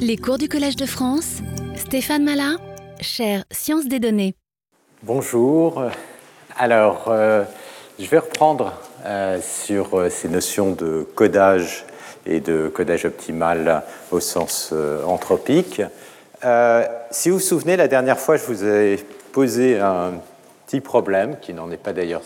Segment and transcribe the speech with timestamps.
[0.00, 1.38] Les cours du Collège de France,
[1.76, 2.56] Stéphane Malin,
[3.00, 4.34] chaire Sciences des données.
[5.02, 5.82] Bonjour.
[6.56, 7.44] Alors, euh,
[7.98, 8.72] je vais reprendre
[9.04, 11.84] euh, sur euh, ces notions de codage
[12.26, 14.72] et de codage optimal au sens
[15.06, 15.82] anthropique.
[17.10, 18.96] si vous vous souvenez, la dernière fois, je vous ai
[19.32, 20.14] posé un
[20.66, 22.22] petit problème, qui n'en est pas d'ailleurs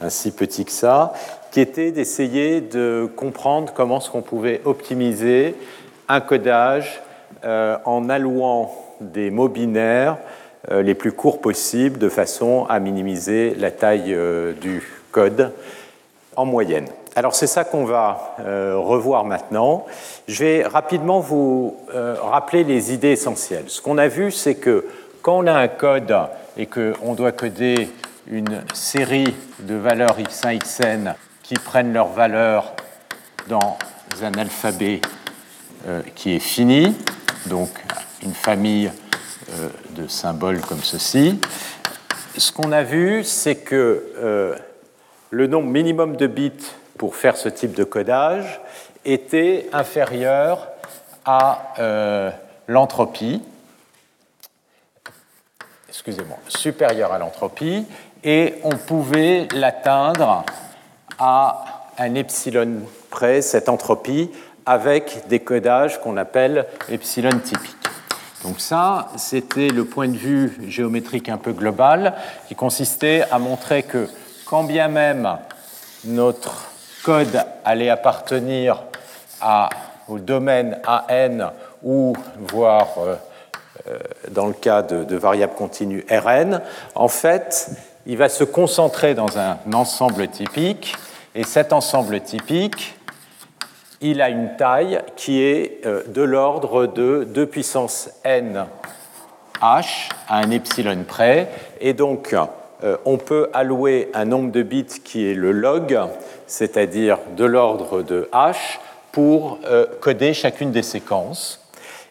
[0.00, 1.12] un si petit que ça,
[1.52, 5.54] qui était d'essayer de comprendre comment est-ce qu'on pouvait optimiser
[6.08, 7.00] un codage
[7.44, 10.16] euh, en allouant des mots binaires
[10.70, 15.52] euh, les plus courts possibles de façon à minimiser la taille euh, du code
[16.36, 16.86] en moyenne.
[17.16, 19.86] Alors c'est ça qu'on va revoir maintenant.
[20.26, 23.66] Je vais rapidement vous rappeler les idées essentielles.
[23.68, 24.84] Ce qu'on a vu, c'est que
[25.22, 26.12] quand on a un code
[26.56, 27.88] et qu'on doit coder
[28.26, 31.14] une série de valeurs x1, xn
[31.44, 32.74] qui prennent leur valeur
[33.48, 33.76] dans
[34.20, 35.00] un alphabet
[36.14, 36.94] qui est fini,
[37.46, 37.68] donc
[38.22, 38.90] une famille
[39.50, 41.38] euh, de symboles comme ceci.
[42.36, 44.56] Ce qu'on a vu, c'est que euh,
[45.30, 46.52] le nombre minimum de bits
[46.98, 48.60] pour faire ce type de codage
[49.04, 50.68] était inférieur
[51.26, 51.74] à
[52.68, 53.42] l'entropie,
[55.88, 57.86] excusez-moi, supérieur à l'entropie,
[58.22, 60.44] et on pouvait l'atteindre
[61.18, 61.64] à
[61.98, 64.30] un epsilon près, cette entropie,
[64.66, 67.76] avec des codages qu'on appelle epsilon typiques.
[68.44, 72.14] Donc ça, c'était le point de vue géométrique un peu global
[72.48, 74.08] qui consistait à montrer que
[74.44, 75.38] quand bien même
[76.04, 76.70] notre
[77.02, 78.82] code allait appartenir
[80.08, 83.16] au domaine AN ou voire euh,
[83.88, 83.98] euh,
[84.30, 86.60] dans le cas de, de variables continues Rn,
[86.94, 87.70] en fait,
[88.06, 90.96] il va se concentrer dans un ensemble typique
[91.34, 92.94] et cet ensemble typique
[94.00, 98.66] il a une taille qui est euh, de l'ordre de 2 puissance n
[99.62, 101.48] h à un epsilon près.
[101.80, 102.34] Et donc,
[102.82, 105.98] euh, on peut allouer un nombre de bits qui est le log,
[106.46, 108.56] c'est-à-dire de l'ordre de h,
[109.12, 111.60] pour euh, coder chacune des séquences.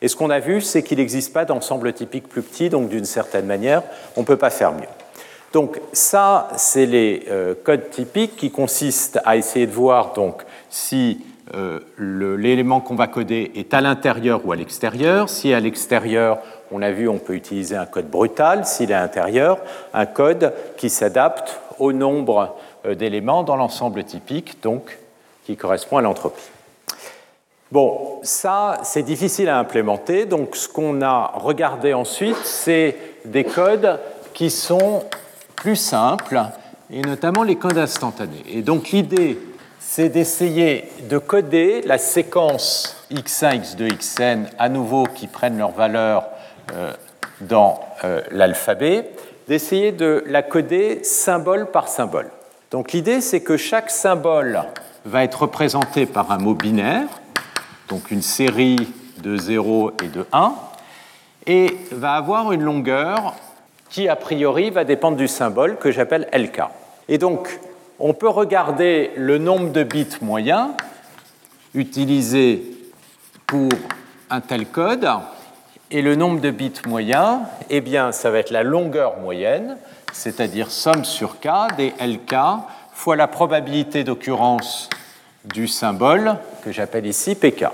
[0.02, 3.06] Et ce qu'on a vu, c'est qu'il n'existe pas d'ensemble typique plus petit, donc d'une
[3.06, 3.84] certaine manière,
[4.16, 4.88] on ne peut pas faire mieux.
[5.54, 7.28] Donc ça, c'est les
[7.64, 11.24] codes typiques qui consistent à essayer de voir donc si
[11.56, 15.30] euh, l'élément qu'on va coder est à l'intérieur ou à l'extérieur.
[15.30, 16.40] Si à l'extérieur,
[16.72, 18.66] on a vu, on peut utiliser un code brutal.
[18.66, 19.60] S'il est à l'intérieur,
[19.94, 22.56] un code qui s'adapte au nombre
[22.86, 24.98] euh, d'éléments dans l'ensemble typique, donc
[25.46, 26.50] qui correspond à l'entropie.
[27.72, 30.26] Bon, ça, c'est difficile à implémenter.
[30.26, 34.00] Donc, ce qu'on a regardé ensuite, c'est des codes
[34.34, 35.04] qui sont
[35.56, 36.40] plus simples,
[36.92, 38.44] et notamment les codes instantanés.
[38.48, 39.40] Et donc, l'idée
[39.96, 46.26] c'est d'essayer de coder la séquence x1, x2, xn à nouveau qui prennent leur valeur
[46.74, 46.92] euh,
[47.42, 49.12] dans euh, l'alphabet,
[49.48, 52.32] d'essayer de la coder symbole par symbole.
[52.72, 54.64] Donc l'idée, c'est que chaque symbole
[55.06, 57.22] va être représenté par un mot binaire,
[57.88, 60.56] donc une série de 0 et de 1,
[61.46, 63.36] et va avoir une longueur
[63.92, 66.64] qui, a priori, va dépendre du symbole que j'appelle LK.
[67.10, 67.60] Et donc,
[68.06, 70.76] on peut regarder le nombre de bits moyen
[71.74, 72.62] utilisé
[73.48, 73.70] pour
[74.30, 75.08] un tel code.
[75.90, 79.78] Et le nombre de bits moyen, eh bien, ça va être la longueur moyenne,
[80.12, 81.48] c'est-à-dire somme sur k
[81.78, 82.36] des LK
[82.92, 84.90] fois la probabilité d'occurrence
[85.46, 87.68] du symbole que j'appelle ici PK.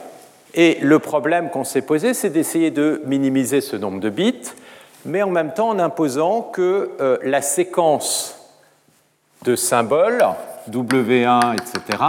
[0.53, 4.51] Et le problème qu'on s'est posé, c'est d'essayer de minimiser ce nombre de bits,
[5.05, 8.38] mais en même temps en imposant que euh, la séquence
[9.43, 10.23] de symboles,
[10.69, 12.03] W1, etc.,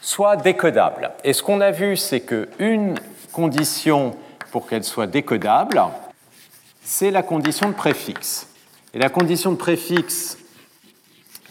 [0.00, 1.10] soit décodable.
[1.24, 2.94] Et ce qu'on a vu, c'est qu'une
[3.32, 4.14] condition
[4.50, 5.82] pour qu'elle soit décodable,
[6.82, 8.48] c'est la condition de préfixe.
[8.94, 10.38] Et la condition de préfixe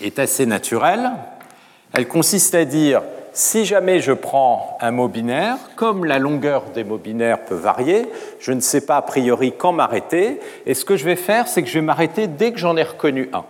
[0.01, 1.11] est assez naturelle.
[1.93, 3.01] Elle consiste à dire,
[3.33, 8.09] si jamais je prends un mot binaire, comme la longueur des mots binaires peut varier,
[8.39, 11.61] je ne sais pas a priori quand m'arrêter, et ce que je vais faire, c'est
[11.63, 13.45] que je vais m'arrêter dès que j'en ai reconnu un.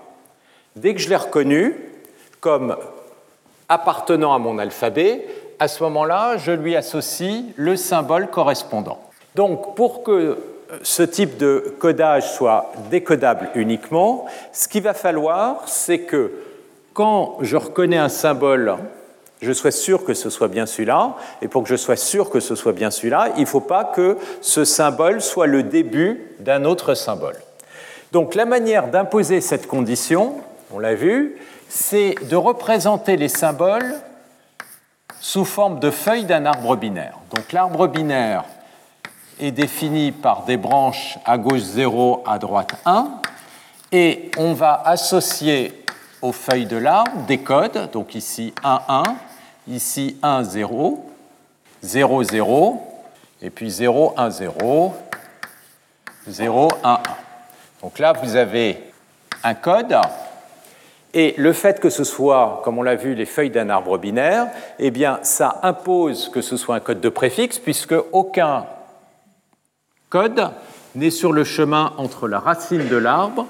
[0.82, 1.76] Dès que je l'ai reconnu
[2.40, 2.78] comme
[3.68, 5.26] appartenant à mon alphabet,
[5.60, 8.98] à ce moment-là, je lui associe le symbole correspondant.
[9.36, 10.38] Donc, pour que
[10.82, 16.32] ce type de codage soit décodable uniquement, ce qu'il va falloir, c'est que
[16.94, 18.78] quand je reconnais un symbole,
[19.42, 22.40] je sois sûr que ce soit bien celui-là, et pour que je sois sûr que
[22.40, 26.64] ce soit bien celui-là, il ne faut pas que ce symbole soit le début d'un
[26.64, 27.36] autre symbole.
[28.14, 30.36] Donc la manière d'imposer cette condition,
[30.72, 31.36] on l'a vu,
[31.68, 33.96] c'est de représenter les symboles
[35.20, 37.18] sous forme de feuilles d'un arbre binaire.
[37.36, 38.46] Donc l'arbre binaire
[39.40, 43.10] est défini par des branches à gauche 0, à droite 1,
[43.92, 45.84] et on va associer
[46.22, 49.04] aux feuilles de l'arbre des codes, donc ici 1, 1,
[49.68, 51.06] ici 1, 0,
[51.82, 53.02] 0, 0,
[53.42, 54.94] et puis 0, 1, 0,
[56.28, 57.00] 0, 1, 1.
[57.82, 58.84] Donc là, vous avez
[59.44, 59.96] un code,
[61.14, 64.48] et le fait que ce soit, comme on l'a vu, les feuilles d'un arbre binaire,
[64.78, 68.66] eh bien, ça impose que ce soit un code de préfixe, puisque aucun
[70.10, 70.52] code
[70.96, 73.48] n'est sur le chemin entre la racine de l'arbre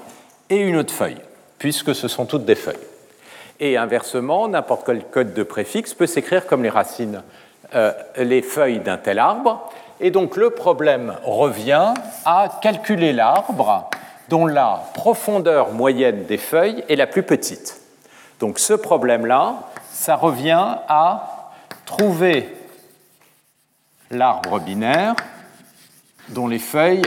[0.48, 1.20] et une autre feuille,
[1.58, 2.76] puisque ce sont toutes des feuilles.
[3.60, 7.22] Et inversement, n'importe quel code de préfixe peut s'écrire comme les racines,
[7.74, 9.70] euh, les feuilles d'un tel arbre.
[10.00, 11.92] Et donc le problème revient
[12.24, 13.90] à calculer l'arbre
[14.30, 17.80] dont la profondeur moyenne des feuilles est la plus petite.
[18.38, 21.50] Donc ce problème-là, ça revient à
[21.84, 22.48] trouver
[24.08, 25.16] l'arbre binaire
[26.28, 27.02] dont les feuilles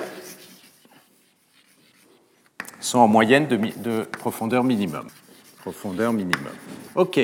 [2.82, 5.08] sont en moyenne de, profondeur minimum.
[5.62, 6.52] Profondeur minimum.
[6.96, 7.22] OK.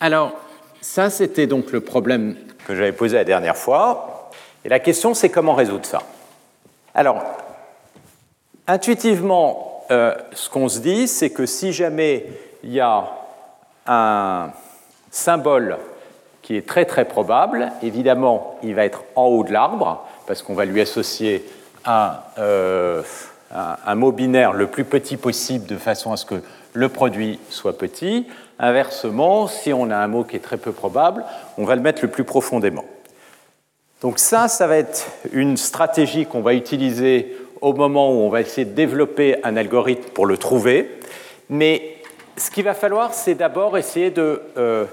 [0.00, 0.32] Alors,
[0.80, 4.30] ça, c'était donc le problème que j'avais posé la dernière fois.
[4.64, 6.02] Et la question, c'est comment résoudre ça?
[6.92, 7.22] Alors,
[8.66, 12.26] intuitivement, euh, ce qu'on se dit, c'est que si jamais
[12.64, 13.08] il y a
[13.86, 14.50] un
[15.10, 15.78] symbole
[16.42, 20.54] qui est très très probable, évidemment, il va être en haut de l'arbre, parce qu'on
[20.54, 21.44] va lui associer
[21.84, 23.02] un, euh,
[23.52, 26.42] un, mot binaire le plus petit possible de façon à ce que
[26.72, 28.26] le produit soit petit.
[28.58, 31.24] Inversement, si on a un mot qui est très peu probable,
[31.58, 32.84] on va le mettre le plus profondément.
[34.02, 37.36] Donc ça, ça va être une stratégie qu'on va utiliser
[37.66, 40.88] au moment où on va essayer de développer un algorithme pour le trouver.
[41.50, 41.96] Mais
[42.36, 44.84] ce qu'il va falloir, c'est d'abord essayer de, euh,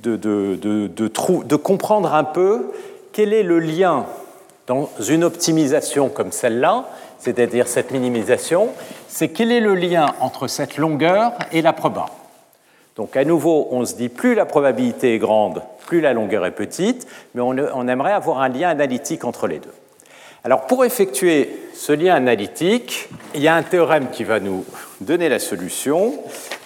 [0.00, 2.72] de, comprendre un peu
[3.12, 4.06] quel est le lien
[4.66, 6.86] dans une optimisation comme celle-là
[7.24, 8.68] c'est-à-dire cette minimisation,
[9.08, 12.06] c'est quel est le lien entre cette longueur et la proba.
[12.96, 16.50] Donc à nouveau, on se dit plus la probabilité est grande, plus la longueur est
[16.50, 19.72] petite, mais on, aimerait avoir un lien analytique entre les deux.
[20.46, 24.66] Alors pour effectuer ce lien analytique, il y a un théorème qui va nous
[25.00, 26.18] donner la solution,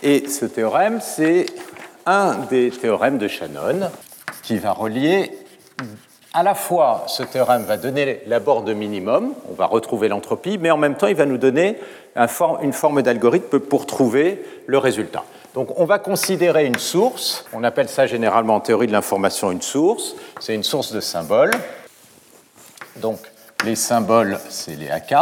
[0.02, 1.46] et ce théorème, c'est
[2.04, 3.88] un des théorèmes de Shannon
[4.42, 5.30] qui va relier
[6.34, 10.72] à la fois, ce théorème va donner la de minimum, on va retrouver l'entropie, mais
[10.72, 11.78] en même temps, il va nous donner
[12.16, 15.24] une forme d'algorithme pour trouver le résultat.
[15.54, 19.62] Donc, on va considérer une source, on appelle ça généralement en théorie de l'information une
[19.62, 21.52] source, c'est une source de symboles.
[22.96, 23.18] Donc,
[23.64, 25.14] les symboles, c'est les AK.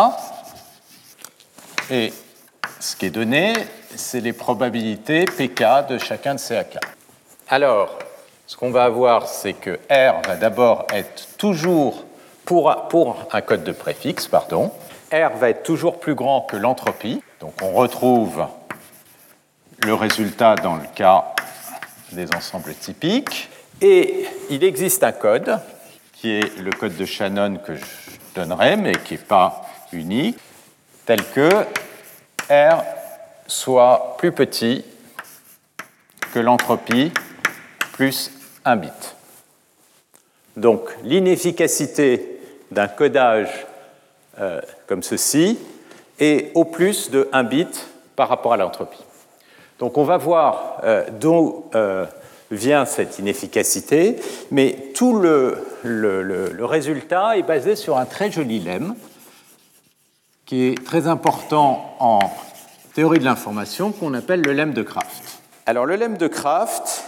[1.90, 2.12] Et
[2.80, 3.54] ce qui est donné,
[3.94, 6.78] c'est les probabilités PK de chacun de ces AK.
[7.48, 7.98] Alors,
[8.46, 12.04] ce qu'on va avoir, c'est que R va d'abord être toujours,
[12.44, 12.70] pour,
[13.32, 14.70] un code de préfixe, pardon,
[15.12, 17.22] R va être toujours plus grand que l'entropie.
[17.40, 18.46] Donc on retrouve
[19.84, 21.34] le résultat dans le cas
[22.12, 23.48] des ensembles typiques.
[23.80, 25.60] Et il existe un code,
[26.12, 27.84] qui est le code de Shannon que je
[28.36, 30.38] donnerai, mais qui n'est pas unique,
[31.04, 31.48] tel que
[32.50, 32.82] R
[33.46, 34.84] soit plus petit
[36.32, 37.12] que l'entropie
[37.92, 38.30] plus
[38.64, 39.16] un bit.
[40.56, 42.40] Donc l'inefficacité
[42.70, 43.66] d'un codage
[44.40, 45.58] euh, comme ceci
[46.18, 49.02] est au plus de 1 bit par rapport à l'entropie.
[49.78, 52.06] Donc on va voir euh, d'où euh,
[52.50, 54.16] vient cette inefficacité,
[54.50, 55.58] mais tout le,
[56.60, 58.94] résultat est basé sur un très joli lemme
[60.44, 62.20] qui est très important en
[62.94, 65.40] théorie de l'information qu'on appelle le lemme de Kraft.
[65.66, 67.04] Alors le lemme de Kraft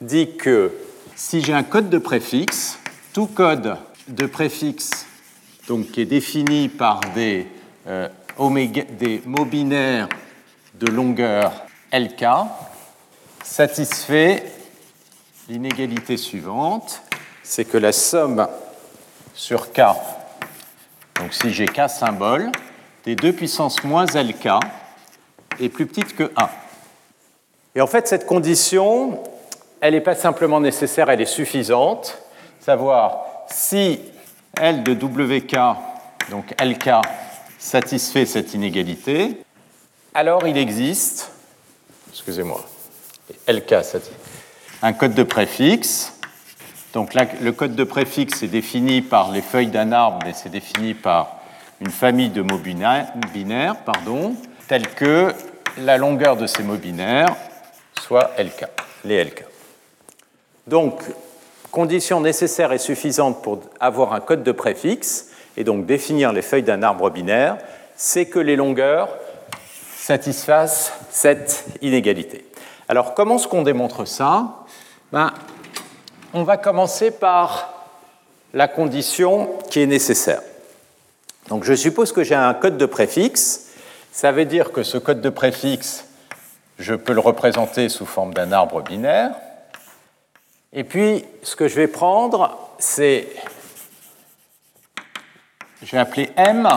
[0.00, 0.72] dit que
[1.14, 2.78] si j'ai un code de préfixe,
[3.12, 3.76] tout code
[4.08, 5.06] de préfixe
[5.68, 7.46] donc, qui est défini par des,
[7.86, 8.08] euh,
[8.98, 10.08] des mots binaires
[10.80, 11.52] de longueur
[11.92, 12.24] LK
[13.42, 14.44] satisfait
[15.48, 17.02] l'inégalité suivante,
[17.42, 18.46] c'est que la somme
[19.34, 19.80] sur K,
[21.18, 22.52] donc si j'ai K symbole,
[23.04, 24.48] des 2 puissance moins LK
[25.60, 26.48] est plus petite que 1.
[27.74, 29.22] Et en fait, cette condition,
[29.80, 32.18] elle n'est pas simplement nécessaire, elle est suffisante.
[32.60, 34.00] Savoir si
[34.60, 35.56] L de WK,
[36.30, 36.90] donc LK,
[37.58, 39.40] satisfait cette inégalité,
[40.12, 41.30] alors il existe,
[42.10, 42.62] excusez-moi,
[43.46, 43.82] LK
[44.82, 46.12] un code de préfixe.
[46.94, 50.94] Donc le code de préfixe est défini par les feuilles d'un arbre, mais c'est défini
[50.94, 51.36] par
[51.80, 54.34] une famille de mots binaires, pardon,
[54.66, 55.32] tels que
[55.78, 57.36] la longueur de ces mots binaires
[58.00, 58.66] soit LK,
[59.04, 59.44] les LK.
[60.66, 61.00] Donc,
[61.70, 66.62] condition nécessaire et suffisante pour avoir un code de préfixe, et donc définir les feuilles
[66.62, 67.58] d'un arbre binaire,
[67.96, 69.08] c'est que les longueurs
[69.96, 72.47] satisfassent cette inégalité.
[72.88, 74.64] Alors comment est-ce qu'on démontre ça?
[75.12, 75.32] Ben,
[76.32, 77.74] On va commencer par
[78.54, 80.40] la condition qui est nécessaire.
[81.48, 83.72] Donc je suppose que j'ai un code de préfixe.
[84.10, 86.06] Ça veut dire que ce code de préfixe,
[86.78, 89.32] je peux le représenter sous forme d'un arbre binaire.
[90.72, 93.28] Et puis, ce que je vais prendre, c'est,
[95.82, 96.68] je vais appeler M,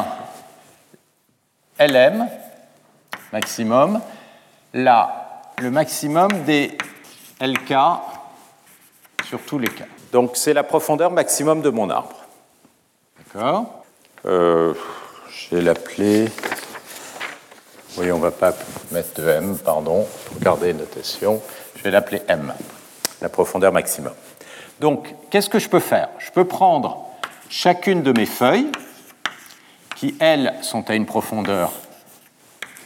[1.77, 2.27] LM,
[3.34, 4.01] maximum,
[4.74, 5.21] là,
[5.62, 6.75] le maximum des
[7.39, 7.74] LK
[9.24, 9.86] sur tous les cas.
[10.12, 12.15] Donc, c'est la profondeur maximum de mon arbre.
[13.18, 13.84] D'accord
[14.25, 14.74] euh,
[15.30, 16.30] je vais l'appeler.
[17.98, 18.53] Oui, on ne va pas
[18.91, 21.41] mettre de M, pardon, pour garder notation.
[21.75, 22.53] Je vais l'appeler M,
[23.22, 24.13] la profondeur maximum.
[24.80, 26.10] Donc, qu'est-ce que je peux faire?
[26.20, 27.08] Je peux prendre
[27.50, 28.72] chacune de mes feuilles,
[29.96, 31.72] qui, elles, sont à une profondeur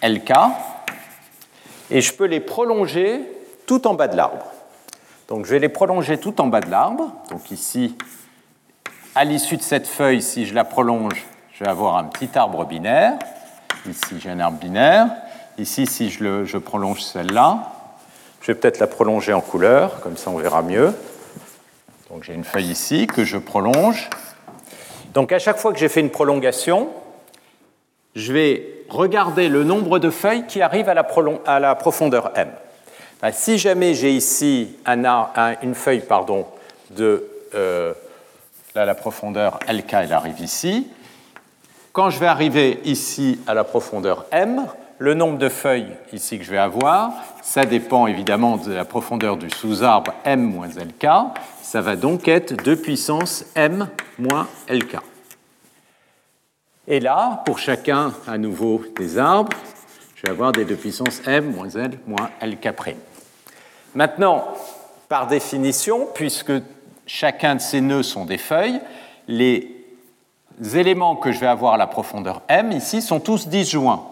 [0.01, 0.31] LK,
[1.91, 3.21] et je peux les prolonger
[3.65, 4.45] tout en bas de l'arbre.
[5.27, 7.11] Donc, je vais les prolonger tout en bas de l'arbre.
[7.29, 7.95] Donc, ici,
[9.15, 12.65] à l'issue de cette feuille, si je la prolonge, je vais avoir un petit arbre
[12.65, 13.13] binaire.
[13.89, 15.07] Ici, j'ai un arbre binaire.
[15.57, 17.71] Ici, si je, prolonge celle-là,
[18.41, 20.93] je vais peut-être la prolonger en couleur, comme ça on verra mieux.
[22.09, 24.09] Donc j'ai une feuille ici que je prolonge.
[25.13, 26.89] Donc à chaque fois que j'ai fait une prolongation,
[28.15, 32.49] je vais regarder le nombre de feuilles qui arrivent à la, profondeur m.
[33.21, 36.45] Ben, si jamais j'ai ici une feuille pardon,
[36.91, 37.23] de
[37.55, 37.93] euh,
[38.75, 40.87] la profondeur LK, elle arrive ici.
[41.93, 44.65] Quand je vais arriver ici à la profondeur M,
[44.97, 47.11] le nombre de feuilles ici que je vais avoir,
[47.41, 51.07] ça dépend évidemment de la profondeur du sous-arbre M moins LK.
[51.61, 53.87] Ça va donc être 2 puissance M
[54.17, 54.97] moins LK.
[56.87, 59.57] Et là, pour chacun à nouveau des arbres,
[60.15, 62.95] je vais avoir des 2 puissance M moins L moins LK'.
[63.95, 64.45] Maintenant,
[65.09, 66.53] par définition, puisque
[67.07, 68.79] chacun de ces nœuds sont des feuilles,
[69.27, 69.71] les
[70.75, 74.03] éléments que je vais avoir à la profondeur m ici sont tous disjoints.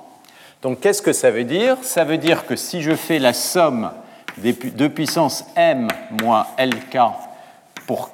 [0.62, 1.78] Donc qu'est-ce que ça veut dire?
[1.82, 3.92] Ça veut dire que si je fais la somme
[4.38, 5.88] des deux puissances m
[6.22, 6.98] moins lk
[7.86, 8.10] pour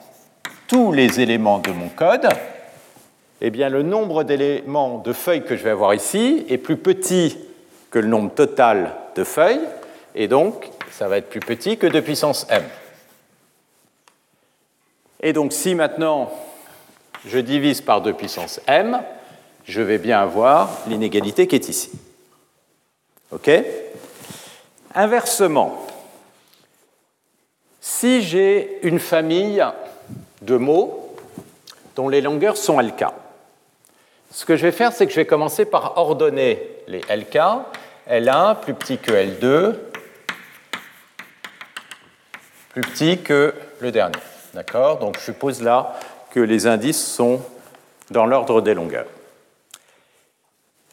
[0.68, 2.28] tous les éléments de mon code,
[3.42, 7.38] eh bien le nombre d'éléments de feuilles que je vais avoir ici est plus petit
[7.90, 9.68] que le nombre total de feuilles,
[10.16, 12.64] et donc ça va être plus petit que 2 puissance m.
[15.22, 16.32] Et donc si maintenant
[17.26, 19.02] je divise par 2 puissance m,
[19.66, 21.92] je vais bien avoir l'inégalité qui est ici.
[23.32, 23.50] OK?
[24.96, 25.86] Inversement,
[27.80, 29.64] si j'ai une famille
[30.42, 31.16] de mots
[31.96, 33.06] dont les longueurs sont LK,
[34.32, 37.40] ce que je vais faire, c'est que je vais commencer par ordonner les LK.
[38.10, 39.76] L1 plus petit que L2,
[42.70, 44.18] plus petit que le dernier.
[44.54, 44.98] D'accord?
[44.98, 45.96] Donc je suppose là
[46.32, 47.42] que les indices sont
[48.10, 49.06] dans l'ordre des longueurs.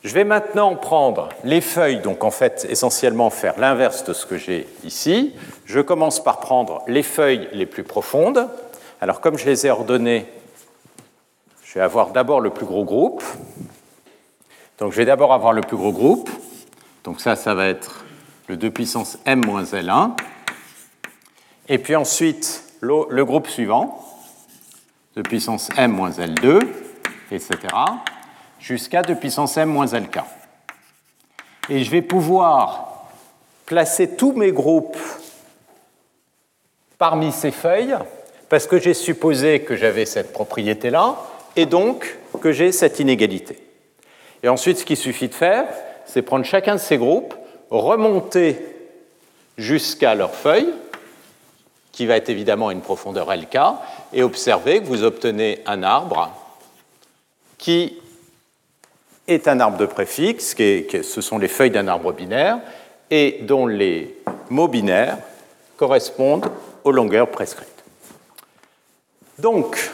[0.05, 4.37] Je vais maintenant prendre les feuilles, donc en fait essentiellement faire l'inverse de ce que
[4.37, 5.35] j'ai ici.
[5.65, 8.47] Je commence par prendre les feuilles les plus profondes.
[9.01, 10.27] Alors comme je les ai ordonnées,
[11.77, 13.23] je vais avoir d'abord le plus gros groupe.
[14.79, 16.31] Donc je vais d'abord avoir le plus gros groupe.
[17.05, 18.07] Donc ça, ça va être
[18.49, 20.13] le 2 puissance m moins L1.
[21.69, 24.03] Et puis ensuite, le groupe suivant,
[25.17, 26.67] de puissance m moins L2,
[27.31, 27.59] etc.,
[28.59, 30.21] jusqu'à 2 puissance m moins Lk.
[31.69, 33.05] Et je vais pouvoir
[33.67, 34.97] placer tous mes groupes
[36.97, 37.97] parmi ces feuilles,
[38.49, 41.17] parce que j'ai supposé que j'avais cette propriété-là,
[41.57, 43.59] et donc que j'ai cette inégalité.
[44.43, 45.67] Et ensuite, ce qu'il suffit de faire,
[46.05, 47.35] c'est prendre chacun de ces groupes,
[47.71, 48.59] remonter
[49.59, 50.73] jusqu'à leur feuille,
[51.93, 53.59] qui va être évidemment une profondeur LK,
[54.13, 56.31] et observez que vous obtenez un arbre
[57.57, 57.99] qui
[59.27, 62.59] est un arbre de préfixe, ce sont les feuilles d'un arbre binaire,
[63.11, 64.15] et dont les
[64.51, 65.19] mots binaires
[65.77, 66.51] correspondent
[66.85, 67.85] aux longueurs prescrites.
[69.39, 69.91] Donc,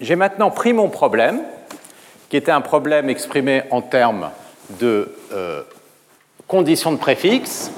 [0.00, 1.42] j'ai maintenant pris mon problème,
[2.28, 4.30] qui était un problème exprimé en termes
[4.80, 5.62] de euh,
[6.46, 7.70] conditions de préfixe,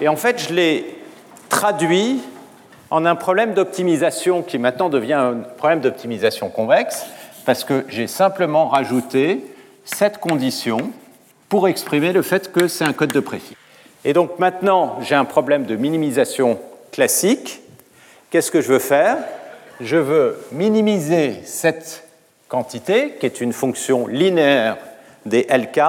[0.00, 0.96] et en fait, je l'ai
[1.48, 2.20] traduit
[2.90, 7.06] en un problème d'optimisation qui maintenant devient un problème d'optimisation convexe,
[7.44, 9.44] parce que j'ai simplement rajouté
[9.84, 10.78] cette condition
[11.48, 13.58] pour exprimer le fait que c'est un code de préfixe.
[14.04, 16.58] Et donc maintenant, j'ai un problème de minimisation
[16.92, 17.60] classique.
[18.30, 19.18] Qu'est-ce que je veux faire?
[19.80, 22.04] Je veux minimiser cette
[22.48, 24.76] quantité, qui est une fonction linéaire
[25.24, 25.80] des LK,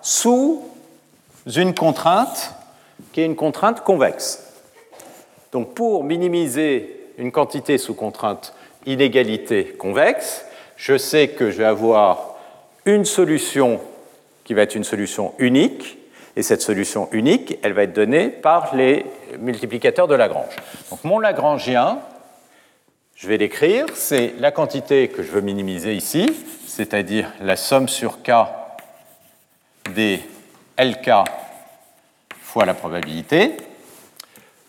[0.00, 0.62] sous
[1.54, 2.54] une contrainte
[3.12, 4.52] qui est une contrainte convexe.
[5.52, 8.54] Donc pour minimiser une quantité sous contrainte
[8.86, 10.44] inégalité convexe,
[10.76, 12.36] je sais que je vais avoir
[12.84, 13.80] une solution
[14.44, 15.98] qui va être une solution unique,
[16.36, 19.06] et cette solution unique, elle va être donnée par les
[19.38, 20.54] multiplicateurs de Lagrange.
[20.90, 21.98] Donc mon Lagrangien,
[23.16, 26.30] je vais l'écrire, c'est la quantité que je veux minimiser ici,
[26.66, 28.30] c'est-à-dire la somme sur k
[29.94, 30.20] des
[30.78, 31.10] LK
[32.42, 33.56] fois la probabilité,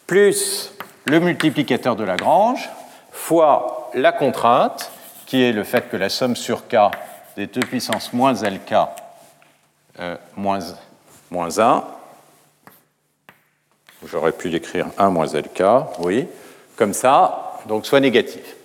[0.06, 0.74] plus
[1.06, 2.70] le multiplicateur de Lagrange
[3.12, 4.92] fois la contrainte,
[5.26, 6.76] qui est le fait que la somme sur k
[7.36, 8.74] des 2 puissance moins LK
[10.00, 10.60] euh, moins,
[11.32, 11.84] moins 1,
[14.06, 15.64] j'aurais pu l'écrire 1 moins LK,
[16.00, 16.28] oui,
[16.78, 18.56] comme ça, donc soit négatif.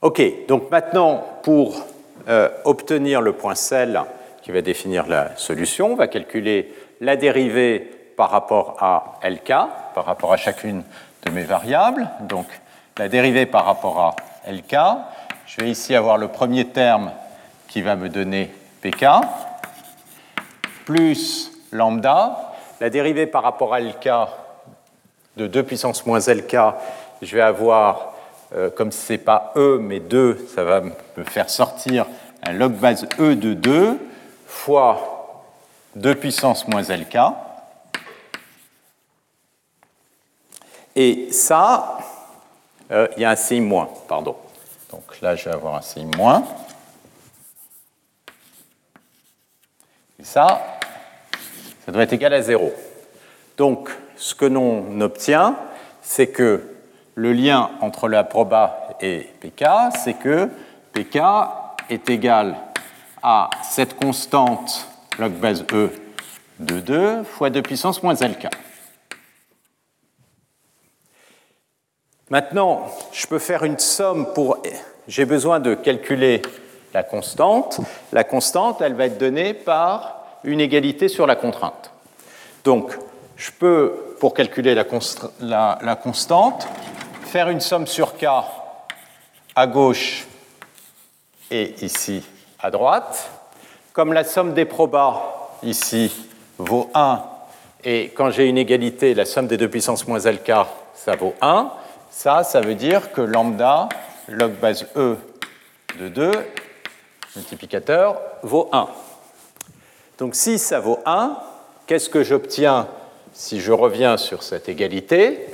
[0.00, 1.84] Ok, donc maintenant, pour
[2.28, 4.00] euh, obtenir le point sel
[4.42, 7.80] qui va définir la solution, on va calculer la dérivée
[8.16, 9.48] par rapport à LK,
[9.94, 10.82] par rapport à chacune
[11.24, 12.08] de mes variables.
[12.22, 12.46] Donc
[12.96, 14.76] la dérivée par rapport à LK,
[15.46, 17.10] je vais ici avoir le premier terme
[17.68, 18.50] qui va me donner
[18.82, 19.06] pk,
[20.84, 22.54] plus lambda.
[22.80, 24.08] La dérivée par rapport à lk
[25.36, 26.56] de 2 puissance moins lk,
[27.22, 28.14] je vais avoir,
[28.54, 32.06] euh, comme ce n'est pas e mais 2, ça va me faire sortir
[32.42, 33.98] un log base e de 2
[34.46, 35.44] fois
[35.96, 37.18] 2 puissance moins lk.
[40.94, 41.98] Et ça,
[42.90, 44.36] euh, il y a un signe moins, pardon.
[44.90, 46.44] Donc là, je vais avoir un signe moins.
[50.20, 50.78] Et ça,
[51.84, 52.72] ça doit être égal à 0.
[53.56, 55.56] Donc, ce que l'on obtient,
[56.02, 56.77] c'est que
[57.18, 59.64] le lien entre la proba et pk,
[60.04, 60.48] c'est que
[60.92, 61.18] pk
[61.90, 62.54] est égal
[63.20, 64.86] à cette constante
[65.18, 65.90] log base e
[66.60, 68.46] de 2 fois 2 puissance moins lk.
[72.30, 74.58] Maintenant, je peux faire une somme pour...
[75.08, 76.42] J'ai besoin de calculer
[76.94, 77.80] la constante.
[78.12, 81.90] La constante, elle va être donnée par une égalité sur la contrainte.
[82.64, 82.92] Donc,
[83.38, 86.68] je peux, pour calculer la, constante,
[87.28, 88.24] faire une somme sur k
[89.54, 90.26] à gauche
[91.50, 92.24] et ici
[92.58, 93.30] à droite.
[93.92, 95.20] Comme la somme des probas
[95.62, 96.10] ici
[96.56, 97.22] vaut 1,
[97.84, 100.50] et quand j'ai une égalité, la somme des deux puissances moins lk,
[100.94, 101.70] ça vaut 1,
[102.10, 103.90] ça, ça veut dire que lambda
[104.28, 105.16] log base E
[105.98, 106.32] de 2,
[107.36, 108.88] multiplicateur, vaut 1.
[110.16, 111.36] Donc si ça vaut 1,
[111.86, 112.88] qu'est-ce que j'obtiens
[113.34, 115.46] si je reviens sur cette égalité?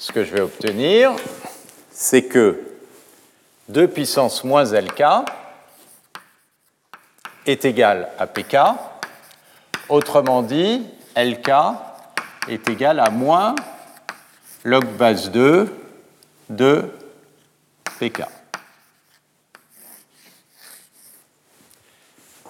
[0.00, 1.10] Ce que je vais obtenir,
[1.90, 2.62] c'est que
[3.68, 5.02] 2 puissance moins LK
[7.46, 8.58] est égal à PK.
[9.88, 11.50] Autrement dit, LK
[12.48, 13.56] est égal à moins
[14.62, 15.68] log base 2
[16.48, 16.84] de
[17.98, 18.22] PK.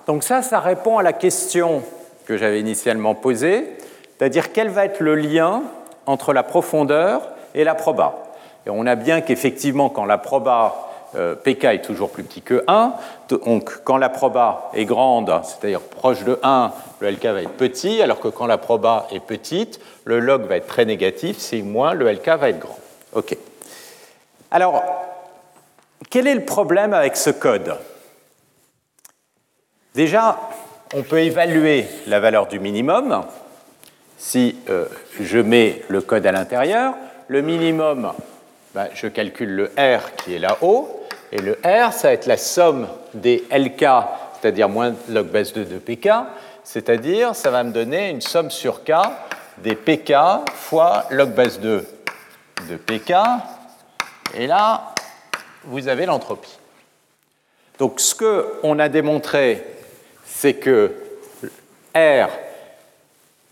[0.07, 1.83] Donc ça, ça répond à la question
[2.27, 3.79] que j'avais initialement posée,
[4.19, 5.63] c'est-à-dire quel va être le lien
[6.05, 8.15] entre la profondeur et la proba.
[8.67, 12.65] Et on a bien qu'effectivement, quand la proba euh, pk est toujours plus petit que
[12.67, 12.93] 1,
[13.31, 18.03] donc quand la proba est grande, c'est-à-dire proche de 1, le lk va être petit,
[18.03, 21.95] alors que quand la proba est petite, le log va être très négatif, c'est moins,
[21.95, 22.79] le lk va être grand.
[23.15, 23.37] OK.
[24.51, 24.83] Alors,
[26.11, 27.75] quel est le problème avec ce code?
[29.95, 30.39] Déjà,
[30.95, 33.25] on peut évaluer la valeur du minimum
[34.17, 34.87] si euh,
[35.21, 36.95] je mets le code à l'intérieur.
[37.29, 38.13] Le minimum,
[38.75, 42.39] ben, je calcule le R qui est là-haut, et le R, ça va être la
[42.39, 43.85] somme des LK,
[44.41, 46.09] c'est-à-dire moins log base 2 de PK,
[46.65, 48.93] c'est-à-dire ça va me donner une somme sur K
[49.59, 50.15] des PK
[50.55, 51.87] fois log base 2
[52.71, 53.13] de PK
[54.35, 54.95] et là,
[55.65, 56.59] vous avez l'entropie.
[57.79, 59.65] Donc ce qu'on a démontré,
[60.25, 60.95] c'est que
[61.95, 62.29] R,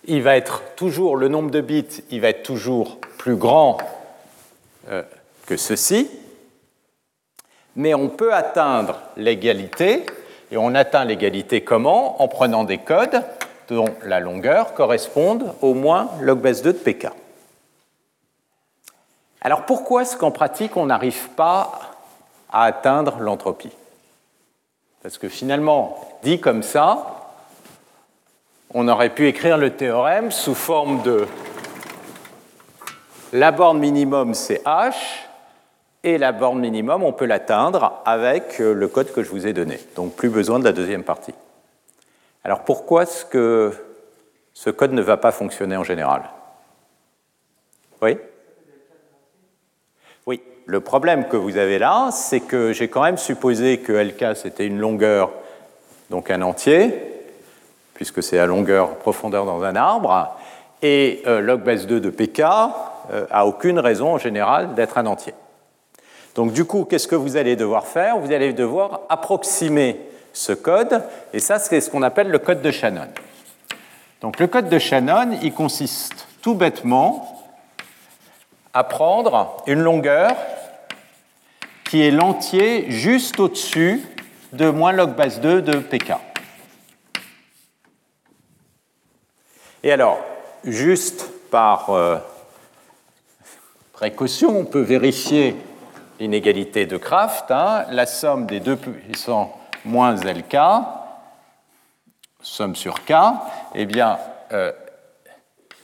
[0.06, 3.78] il va être toujours, le nombre de bits, il va être toujours plus grand
[4.88, 5.02] euh,
[5.46, 6.10] que ceci,
[7.74, 10.06] mais on peut atteindre l'égalité,
[10.50, 12.22] et on atteint l'égalité comment?
[12.22, 13.22] En prenant des codes
[13.68, 17.08] dont la longueur corresponde au moins log base 2 de pk.
[19.40, 21.80] Alors pourquoi est-ce qu'en pratique on n'arrive pas
[22.52, 23.72] à atteindre l'entropie?
[25.02, 27.15] Parce que finalement, dit comme ça,
[28.74, 31.26] on aurait pu écrire le théorème sous forme de
[33.32, 34.94] la borne minimum c'est h,
[36.04, 39.52] Et la borne minimum, on peut l'atteindre avec euh, le code que je vous ai
[39.52, 39.78] donné.
[39.96, 41.34] Donc plus besoin de la deuxième partie.
[42.44, 43.72] Alors pourquoi est-ce que
[44.54, 46.22] ce code ne va pas fonctionner en général?
[48.00, 48.16] Oui?
[50.26, 54.36] Oui, le problème que vous avez là, c'est que j'ai quand même supposé que LK
[54.36, 55.32] c'était une longueur,
[56.10, 57.15] donc un entier,
[57.96, 60.36] puisque c'est à longueur profondeur dans un arbre,
[60.82, 65.06] et euh, log base 2 de pk euh, a aucune raison en général d'être un
[65.06, 65.32] entier.
[66.34, 68.18] Donc du coup, qu'est-ce que vous allez devoir faire?
[68.18, 69.98] Vous allez devoir approximer
[70.34, 73.08] ce code, et ça c'est ce qu'on appelle le code de Shannon.
[74.20, 77.26] Donc le code de Shannon, il consiste tout bêtement
[78.74, 80.36] à prendre une longueur
[81.84, 84.02] qui est l'entier juste au-dessus
[84.52, 86.12] de moins log base 2 de pk.
[89.86, 90.18] Et alors,
[90.64, 92.16] juste par euh,
[93.92, 95.54] précaution, on peut vérifier
[96.18, 97.84] l'inégalité de Kraft, hein.
[97.92, 100.56] la somme des deux puissants moins LK,
[102.42, 103.12] somme sur K,
[103.76, 104.18] eh bien,
[104.50, 104.72] euh,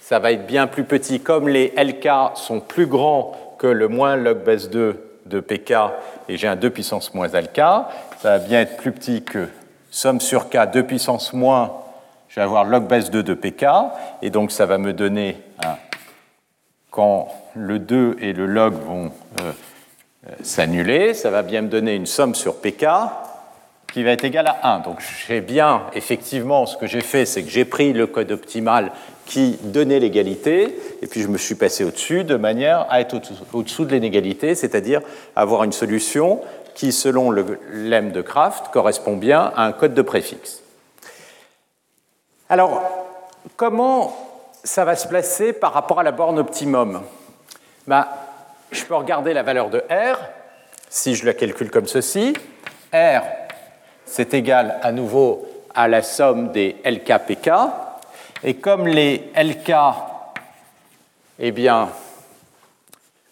[0.00, 1.20] ça va être bien plus petit.
[1.20, 5.74] Comme les LK sont plus grands que le moins log base 2 de PK,
[6.28, 7.86] et j'ai un 2 puissance moins LK, ça
[8.24, 9.48] va bien être plus petit que
[9.92, 11.81] somme sur K, 2 puissance moins,
[12.32, 13.66] je vais avoir log base 2 de PK,
[14.22, 15.36] et donc ça va me donner,
[16.90, 19.52] quand le 2 et le log vont euh,
[20.26, 22.86] euh, s'annuler, ça va bien me donner une somme sur pk
[23.92, 24.78] qui va être égale à 1.
[24.80, 28.92] Donc j'ai bien, effectivement, ce que j'ai fait, c'est que j'ai pris le code optimal
[29.26, 33.20] qui donnait l'égalité, et puis je me suis passé au-dessus de manière à être
[33.52, 35.02] au-dessous de l'inégalité, c'est-à-dire
[35.36, 36.40] avoir une solution
[36.74, 40.61] qui, selon le lemme de Kraft, correspond bien à un code de préfixe.
[42.52, 42.82] Alors,
[43.56, 44.14] comment
[44.62, 47.02] ça va se placer par rapport à la borne optimum?
[47.86, 48.06] Ben,
[48.70, 50.18] je peux regarder la valeur de R,
[50.90, 52.34] si je la calcule comme ceci.
[52.92, 53.22] R,
[54.04, 57.50] c'est égal à nouveau à la somme des LKPK.
[58.44, 59.72] Et comme les LK,
[61.38, 61.88] eh bien,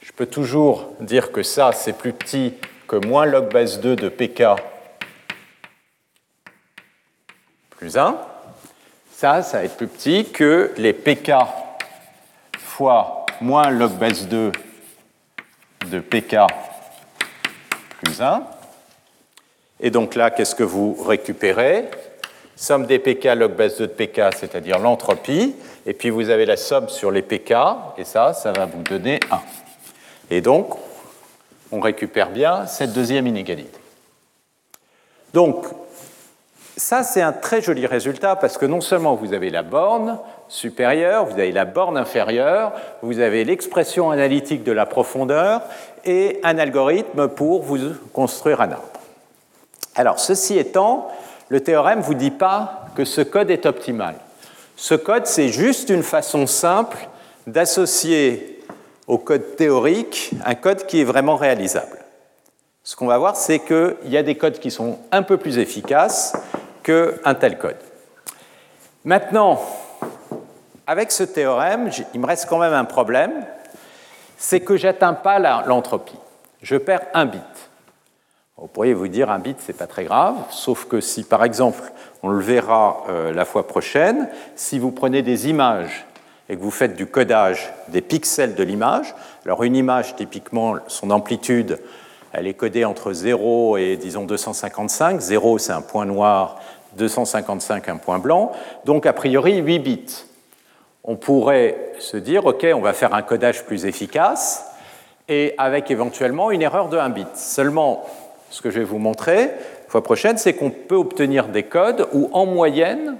[0.00, 2.54] je peux toujours dire que ça, c'est plus petit
[2.88, 4.44] que moins log base 2 de PK
[7.76, 8.29] plus 1.
[9.20, 11.32] Ça, ça va être plus petit que les PK
[12.56, 14.50] fois moins log base 2
[15.90, 16.36] de pk
[18.02, 18.42] plus 1.
[19.80, 21.90] Et donc là, qu'est-ce que vous récupérez?
[22.56, 25.54] Somme des pk log base 2 de pk, c'est-à-dire l'entropie,
[25.84, 27.52] et puis vous avez la somme sur les pk,
[27.98, 29.40] et ça, ça va vous donner 1.
[30.30, 30.78] Et donc,
[31.70, 33.80] on récupère bien cette deuxième inégalité.
[35.34, 35.66] Donc,
[36.80, 41.26] ça, c'est un très joli résultat parce que non seulement vous avez la borne supérieure,
[41.26, 45.60] vous avez la borne inférieure, vous avez l'expression analytique de la profondeur
[46.06, 47.78] et un algorithme pour vous
[48.14, 48.88] construire un arbre.
[49.94, 51.08] Alors, ceci étant,
[51.50, 54.14] le théorème ne vous dit pas que ce code est optimal.
[54.76, 57.08] Ce code, c'est juste une façon simple
[57.46, 58.64] d'associer
[59.06, 61.98] au code théorique un code qui est vraiment réalisable.
[62.84, 65.58] Ce qu'on va voir, c'est qu'il y a des codes qui sont un peu plus
[65.58, 66.32] efficaces
[66.82, 67.76] qu'un tel code.
[69.04, 69.60] Maintenant,
[70.86, 73.44] avec ce théorème, il me reste quand même un problème,
[74.36, 76.18] c'est que j'atteins pas l'entropie.
[76.62, 77.40] Je perds un bit.
[78.56, 81.80] Vous pourriez vous dire un bit, c'est pas très grave, sauf que si par exemple,
[82.22, 86.04] on le verra euh, la fois prochaine, si vous prenez des images
[86.48, 89.14] et que vous faites du codage des pixels de l'image,
[89.46, 91.78] alors une image typiquement, son amplitude,
[92.32, 95.20] elle est codée entre 0 et disons 255.
[95.20, 96.60] 0 c'est un point noir,
[96.96, 98.52] 255 un point blanc,
[98.84, 100.24] donc a priori 8 bits.
[101.04, 104.66] On pourrait se dire, OK, on va faire un codage plus efficace
[105.28, 107.36] et avec éventuellement une erreur de 1 bit.
[107.36, 108.04] Seulement,
[108.50, 112.06] ce que je vais vous montrer la fois prochaine, c'est qu'on peut obtenir des codes
[112.12, 113.16] où en moyenne,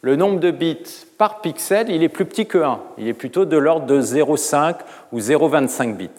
[0.00, 2.80] le nombre de bits par pixel, il est plus petit que 1.
[2.98, 4.74] Il est plutôt de l'ordre de 0,5
[5.12, 6.10] ou 0,25 bits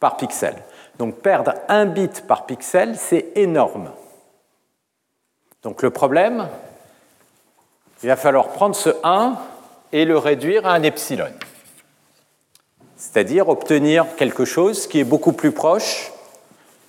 [0.00, 0.54] par pixel.
[0.98, 3.90] Donc perdre un bit par pixel, c'est énorme.
[5.62, 6.48] Donc le problème,
[8.02, 9.36] il va falloir prendre ce 1
[9.92, 11.32] et le réduire à un epsilon.
[12.96, 16.12] C'est-à-dire obtenir quelque chose qui est beaucoup plus proche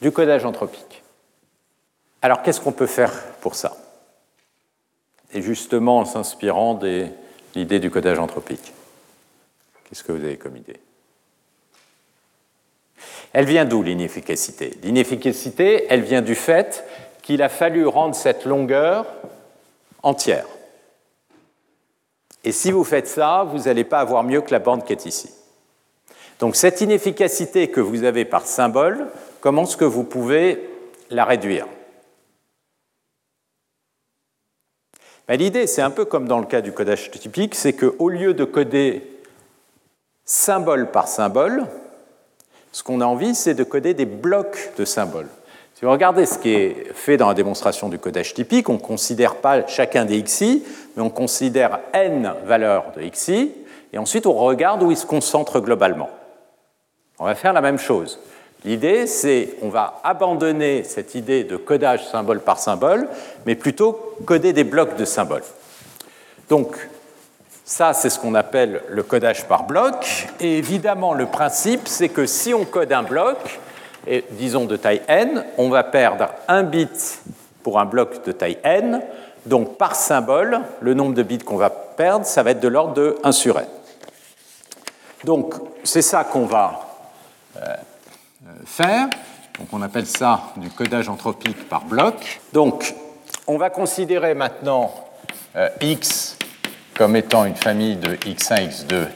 [0.02, 1.04] du codage anthropique.
[2.22, 3.76] Alors qu'est-ce qu'on peut faire pour ça?
[5.34, 7.08] Et justement en s'inspirant de
[7.56, 8.74] l'idée du codage anthropique.
[9.86, 10.80] Qu'est-ce que vous avez comme idée?
[13.36, 14.78] Elle vient d'où l'inefficacité?
[14.82, 16.86] L'inefficacité, elle vient du fait
[17.22, 19.06] qu'il a fallu rendre cette longueur
[20.04, 20.46] entière.
[22.46, 25.06] Et si vous faites ça, vous n'allez pas avoir mieux que la bande qui est
[25.06, 25.30] ici.
[26.40, 29.08] Donc cette inefficacité que vous avez par symbole,
[29.42, 30.70] comment est-ce que vous pouvez
[31.10, 31.68] la réduire?
[35.28, 38.34] Ben, L'idée, c'est un peu comme dans le cas du codage typique, c'est qu'au lieu
[38.34, 39.06] de coder
[40.24, 41.68] symbole par symbole,
[42.76, 45.30] ce qu'on a envie, c'est de coder des blocs de symboles.
[45.76, 48.80] Si vous regardez ce qui est fait dans la démonstration du codage typique, on ne
[48.80, 50.62] considère pas chacun des xi,
[50.94, 53.54] mais on considère n valeurs de xi,
[53.94, 56.10] et ensuite on regarde où ils se concentrent globalement.
[57.18, 58.20] On va faire la même chose.
[58.66, 63.08] L'idée, c'est on va abandonner cette idée de codage symbole par symbole,
[63.46, 65.44] mais plutôt coder des blocs de symboles.
[66.50, 66.76] Donc,
[67.68, 70.28] ça, c'est ce qu'on appelle le codage par bloc.
[70.40, 73.60] Et évidemment, le principe, c'est que si on code un bloc,
[74.32, 77.24] disons de taille n, on va perdre un bit
[77.64, 79.02] pour un bloc de taille n.
[79.48, 82.94] Donc par symbole, le nombre de bits qu'on va perdre, ça va être de l'ordre
[82.94, 83.66] de 1 sur n.
[85.24, 86.82] Donc c'est ça qu'on va
[87.58, 87.76] euh,
[88.66, 89.08] faire.
[89.58, 92.42] Donc on appelle ça du codage anthropique par bloc.
[92.54, 92.94] Donc
[93.48, 94.94] on va considérer maintenant
[95.56, 96.38] euh, x
[96.98, 99.08] comme étant une famille de x1, x2,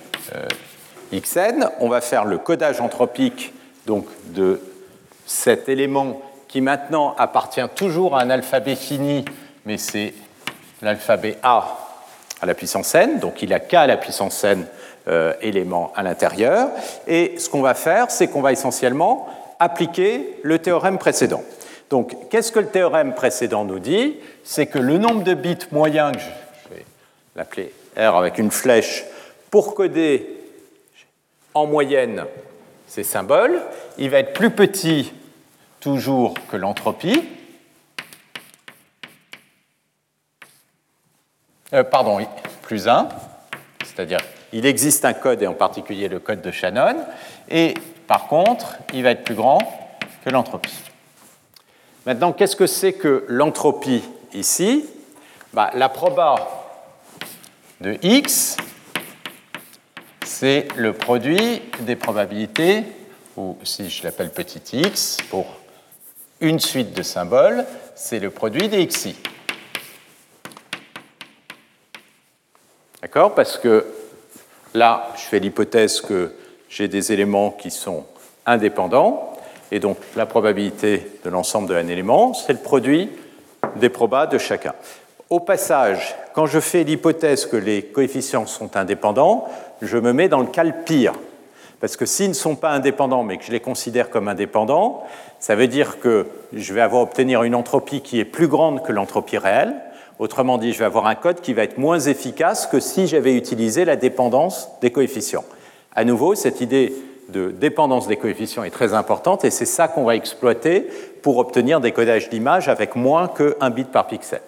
[1.13, 1.70] xn.
[1.80, 3.54] On va faire le codage anthropique
[3.86, 4.62] donc de
[5.26, 9.24] cet élément qui maintenant appartient toujours à un alphabet fini,
[9.65, 10.13] mais c'est
[10.82, 11.78] l'alphabet A
[12.42, 14.65] à la puissance n, donc il a qu'à la puissance n
[15.08, 16.70] euh, éléments à l'intérieur.
[17.08, 19.28] Et ce qu'on va faire, c'est qu'on va essentiellement
[19.60, 21.44] appliquer le théorème précédent.
[21.89, 24.18] Donc, qu'est-ce que le théorème précédent nous dit?
[24.44, 26.26] C'est que le nombre de bits moyen, que je
[27.39, 29.06] l'appeler R avec une flèche,
[29.49, 30.28] pour coder
[31.54, 32.25] en moyenne
[32.86, 33.62] ces symboles,
[33.97, 35.13] il va être plus petit
[35.80, 37.23] toujours que l'entropie.
[41.71, 42.19] Euh, pardon,
[42.62, 43.08] plus 1,
[43.86, 44.19] c'est-à-dire
[44.52, 47.06] il existe un code, et en particulier le code de Shannon,
[47.47, 47.73] et
[48.06, 49.60] par contre, il va être plus grand
[50.25, 50.82] que l'entropie.
[52.06, 54.86] Maintenant, qu'est-ce que c'est que l'entropie ici?
[55.54, 56.59] Bah, La proba
[57.82, 58.58] de x,
[60.26, 62.84] c'est le produit des probabilités,
[63.38, 65.46] ou si je l'appelle petit x, pour
[66.42, 67.65] une suite de symboles,
[67.96, 69.15] c'est le produit des xi.
[73.02, 73.34] D'accord?
[73.34, 73.86] Parce que
[74.74, 76.34] là, je fais l'hypothèse que
[76.70, 78.06] j'ai des éléments qui sont
[78.46, 79.38] indépendants,
[79.72, 83.10] et donc la probabilité de l'ensemble de un élément, c'est le produit
[83.78, 84.74] des probas de chacun.
[85.30, 89.48] Au passage, quand je fais l'hypothèse que les coefficients sont indépendants,
[89.80, 91.13] je me mets dans le cas le pire.
[91.80, 95.04] Parce que s'ils ne sont pas indépendants, mais que je les considère comme indépendants,
[95.39, 98.92] ça veut dire que je vais avoir obtenir une entropie qui est plus grande que
[98.92, 99.76] l'entropie réelle.
[100.18, 103.36] Autrement dit, je vais avoir un code qui va être moins efficace que si j'avais
[103.36, 105.46] utilisé la dépendance des coefficients.
[105.96, 106.92] À nouveau, cette idée
[107.30, 110.88] de dépendance des coefficients est très importante et c'est ça qu'on va exploiter
[111.22, 114.42] pour obtenir des codages d'images avec moins qu'un bit par pixel.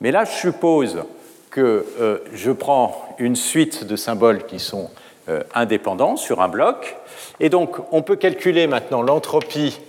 [0.00, 1.04] Mais là, je suppose
[1.50, 4.90] que euh, je prends une suite de symboles qui sont
[5.28, 6.96] euh, indépendants sur un bloc,
[7.40, 9.80] et donc on peut calculer maintenant l'entropie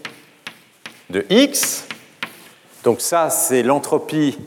[1.10, 1.88] de x.
[2.84, 4.38] Donc ça, c'est l'entropie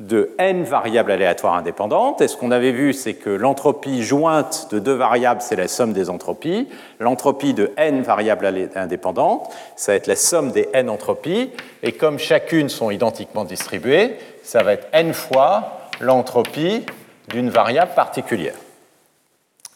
[0.00, 2.20] de n variables aléatoires indépendantes.
[2.20, 5.92] Et ce qu'on avait vu, c'est que l'entropie jointe de deux variables, c'est la somme
[5.92, 6.68] des entropies.
[6.98, 11.50] L'entropie de n variables indépendantes, ça va être la somme des n entropies.
[11.82, 16.86] Et comme chacune sont identiquement distribuées, ça va être n fois l'entropie
[17.28, 18.54] d'une variable particulière.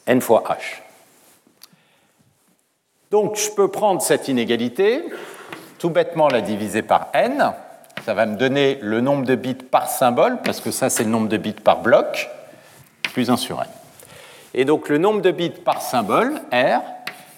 [0.07, 0.83] n fois h.
[3.11, 5.03] Donc je peux prendre cette inégalité,
[5.79, 7.53] tout bêtement la diviser par n,
[8.05, 11.11] ça va me donner le nombre de bits par symbole, parce que ça c'est le
[11.11, 12.29] nombre de bits par bloc,
[13.03, 13.69] plus 1 sur n.
[14.55, 16.83] Et donc le nombre de bits par symbole, R,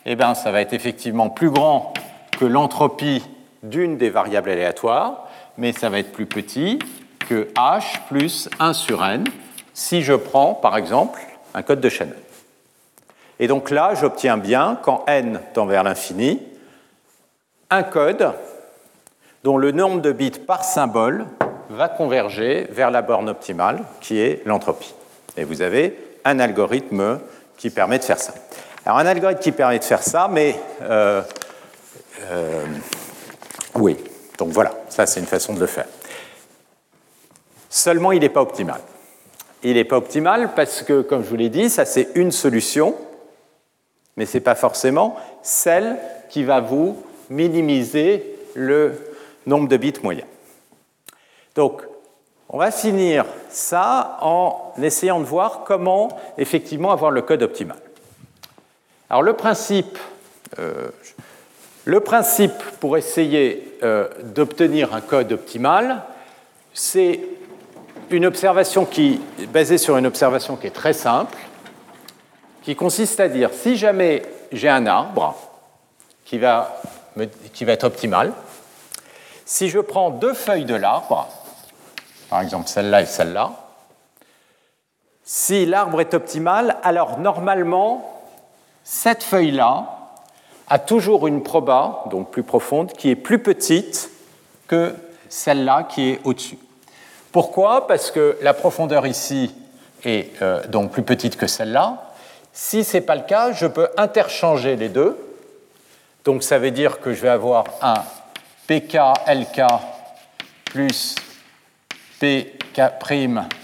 [0.06, 1.92] eh bien, ça va être effectivement plus grand
[2.32, 3.22] que l'entropie
[3.62, 6.78] d'une des variables aléatoires, mais ça va être plus petit
[7.34, 9.24] h plus 1 sur n
[9.74, 11.20] si je prends par exemple
[11.54, 12.14] un code de Shannon.
[13.38, 16.42] Et donc là, j'obtiens bien, quand n tend vers l'infini,
[17.70, 18.32] un code
[19.44, 21.24] dont le nombre de bits par symbole
[21.70, 24.94] va converger vers la borne optimale, qui est l'entropie.
[25.36, 27.20] Et vous avez un algorithme
[27.56, 28.34] qui permet de faire ça.
[28.84, 31.22] Alors un algorithme qui permet de faire ça, mais euh,
[32.30, 32.64] euh,
[33.76, 33.96] oui,
[34.36, 35.86] donc voilà, ça c'est une façon de le faire.
[37.70, 38.80] Seulement, il n'est pas optimal.
[39.62, 42.96] Il n'est pas optimal parce que, comme je vous l'ai dit, ça c'est une solution,
[44.16, 45.96] mais ce n'est pas forcément celle
[46.28, 48.94] qui va vous minimiser le
[49.46, 50.24] nombre de bits moyen.
[51.54, 51.82] Donc,
[52.48, 57.78] on va finir ça en essayant de voir comment effectivement avoir le code optimal.
[59.08, 59.98] Alors le principe,
[60.58, 60.88] euh,
[61.84, 66.02] le principe pour essayer euh, d'obtenir un code optimal,
[66.74, 67.20] c'est
[68.10, 71.36] une observation qui est basée sur une observation qui est très simple,
[72.62, 75.36] qui consiste à dire si jamais j'ai un arbre
[76.24, 76.80] qui va,
[77.52, 78.32] qui va être optimal,
[79.44, 81.28] si je prends deux feuilles de l'arbre,
[82.28, 83.52] par exemple celle-là et celle-là,
[85.24, 88.22] si l'arbre est optimal, alors normalement,
[88.82, 89.86] cette feuille-là
[90.68, 94.10] a toujours une proba, donc plus profonde, qui est plus petite
[94.66, 94.94] que
[95.28, 96.58] celle-là qui est au-dessus.
[97.32, 97.86] Pourquoi?
[97.86, 99.54] Parce que la profondeur ici
[100.04, 102.10] est euh, donc plus petite que celle-là.
[102.52, 105.16] Si ce n'est pas le cas, je peux interchanger les deux.
[106.24, 108.02] Donc ça veut dire que je vais avoir un
[108.66, 109.62] PK LK
[110.64, 111.14] plus
[112.20, 112.80] PK'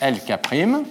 [0.01, 0.87] LK'.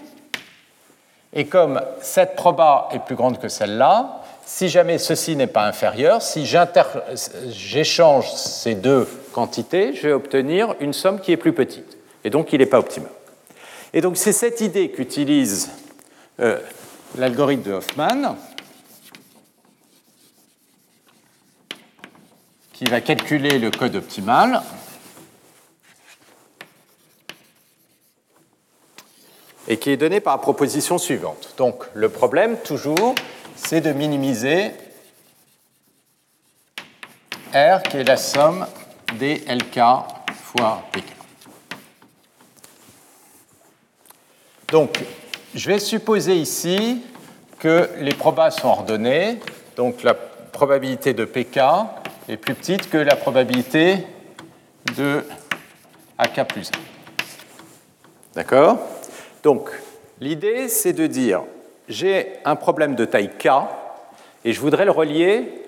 [1.33, 6.21] Et comme cette proba est plus grande que celle-là, si jamais ceci n'est pas inférieur,
[6.21, 6.45] si
[7.49, 11.94] j'échange ces deux quantités, je vais obtenir une somme qui est plus petite.
[12.25, 13.11] Et donc, il n'est pas optimal.
[13.93, 15.69] Et donc, c'est cette idée qu'utilise
[16.41, 16.59] euh,
[17.17, 18.35] l'algorithme de Hoffman,
[22.73, 24.61] qui va calculer le code optimal.
[29.67, 31.55] et qui est donné par la proposition suivante.
[31.57, 33.15] Donc le problème, toujours,
[33.55, 34.71] c'est de minimiser
[37.51, 38.67] R, qui est la somme
[39.17, 39.79] des LK
[40.29, 41.14] fois PK.
[44.75, 44.99] Donc,
[45.53, 47.01] je vais supposer ici
[47.59, 49.39] que les probas sont ordonnées,
[49.77, 51.61] donc la probabilité de PK
[52.27, 54.05] est plus petite que la probabilité
[54.97, 55.23] de
[56.17, 56.71] AK plus 1.
[58.33, 58.79] D'accord?
[59.43, 59.69] Donc,
[60.19, 61.43] l'idée, c'est de dire,
[61.87, 63.47] j'ai un problème de taille K
[64.43, 65.63] et je voudrais le relier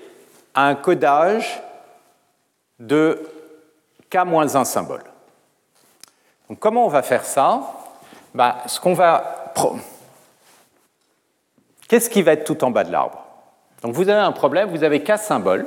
[0.53, 1.61] à un codage
[2.77, 3.23] de
[4.11, 5.05] K-1 symbole.
[6.49, 7.85] Donc, comment on va faire ça?
[8.33, 8.63] Bah.
[11.87, 13.25] Qu'est-ce qui va être tout en bas de l'arbre
[13.81, 15.65] Donc vous avez un problème, vous avez K symboles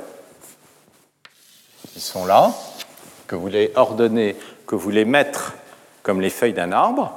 [1.93, 2.51] qui sont là,
[3.27, 5.55] que vous voulez ordonner, que vous voulez mettre
[6.03, 7.11] comme les feuilles d'un arbre,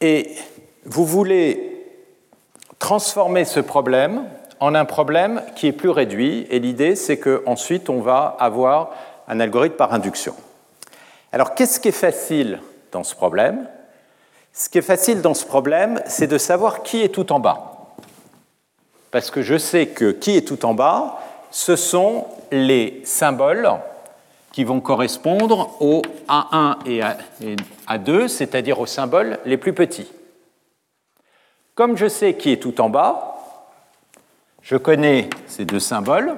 [0.00, 0.34] et
[0.84, 1.86] vous voulez
[2.78, 4.24] transformer ce problème
[4.60, 8.90] en un problème qui est plus réduit, et l'idée c'est qu'ensuite on va avoir
[9.28, 10.34] un algorithme par induction.
[11.32, 12.60] Alors qu'est-ce qui est facile
[12.92, 13.68] dans ce problème?
[14.52, 17.94] Ce qui est facile dans ce problème, c'est de savoir qui est tout en bas.
[19.10, 21.18] Parce que je sais que qui est tout en bas,
[21.50, 23.70] ce sont les symboles
[24.52, 27.00] qui vont correspondre au A1 et
[27.88, 30.10] A2, c'est-à-dire aux symboles les plus petits.
[31.74, 33.36] Comme je sais qui est tout en bas,
[34.62, 36.36] je connais ces deux symboles.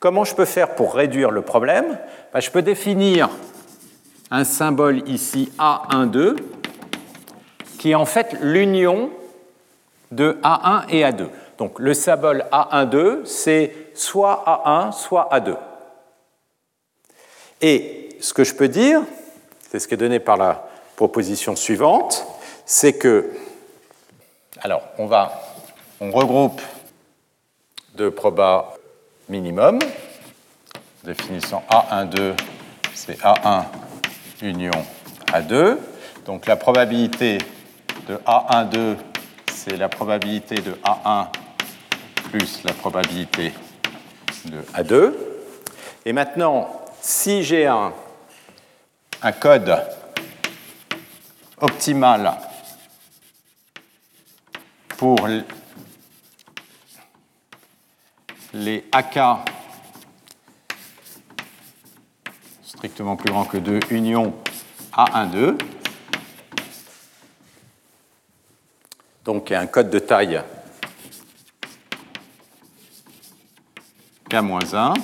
[0.00, 1.98] Comment je peux faire pour réduire le problème?
[2.32, 3.28] Ben, Je peux définir
[4.30, 6.36] un symbole ici A12
[7.78, 9.10] qui est en fait l'union
[10.10, 11.28] de A1 et A2.
[11.58, 15.56] Donc le symbole A12, c'est soit A1, soit A2.
[17.60, 19.02] Et ce que je peux dire,
[19.68, 22.26] c'est ce qui est donné par la proposition suivante,
[22.64, 23.30] c'est que,
[24.60, 25.40] alors on va,
[26.00, 26.60] on regroupe
[27.94, 28.74] deux probas
[29.28, 29.78] minimum,
[31.04, 32.34] définissant A12,
[32.94, 33.64] c'est A1
[34.42, 34.70] union
[35.32, 35.76] A2.
[36.24, 37.38] Donc la probabilité
[38.08, 38.96] de A12,
[39.52, 41.26] c'est la probabilité de A1
[42.30, 43.52] plus la probabilité
[44.46, 45.12] de A2.
[46.06, 46.70] Et maintenant,
[47.02, 47.92] si j'ai un,
[49.40, 49.76] code
[51.60, 52.34] optimal
[54.96, 55.28] pour
[58.54, 59.18] les AK
[62.62, 64.32] strictement plus grand que 2 union
[64.96, 65.58] A12,
[69.28, 70.42] donc un code de taille.
[74.30, 74.94] K-1,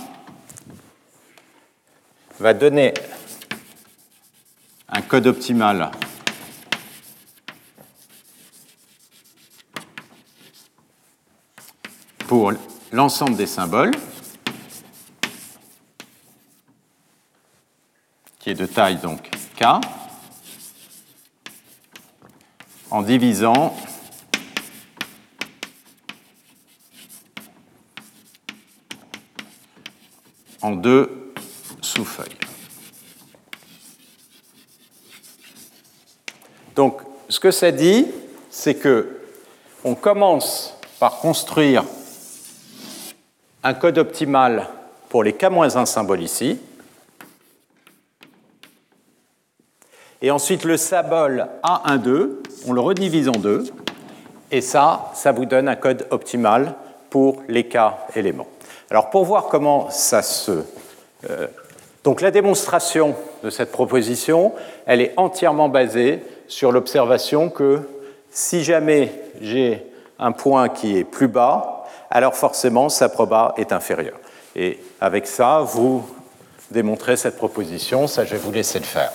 [2.41, 2.95] va donner
[4.89, 5.91] un code optimal.
[12.27, 12.55] Pour
[12.93, 13.93] l'ensemble des symboles,
[18.39, 19.29] qui est de taille donc
[19.61, 19.65] K,
[22.91, 23.77] en divisant
[30.65, 31.11] en deux
[31.83, 32.39] sous-feuille.
[36.75, 38.07] Donc, ce que ça dit,
[38.49, 39.21] c'est que
[39.85, 41.85] on commence par construire
[43.63, 44.67] un code optimal
[45.11, 46.59] pour les K-1 symboles ici.
[50.23, 52.31] Et ensuite, le symbole A12,
[52.67, 53.65] on le redivise en deux.
[54.51, 56.75] Et ça, ça vous donne un code optimal
[57.11, 57.77] pour les K
[58.17, 58.54] éléments.
[58.91, 60.63] Alors, pour voir comment ça se.
[61.31, 61.47] Euh,
[62.05, 64.53] donc, la démonstration de cette proposition,
[64.87, 67.81] elle est entièrement basée sur l'observation que
[68.31, 69.85] si jamais j'ai
[70.19, 74.19] un point qui est plus bas, alors forcément sa proba est inférieure.
[74.57, 76.05] Et avec ça, vous
[76.71, 79.13] démontrez cette proposition, ça je vais vous laisser le faire.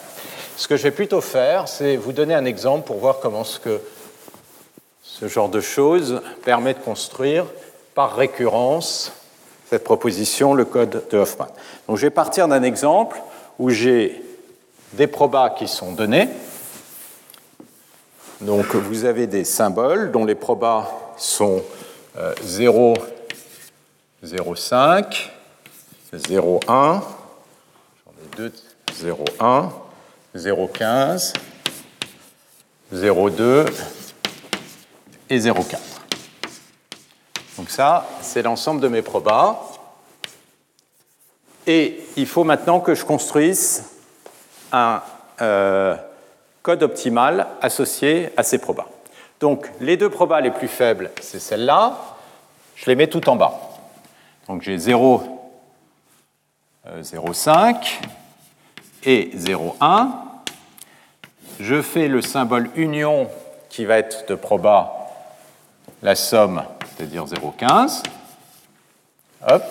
[0.58, 3.80] Ce que je vais plutôt faire, c'est vous donner un exemple pour voir comment ce,
[5.28, 7.46] genre de choses permet de construire
[7.96, 9.14] par récurrence
[9.70, 11.48] cette proposition, le code de Hoffman.
[11.88, 13.22] Donc je vais partir d'un exemple
[13.60, 14.24] où j'ai
[14.94, 16.28] des probas qui sont donnés.
[18.42, 21.62] Donc vous avez des symboles dont les probas sont
[22.42, 22.96] 0,
[24.26, 25.30] 0,5,
[26.14, 27.02] 0,1, j'en
[28.12, 28.52] ai deux,
[28.94, 29.70] 0,1,
[30.36, 31.34] 0,15,
[32.94, 33.66] 0,2
[35.30, 35.89] et 0,4.
[37.60, 39.60] Donc ça, c'est l'ensemble de mes probas.
[41.68, 43.84] Et il faut maintenant que je construise
[44.72, 45.02] un
[45.42, 45.94] euh,
[46.62, 48.88] code optimal associé à ces probas.
[49.42, 51.98] Donc les deux probas les plus faibles, c'est celle-là.
[52.78, 53.60] Je les mets tout en bas.
[54.48, 55.52] Donc j'ai 0,
[56.88, 57.80] 0,5 euh,
[59.04, 60.08] et 0,1.
[61.60, 63.30] Je fais le symbole union
[63.68, 64.96] qui va être de proba
[66.02, 66.64] la somme,
[67.00, 68.04] c'est-à-dire 0,15.
[69.48, 69.64] Hop.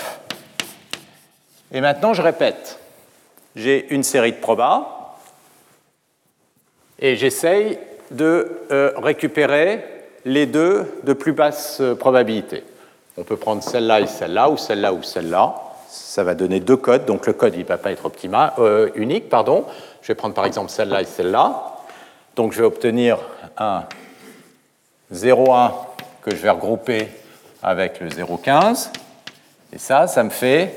[1.70, 2.79] Et maintenant, je répète.
[3.55, 5.16] J'ai une série de probas
[6.99, 7.79] et j'essaye
[8.11, 9.85] de euh, récupérer
[10.24, 12.64] les deux de plus basse euh, probabilité.
[13.18, 15.55] On peut prendre celle-là et celle-là, ou celle-là ou celle-là.
[15.91, 19.29] Ça va donner deux codes, donc le code ne va pas être optimal, euh, unique.
[19.29, 19.66] Pardon.
[20.01, 21.76] Je vais prendre par exemple celle-là et celle-là.
[22.37, 23.18] Donc je vais obtenir
[23.59, 23.85] un
[25.12, 25.72] 0,1
[26.23, 27.09] que je vais regrouper
[27.62, 28.91] avec le 0,15.
[29.73, 30.75] Et ça, ça me fait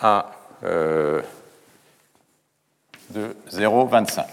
[0.00, 0.24] un
[0.64, 1.20] euh,
[3.10, 4.24] de 0,25.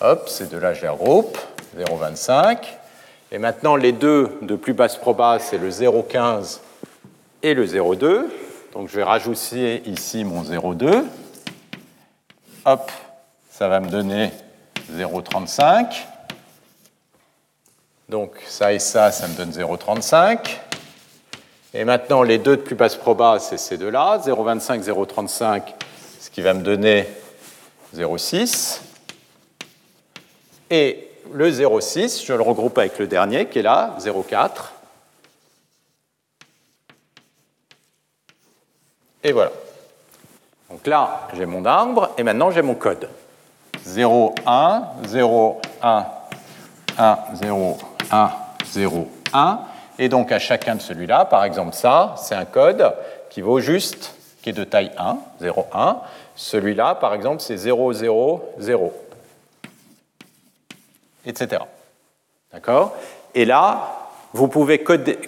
[0.00, 1.38] Hop, ces deux-là, je les regroupe.
[1.76, 2.58] 0,25.
[3.30, 6.60] Et maintenant, les deux de plus basse proba, c'est le 0,15
[7.42, 8.24] et le 0,2.
[8.72, 11.04] Donc je vais rajouter ici mon 0,2.
[12.64, 12.90] Hop,
[13.50, 14.32] ça va me donner
[14.94, 15.86] 0,35.
[18.08, 20.38] Donc ça et ça, ça me donne 0,35.
[21.74, 25.62] Et maintenant, les deux de plus basse proba, c'est ces deux-là, 0,25, 0,35,
[26.18, 27.06] ce qui va me donner
[27.94, 28.80] 0,6.
[30.70, 34.48] Et le 0,6, je le regroupe avec le dernier qui est là, 0,4.
[39.24, 39.52] Et voilà.
[40.70, 43.10] Donc là, j'ai mon arbre et maintenant j'ai mon code.
[43.84, 46.06] 0, 1, 0, 1,
[46.96, 47.78] 1, 0,
[48.10, 48.30] 1,
[48.66, 49.60] 0, 1.
[49.98, 52.94] Et donc à chacun de celui-là, par exemple ça, c'est un code
[53.30, 55.98] qui vaut juste, qui est de taille 1, 0, 1.
[56.36, 58.92] Celui-là, par exemple, c'est 0, 0, 0
[61.28, 61.62] etc.
[62.52, 62.96] D'accord?
[63.34, 64.82] Et là, vous pouvez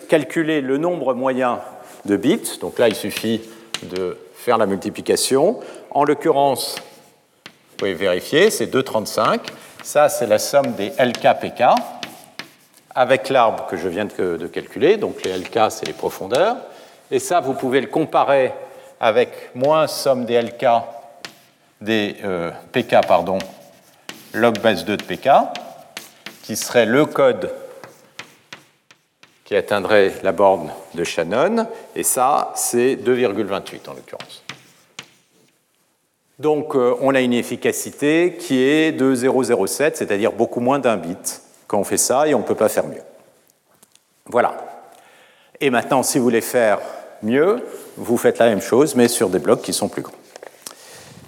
[0.09, 1.61] calculer le nombre moyen
[2.07, 2.59] de bits.
[2.61, 3.43] Donc là, il suffit
[3.83, 5.61] de faire la multiplication.
[5.91, 6.77] En l'occurrence,
[7.45, 9.41] vous pouvez vérifier, c'est 2,35.
[9.83, 11.63] Ça, c'est la somme des LKPK
[12.95, 14.97] avec l'arbre que je viens de, calculer.
[14.97, 16.57] Donc les LK, c'est les profondeurs.
[17.11, 18.53] Et ça, vous pouvez le comparer
[19.01, 20.67] avec moins somme des LK,
[21.81, 23.39] des euh, PK, pardon,
[24.35, 25.29] log base 2 de PK
[26.43, 27.51] qui serait le code
[29.45, 31.67] qui atteindrait la borne de Shannon,
[31.97, 34.45] et ça, c'est 2,28 en l'occurrence.
[36.39, 41.43] Donc, euh, on a une efficacité qui est de 0,07, c'est-à-dire beaucoup moins d'un bit
[41.71, 43.03] quand on fait ça, et on ne peut pas faire mieux.
[44.27, 44.57] Voilà.
[45.61, 46.81] Et maintenant, si vous voulez faire
[47.23, 47.65] mieux,
[47.97, 50.13] vous faites la même chose, mais sur des blocs qui sont plus grands.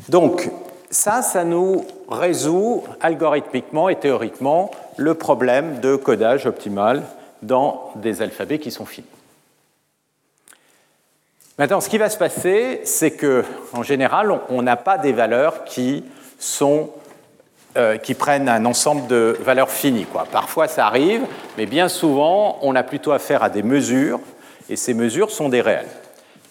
[0.09, 0.51] Donc,
[0.91, 7.05] ça, ça nous résout algorithmiquement et théoriquement le problème de codage optimal
[7.43, 9.07] dans des alphabets qui sont finis.
[11.57, 15.63] Maintenant, ce qui va se passer, c'est que, en général, on n'a pas des valeurs
[15.63, 16.03] qui
[16.41, 16.91] sont
[17.77, 20.07] euh, qui prennent un ensemble de valeurs finies.
[20.31, 21.23] Parfois, ça arrive,
[21.57, 24.21] mais bien souvent, on a plutôt affaire à des mesures,
[24.69, 25.89] et ces mesures sont des réels.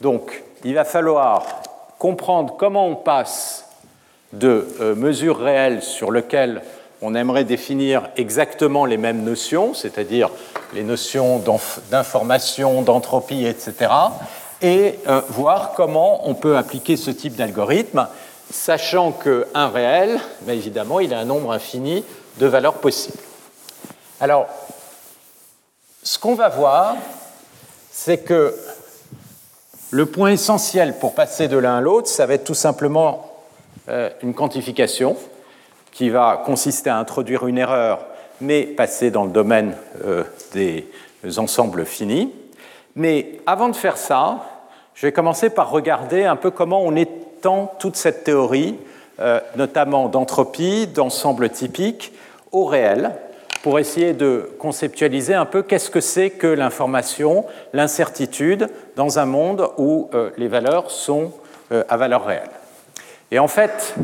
[0.01, 1.45] Donc, il va falloir
[1.99, 3.67] comprendre comment on passe
[4.33, 6.61] de euh, mesures réelles sur lesquelles
[7.01, 10.29] on aimerait définir exactement les mêmes notions, c'est-à-dire
[10.73, 11.41] les notions
[11.89, 13.91] d'information, d'entropie, etc.,
[14.63, 18.07] et euh, voir comment on peut appliquer ce type d'algorithme,
[18.51, 22.03] sachant qu'un réel, mais évidemment, il a un nombre infini
[22.37, 23.17] de valeurs possibles.
[24.19, 24.47] Alors,
[26.03, 26.95] ce qu'on va voir,
[27.91, 28.55] c'est que
[29.91, 33.43] le point essentiel pour passer de l'un à l'autre, ça va être tout simplement
[33.89, 35.17] euh, une quantification
[35.91, 38.05] qui va consister à introduire une erreur,
[38.39, 39.75] mais passer dans le domaine
[40.05, 40.23] euh,
[40.53, 40.87] des
[41.37, 42.33] ensembles finis.
[42.95, 44.45] Mais avant de faire ça,
[44.93, 46.95] je vais commencer par regarder un peu comment on
[47.41, 48.77] étend toute cette théorie,
[49.19, 52.13] euh, notamment d'entropie, d'ensemble typique,
[52.51, 53.15] au réel,
[53.63, 59.69] pour essayer de conceptualiser un peu qu'est-ce que c'est que l'information, l'incertitude, dans un monde
[59.79, 61.31] où euh, les valeurs sont
[61.87, 62.49] à valeur réelle.
[63.31, 63.95] Et en fait,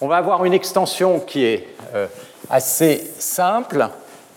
[0.00, 2.06] on va avoir une extension qui est euh,
[2.50, 3.88] assez simple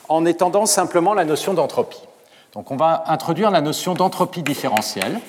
[0.07, 2.01] en étendant simplement la notion d'entropie.
[2.53, 5.19] Donc on va introduire la notion d'entropie différentielle.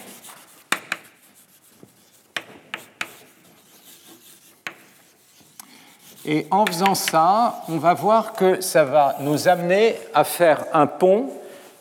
[6.27, 10.87] Et en faisant ça, on va voir que ça va nous amener à faire un
[10.87, 11.31] pont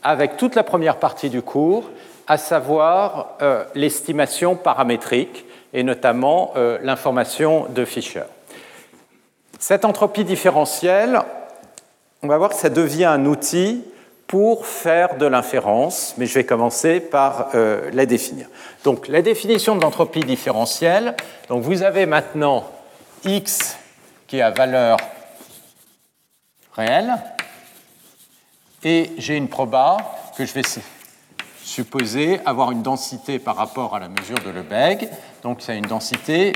[0.02, 1.90] avec toute la première partie du cours,
[2.26, 8.24] à savoir euh, l'estimation paramétrique et notamment euh, l'information de Fischer.
[9.60, 11.22] Cette entropie différentielle,
[12.24, 13.84] on va voir que ça devient un outil
[14.26, 18.48] pour faire de l'inférence, mais je vais commencer par euh, la définir.
[18.86, 21.16] Donc la définition de l'entropie différentielle,
[21.50, 22.64] donc vous avez maintenant
[23.26, 23.76] x
[24.30, 24.97] qui a valeur
[26.73, 27.15] réelle,
[28.84, 29.97] et j'ai une proba
[30.38, 30.61] que je vais
[31.63, 35.09] supposer avoir une densité par rapport à la mesure de Lebesgue,
[35.43, 36.53] donc c'est une densité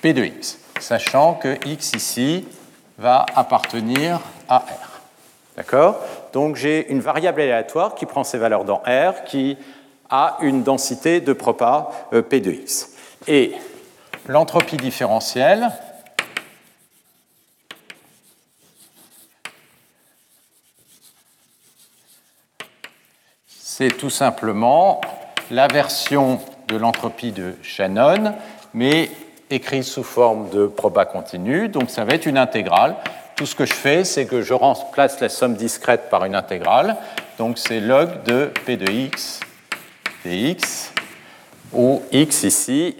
[0.00, 2.46] P de x sachant que x ici
[2.98, 5.00] va appartenir à R.
[5.56, 6.00] D'accord?
[6.32, 9.56] Donc j'ai une variable aléatoire qui prend ses valeurs dans R, qui
[10.08, 12.90] a une densité de propa euh, P de x.
[13.26, 13.52] Et
[14.26, 15.70] l'entropie différentielle,
[23.78, 25.00] c'est tout simplement
[25.52, 28.34] la version de l'entropie de Shannon,
[28.74, 29.08] mais
[29.50, 32.96] écrit sous forme de proba continu, donc ça va être une intégrale.
[33.36, 36.96] Tout ce que je fais, c'est que je remplace la somme discrète par une intégrale,
[37.38, 39.38] donc c'est log de p de x
[40.24, 40.92] dx,
[41.72, 42.96] où x ici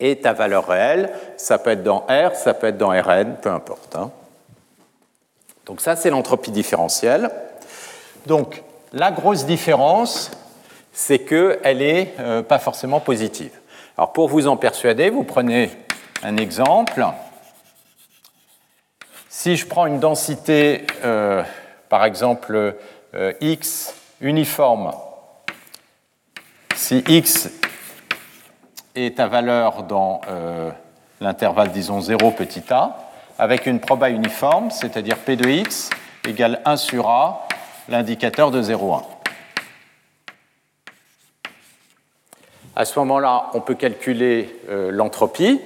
[0.00, 3.50] est à valeur réelle, ça peut être dans R, ça peut être dans Rn, peu
[3.50, 3.94] importe.
[3.94, 4.10] Hein.
[5.64, 7.30] Donc ça, c'est l'entropie différentielle.
[8.26, 8.64] Donc
[8.94, 10.30] la grosse différence,
[10.92, 13.50] c'est qu'elle n'est euh, pas forcément positive.
[13.98, 15.70] Alors pour vous en persuader, vous prenez
[16.22, 17.04] un exemple.
[19.28, 21.42] Si je prends une densité, euh,
[21.88, 22.76] par exemple,
[23.14, 24.92] euh, x uniforme,
[26.76, 27.50] si x
[28.94, 30.20] est à valeur dans
[31.20, 32.96] l'intervalle, disons, 0 petit a,
[33.38, 35.90] avec une proba uniforme, c'est-à-dire p de x
[36.26, 37.48] égale 1 sur a,
[37.88, 39.02] l'indicateur de 0,1.
[42.76, 45.60] À ce moment-là, on peut calculer euh, l'entropie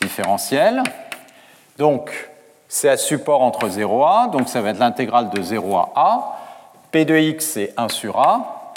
[0.00, 0.82] différentielle.
[1.78, 2.30] Donc,
[2.68, 5.92] c'est à support entre 0 à a, donc ça va être l'intégrale de 0 à
[5.94, 6.38] a.
[6.90, 8.72] P de x, c'est 1 sur a.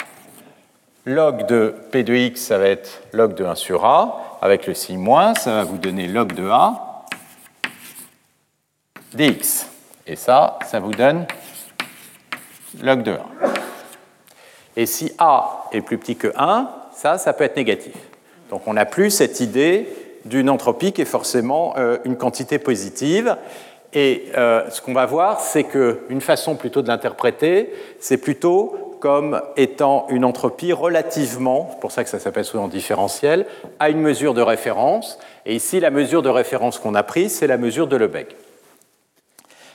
[1.04, 4.38] Log de P de x, ça va être log de 1 sur a.
[4.42, 6.88] Avec le signe moins, ça va vous donner log de a
[9.14, 9.66] dx.
[10.06, 11.26] Et ça, ça vous donne
[12.82, 13.16] log de 1.
[14.76, 17.94] Et si a est plus petit que 1, ça, ça peut être négatif.
[18.50, 19.88] Donc on n'a plus cette idée
[20.24, 23.36] d'une entropie qui est forcément euh, une quantité positive.
[23.92, 29.40] Et euh, ce qu'on va voir, c'est qu'une façon plutôt de l'interpréter, c'est plutôt comme
[29.56, 33.46] étant une entropie relativement, c'est pour ça que ça s'appelle souvent différentiel,
[33.78, 35.18] à une mesure de référence.
[35.46, 38.34] Et ici, la mesure de référence qu'on a prise, c'est la mesure de Lebesgue.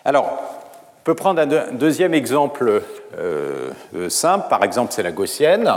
[0.05, 0.62] Alors,
[1.03, 2.81] on peut prendre un, deuxième exemple
[3.17, 3.73] euh,
[4.07, 5.69] simple, par exemple, c'est la gaussienne.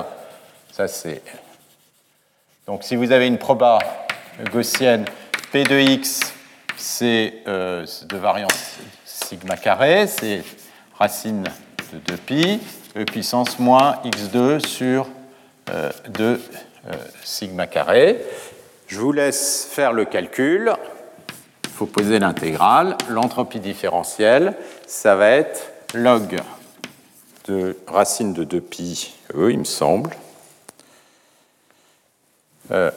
[0.70, 1.20] Ça, c'est.
[2.64, 3.80] Donc, si vous avez une proba
[4.52, 5.04] gaussienne
[5.50, 6.20] P de x,
[6.76, 10.44] c'est euh, de variance sigma carré, c'est
[10.96, 11.42] racine
[11.92, 12.60] de 2pi,
[12.96, 15.08] e puissance moins x2 sur
[15.66, 16.36] 2 euh, euh,
[17.24, 18.22] sigma carré.
[18.86, 20.72] Je vous laisse faire le calcul.
[21.76, 22.96] Il faut poser l'intégrale.
[23.10, 24.56] L'entropie différentielle,
[24.86, 26.40] ça va être log
[27.48, 30.08] de racine de 2pi e, il me semble,
[32.70, 32.90] euh,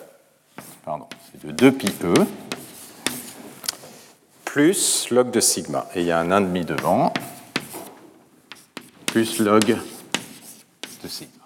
[0.86, 2.14] pardon, c'est de 2 pi e,
[4.46, 5.86] plus log de sigma.
[5.94, 7.12] Et il y a un 1,5 devant,
[9.08, 9.78] plus log
[11.04, 11.44] de sigma.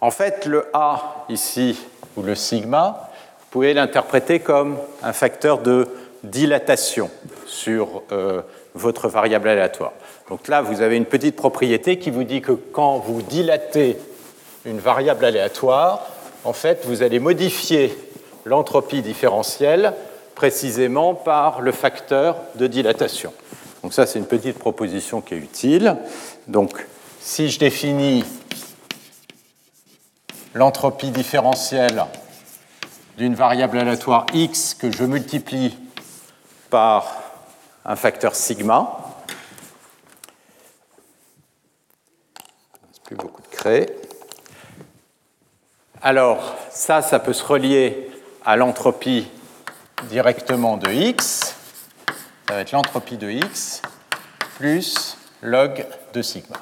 [0.00, 1.76] En fait, le A ici,
[2.16, 3.10] ou le sigma,
[3.40, 5.88] vous pouvez l'interpréter comme un facteur de
[6.22, 7.10] dilatation
[7.46, 8.42] sur euh,
[8.74, 9.92] votre variable aléatoire.
[10.28, 13.98] Donc là, vous avez une petite propriété qui vous dit que quand vous dilatez
[14.64, 16.06] une variable aléatoire,
[16.44, 17.96] en fait, vous allez modifier
[18.44, 19.92] l'entropie différentielle
[20.34, 23.32] précisément par le facteur de dilatation.
[23.82, 25.96] Donc ça, c'est une petite proposition qui est utile.
[26.48, 26.86] Donc,
[27.20, 28.24] si je définis
[30.54, 32.04] l'entropie différentielle
[33.18, 35.76] d'une variable aléatoire x que je multiplie
[36.72, 37.20] par
[37.84, 38.96] un facteur sigma,
[43.04, 43.94] plus beaucoup de craie.
[46.00, 48.10] Alors, ça, ça peut se relier
[48.42, 49.28] à l'entropie
[50.04, 51.54] directement de x.
[52.48, 53.82] Ça va être l'entropie de x
[54.56, 56.56] plus log de sigma.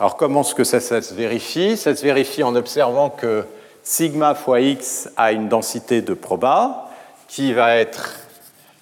[0.00, 1.76] Alors comment est-ce que ça, se vérifie?
[1.76, 3.44] Ça se vérifie en observant que
[3.82, 6.87] sigma fois x a une densité de proba
[7.28, 8.16] qui va être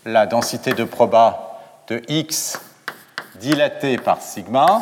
[0.06, 2.58] la densité de proba de x
[3.34, 4.80] dilatée par sigma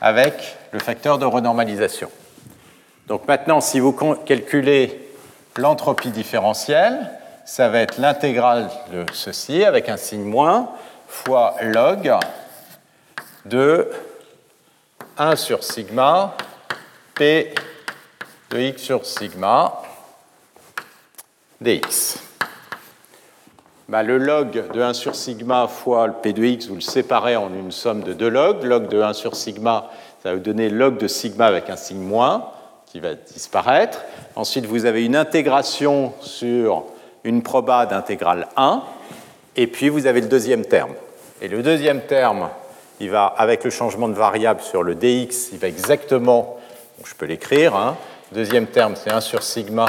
[0.00, 2.10] avec le facteur de renormalisation.
[3.06, 3.92] Donc maintenant, si vous
[4.26, 5.08] calculez
[5.56, 7.10] l'entropie différentielle,
[7.44, 10.68] ça va être l'intégrale de ceci avec un signe moins
[11.08, 12.12] fois log
[13.44, 13.90] de
[15.16, 16.36] 1 sur sigma
[17.14, 17.54] P
[18.50, 19.80] de x sur sigma
[21.60, 22.25] dx.
[23.88, 27.36] Bah, le log de 1 sur sigma fois le P de x, vous le séparez
[27.36, 28.64] en une somme de deux logs.
[28.64, 32.00] Log de 1 sur sigma, ça va vous donner log de sigma avec un signe
[32.00, 32.50] moins
[32.86, 34.02] qui va disparaître.
[34.34, 36.82] Ensuite, vous avez une intégration sur
[37.22, 38.82] une proba d'intégrale 1.
[39.54, 40.94] Et puis, vous avez le deuxième terme.
[41.40, 42.48] Et le deuxième terme,
[42.98, 46.56] il va, avec le changement de variable sur le dx, il va exactement,
[47.04, 47.96] je peux l'écrire, hein.
[48.32, 49.86] deuxième terme c'est 1 sur sigma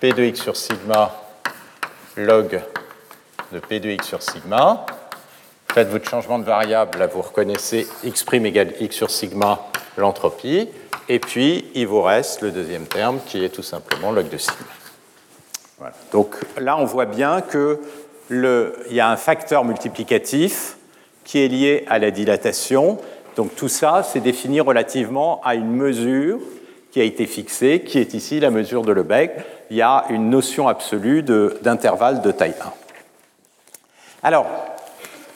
[0.00, 1.12] p de x sur sigma
[2.16, 2.62] log
[3.52, 4.86] de p de x sur sigma.
[5.72, 9.60] Faites votre changement de variable, là vous reconnaissez x' égale x sur sigma
[9.96, 10.68] l'entropie,
[11.08, 15.92] et puis il vous reste le deuxième terme qui est tout simplement log de sigma.
[16.12, 17.78] Donc là on voit bien qu'il
[18.90, 20.76] y a un facteur multiplicatif
[21.24, 22.98] qui est lié à la dilatation.
[23.36, 26.38] Donc tout ça, c'est défini relativement à une mesure
[26.90, 29.32] qui a été fixée, qui est ici la mesure de Lebesgue.
[29.70, 32.81] Il y a une notion absolue d'intervalle de, taille 1.
[34.22, 34.46] Alors,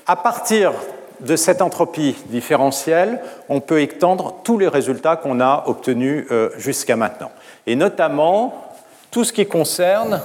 [0.07, 0.73] à partir
[1.19, 6.95] de cette entropie différentielle, on peut étendre tous les résultats qu'on a obtenus euh, jusqu'à
[6.95, 7.33] maintenant,
[7.67, 8.73] et notamment
[9.11, 10.23] tout ce qui concerne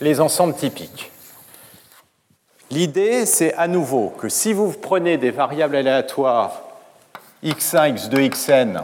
[0.00, 1.12] les ensembles typiques.
[2.70, 6.62] L'idée, c'est à nouveau que si vous prenez des variables aléatoires
[7.44, 8.82] x1, x2, xn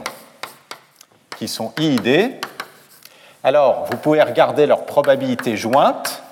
[1.37, 2.31] qui sont iid,
[3.43, 6.23] alors vous pouvez regarder leur probabilité jointe,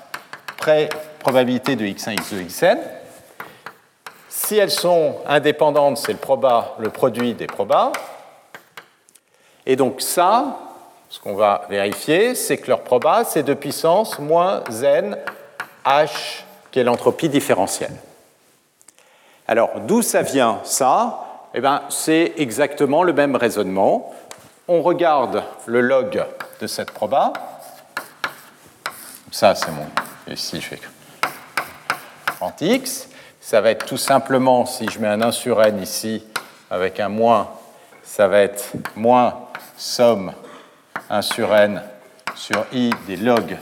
[0.56, 0.88] près
[1.26, 2.78] probabilité de x1, x2, xn.
[4.28, 6.18] Si elles sont indépendantes, c'est le,
[6.78, 7.90] le produit des probas.
[9.66, 10.56] Et donc ça,
[11.08, 15.18] ce qu'on va vérifier, c'est que leur proba, c'est de puissance moins n
[15.84, 17.96] h qui est l'entropie différentielle.
[19.48, 21.24] Alors, d'où ça vient ça?
[21.54, 24.14] Eh bien, c'est exactement le même raisonnement.
[24.68, 26.24] On regarde le log
[26.60, 27.32] de cette proba.
[29.32, 29.86] Ça, c'est mon.
[30.32, 30.76] Ici, je fais
[32.36, 33.08] grand x.
[33.40, 36.24] Ça va être tout simplement, si je mets un 1 sur n ici,
[36.70, 37.48] avec un moins,
[38.02, 39.34] ça va être moins
[39.76, 40.32] somme
[41.10, 41.82] 1 sur n
[42.34, 43.56] sur i des logs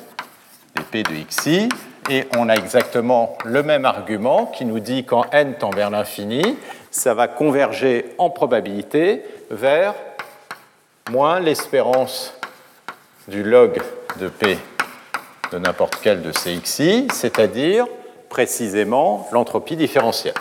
[0.75, 1.69] des p de xi
[2.11, 6.57] et on a exactement le même argument qui nous dit quand n tend vers l'infini,
[6.91, 9.95] ça va converger en probabilité vers
[11.11, 12.35] moins l'espérance
[13.29, 13.81] du log
[14.19, 14.59] de p
[15.53, 17.87] de n'importe quel de cxi, c'est-à-dire
[18.35, 20.35] précisément l'entropie différentielle.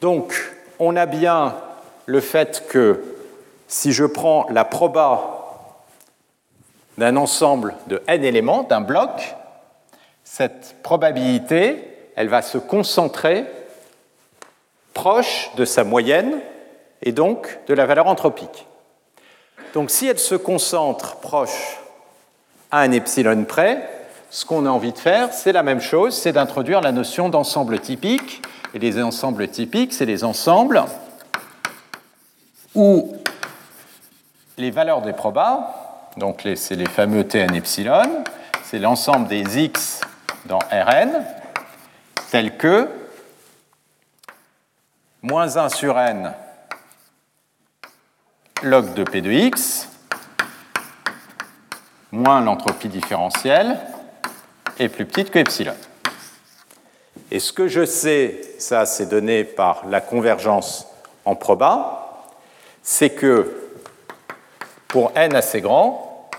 [0.00, 0.34] Donc,
[0.80, 1.54] on a bien
[2.06, 3.04] le fait que
[3.68, 5.78] si je prends la proba
[6.98, 9.36] d'un ensemble de n éléments, d'un bloc,
[10.24, 13.44] cette probabilité, elle va se concentrer
[14.92, 16.40] proche de sa moyenne
[17.02, 18.66] et donc de la valeur anthropique.
[19.72, 21.78] Donc si elle se concentre proche
[22.72, 23.95] à un epsilon près,
[24.30, 27.78] ce qu'on a envie de faire, c'est la même chose, c'est d'introduire la notion d'ensemble
[27.80, 28.42] typique.
[28.74, 30.84] Et les ensembles typiques, c'est les ensembles
[32.74, 33.16] où
[34.58, 38.24] les valeurs des probas donc c'est les fameux Tn epsilon,
[38.62, 40.00] c'est l'ensemble des x
[40.46, 41.24] dans Rn,
[42.30, 42.88] tel que
[45.20, 46.32] moins 1 sur n
[48.62, 49.90] log de P de x
[52.12, 53.78] moins l'entropie différentielle
[54.78, 55.76] est plus petite que epsilon.
[57.30, 60.86] Et ce que je sais, ça c'est donné par la convergence
[61.24, 62.26] en proba,
[62.82, 63.70] c'est que
[64.88, 66.30] pour n assez grand,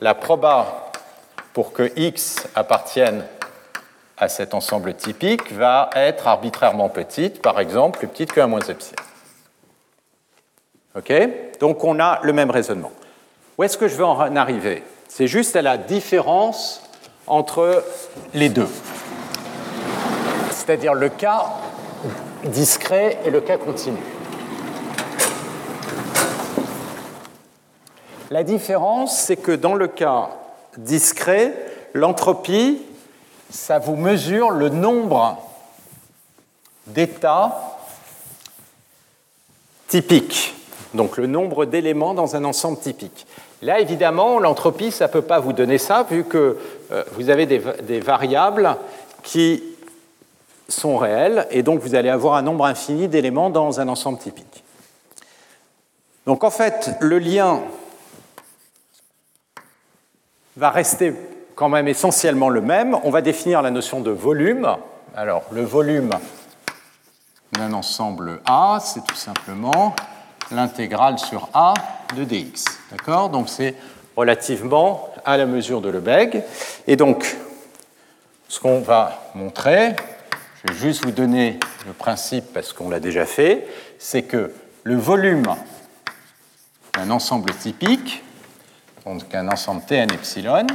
[0.00, 0.90] la proba
[1.52, 3.24] pour que x appartienne
[4.16, 8.60] à cet ensemble typique va être arbitrairement petite, par exemple plus petite que 1 moins
[8.60, 8.96] epsilon.
[10.94, 11.12] OK?
[11.60, 12.92] Donc on a le même raisonnement.
[13.58, 14.82] Où est-ce que je veux en arriver?
[15.08, 16.82] C'est juste à la différence
[17.26, 17.84] entre
[18.32, 18.68] les deux.
[20.50, 21.46] C'est-à-dire le cas
[22.44, 23.98] discret et le cas continu.
[28.30, 30.30] La différence, c'est que dans le cas
[30.78, 31.54] discret,
[31.92, 32.80] l'entropie,
[33.50, 35.36] ça vous mesure le nombre
[36.86, 37.76] d'états
[39.88, 40.54] typiques,
[40.94, 43.26] donc le nombre d'éléments dans un ensemble typique.
[43.62, 46.58] Là, évidemment, l'entropie, ça ne peut pas vous donner ça, vu que
[46.90, 48.76] euh, vous avez des, des, variables
[49.22, 49.62] qui
[50.68, 54.64] sont réelles, et donc vous allez avoir un nombre infini d'éléments dans un ensemble typique.
[56.26, 57.60] Donc en fait, le lien
[60.56, 61.14] va rester
[61.54, 62.96] quand même essentiellement le même.
[63.04, 64.76] On va définir la notion de volume.
[65.14, 66.10] Alors, le volume
[67.52, 69.94] d'un ensemble A, c'est tout simplement
[70.52, 71.74] l'intégrale sur A
[72.16, 72.64] de dx.
[72.90, 73.28] D'accord?
[73.30, 73.74] Donc, c'est
[74.16, 76.42] relativement à la mesure de Lebesgue.
[76.86, 77.36] Et donc,
[78.48, 79.96] ce qu'on va montrer,
[80.64, 83.66] je vais juste vous donner le principe parce qu'on l'a déjà fait,
[83.98, 84.52] c'est que
[84.84, 85.46] le volume
[86.94, 88.22] d'un ensemble typique,
[89.06, 90.66] donc un ensemble Tn epsilon,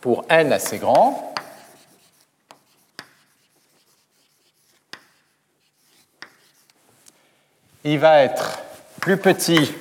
[0.00, 1.27] pour n assez grand,
[7.84, 8.60] il va être
[9.00, 9.72] plus petit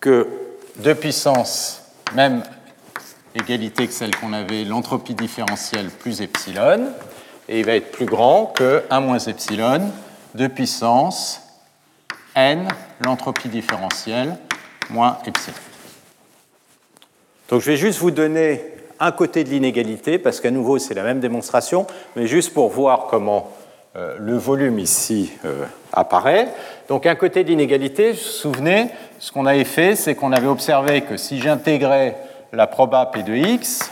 [0.00, 0.28] que
[0.76, 1.82] 2 puissance,
[2.14, 2.42] même
[3.34, 6.92] égalité que celle qu'on avait, l'entropie différentielle plus epsilon,
[7.48, 9.90] et il va être plus grand que 1 moins epsilon,
[10.34, 11.42] 2 puissance
[12.34, 12.68] n,
[13.00, 14.36] l'entropie différentielle,
[14.90, 15.56] moins epsilon.
[17.48, 18.62] Donc je vais juste vous donner
[19.00, 23.06] un côté de l'inégalité, parce qu'à nouveau c'est la même démonstration, mais juste pour voir
[23.10, 23.50] comment
[23.98, 26.48] euh, le volume ici euh, apparaît.
[26.88, 30.46] Donc un côté de l'inégalité, vous vous souvenez, ce qu'on avait fait, c'est qu'on avait
[30.46, 32.16] observé que si j'intégrais
[32.52, 33.90] la proba P de x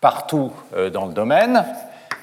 [0.00, 1.66] partout euh, dans le domaine,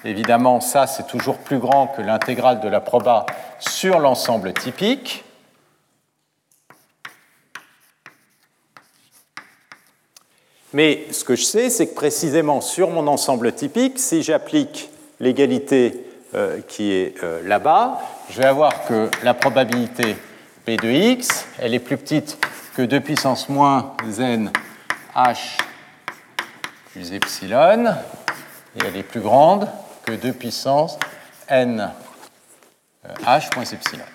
[0.03, 3.28] évidemment ça c'est toujours plus grand que l'intégrale de la proba
[3.59, 5.24] sur l'ensemble typique,
[10.72, 16.05] Mais ce que je sais, c'est que précisément sur mon ensemble typique, si j'applique l'égalité
[16.36, 17.99] euh, qui est euh, là-bas,
[18.30, 20.15] je vais avoir que la probabilité
[20.65, 22.38] P de x, elle est plus petite
[22.76, 24.51] que 2 puissance moins n
[25.15, 25.57] h
[26.91, 27.86] plus epsilon,
[28.76, 29.67] et elle est plus grande
[30.05, 30.99] que 2 puissance
[31.47, 31.91] n
[33.05, 34.05] euh, h moins epsilon.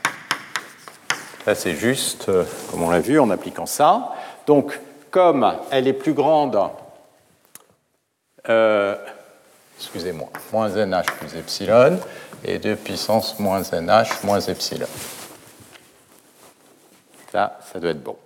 [1.44, 2.30] Ça, c'est juste,
[2.70, 4.14] comme on l'a vu, en appliquant ça.
[4.46, 4.80] Donc,
[5.10, 6.58] comme elle est plus grande,
[9.84, 11.98] excusez-moi, moins nh plus epsilon,
[12.44, 14.88] et 2 puissance moins nh moins epsilon.
[17.32, 18.16] Ça, ça doit être bon.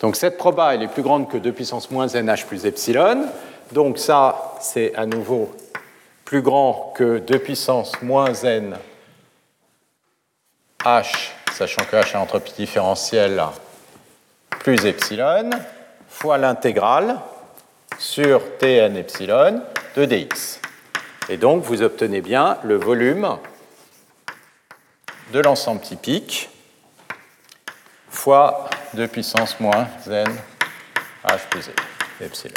[0.00, 3.26] Donc cette proba, elle est plus grande que 2 puissance moins nh plus epsilon.
[3.72, 5.50] Donc ça, c'est à nouveau
[6.24, 8.76] plus grand que 2 puissance moins n
[10.84, 13.42] h, sachant que h a entropie différentielle
[14.60, 15.50] plus epsilon
[16.08, 17.18] fois l'intégrale
[17.98, 19.62] sur Tn epsilon
[19.96, 20.60] de dx.
[21.28, 23.38] Et donc, vous obtenez bien le volume
[25.32, 26.50] de l'ensemble typique
[28.08, 30.28] fois 2 puissance moins n
[31.26, 31.70] h plus
[32.20, 32.54] epsilon.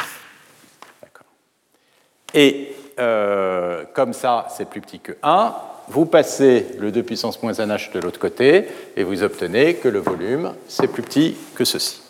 [2.34, 5.56] Et euh, comme ça, c'est plus petit que 1,
[5.88, 10.00] vous passez le 2 puissance moins nh de l'autre côté et vous obtenez que le
[10.00, 12.02] volume, c'est plus petit que ceci.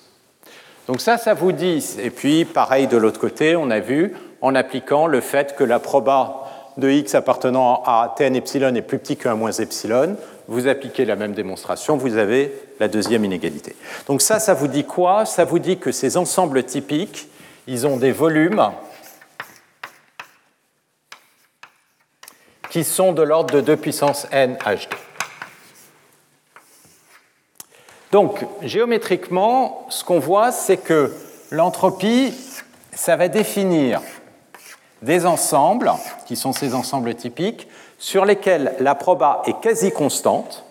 [0.87, 4.55] Donc ça, ça vous dit, et puis pareil de l'autre côté, on a vu, en
[4.55, 6.46] appliquant le fait que la proba
[6.78, 10.15] de x appartenant à tn epsilon est plus petit que 1 moins epsilon,
[10.47, 13.75] vous appliquez la même démonstration, vous avez la deuxième inégalité.
[14.07, 15.25] Donc ça, ça vous dit quoi?
[15.25, 17.28] Ça vous dit que ces ensembles typiques,
[17.67, 18.71] ils ont des volumes
[22.69, 24.88] qui sont de l'ordre de 2 puissance n hd.
[28.11, 31.13] Donc, géométriquement, ce qu'on voit, c'est que
[31.51, 32.34] l'entropie,
[32.93, 34.01] ça va définir
[35.01, 35.91] des ensembles,
[36.25, 37.67] qui sont ces ensembles typiques,
[37.99, 40.63] sur lesquels la proba est quasi constante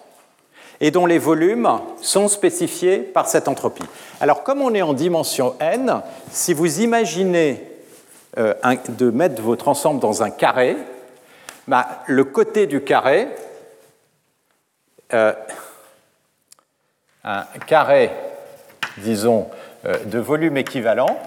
[0.81, 3.87] et dont les volumes sont spécifiés par cette entropie.
[4.21, 7.67] Alors, comme on est en dimension n, si vous imaginez
[8.39, 8.55] euh,
[8.89, 10.77] de mettre votre ensemble dans un carré,
[11.67, 13.29] bah, le côté du carré,
[15.15, 15.33] euh,
[17.25, 18.11] un carré,
[18.99, 19.49] disons,
[19.87, 21.19] euh, de volume équivalent,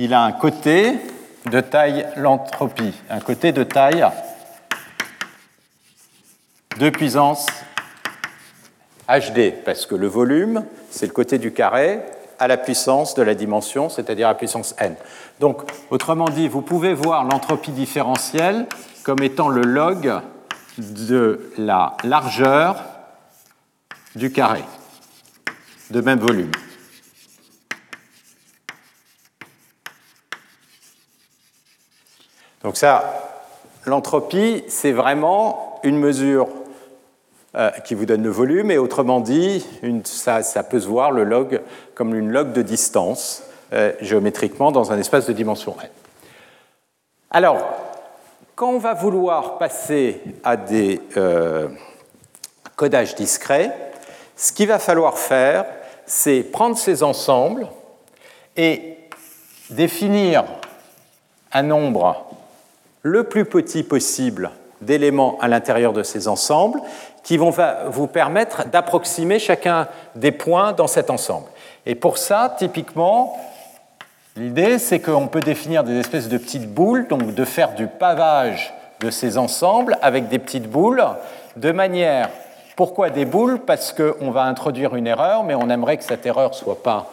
[0.00, 0.94] il a un côté
[1.50, 4.06] de taille l'entropie, un côté de taille
[6.78, 7.46] de puissance
[9.08, 12.00] HD, parce que le volume, c'est le côté du carré
[12.38, 14.94] à la puissance de la dimension, c'est-à-dire à la puissance n.
[15.40, 18.66] Donc, autrement dit, vous pouvez voir l'entropie différentielle
[19.02, 20.12] comme étant le log
[20.78, 22.84] de la largeur
[24.14, 24.62] du carré
[25.90, 26.52] de même volume.
[32.62, 33.28] Donc ça,
[33.86, 36.48] l'entropie, c'est vraiment une mesure
[37.54, 39.66] euh, qui vous donne le volume, et autrement dit,
[40.04, 41.60] ça, peut se voir le log
[41.94, 43.42] comme une log de distance
[43.72, 45.88] euh, géométriquement dans un espace de dimension n.
[47.30, 47.58] Alors,
[48.54, 51.68] quand on va vouloir passer à des euh,
[52.76, 53.74] codages discrets,
[54.36, 55.64] ce qu'il va falloir faire,
[56.06, 57.68] c'est prendre ces ensembles
[58.56, 58.96] et
[59.70, 60.44] définir
[61.52, 62.26] un nombre
[63.02, 66.80] le plus petit possible d'éléments à l'intérieur de ces ensembles
[67.22, 67.52] qui vont
[67.88, 71.46] vous permettre d'approximer chacun des points dans cet ensemble.
[71.84, 73.36] Et pour ça, typiquement,
[74.36, 78.72] l'idée, c'est qu'on peut définir des espèces de petites boules, donc de faire du pavage
[79.00, 81.04] de ces ensembles avec des petites boules,
[81.56, 82.30] de manière...
[82.76, 83.58] Pourquoi des boules?
[83.58, 87.10] Parce qu'on va introduire une erreur, mais on aimerait que cette erreur soit pas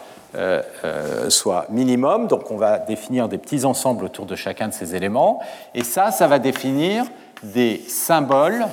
[1.29, 2.27] soit minimum.
[2.27, 5.39] Donc on va définir des petits ensembles autour de chacun de ces éléments.
[5.73, 7.05] Et ça, ça va définir
[7.43, 8.65] des symboles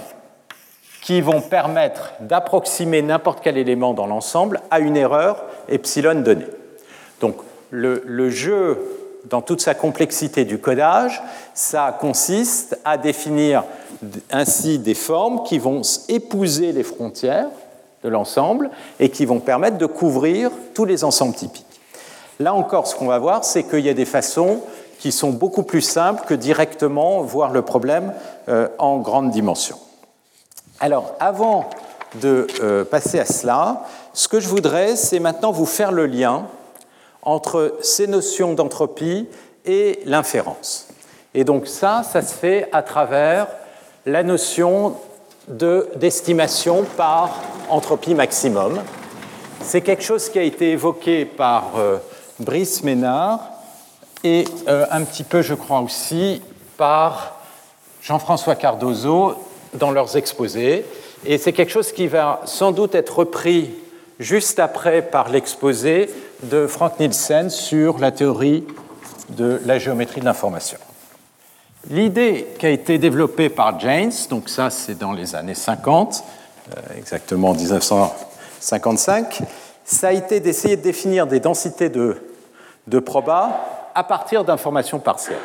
[1.02, 6.46] qui vont permettre d'approximer n'importe quel élément dans l'ensemble à une erreur epsilon donnée.
[7.20, 7.36] Donc
[7.70, 8.78] le, le, jeu,
[9.28, 11.20] dans toute sa complexité du codage,
[11.54, 13.64] ça consiste à définir
[14.30, 17.48] ainsi des formes qui vont épouser les frontières
[18.02, 21.66] de l'ensemble et qui vont permettre de couvrir tous les ensembles typiques.
[22.40, 24.60] Là encore, ce qu'on va voir, c'est qu'il y a des façons
[24.98, 28.12] qui sont beaucoup plus simples que directement voir le problème
[28.48, 29.76] euh, en grande dimension.
[30.80, 31.70] Alors, avant
[32.20, 36.46] de euh, passer à cela, ce que je voudrais, c'est maintenant vous faire le lien
[37.22, 39.28] entre ces notions d'entropie
[39.64, 40.88] et l'inférence.
[41.34, 43.46] Et donc ça, ça se fait à travers
[44.06, 44.96] la notion
[45.48, 48.80] d'estimation par entropie maximum.
[49.60, 51.98] C'est quelque chose qui a été évoqué par euh,
[52.40, 53.40] Brice Ménard
[54.24, 56.42] et euh, un petit peu, je crois aussi,
[56.76, 57.36] par
[58.02, 59.34] Jean-François Cardozo
[59.74, 60.84] dans leurs exposés.
[61.24, 63.70] Et c'est quelque chose qui va sans doute être repris
[64.18, 66.10] juste après par l'exposé
[66.42, 68.64] de Frank Nielsen sur la théorie
[69.30, 70.78] de la géométrie de l'information.
[71.90, 76.22] L'idée qui a été développée par James, donc ça c'est dans les années 50,
[76.70, 79.42] euh, exactement en 1955,
[79.84, 82.22] ça a été d'essayer de définir des densités de,
[82.86, 85.40] de proba à partir d'informations partielles.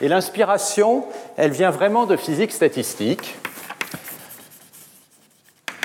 [0.00, 1.04] Et l'inspiration,
[1.36, 3.36] elle vient vraiment de physique statistique.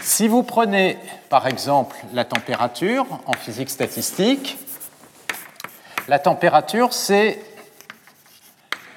[0.01, 0.97] Si vous prenez
[1.29, 4.57] par exemple la température en physique statistique,
[6.07, 7.39] la température c'est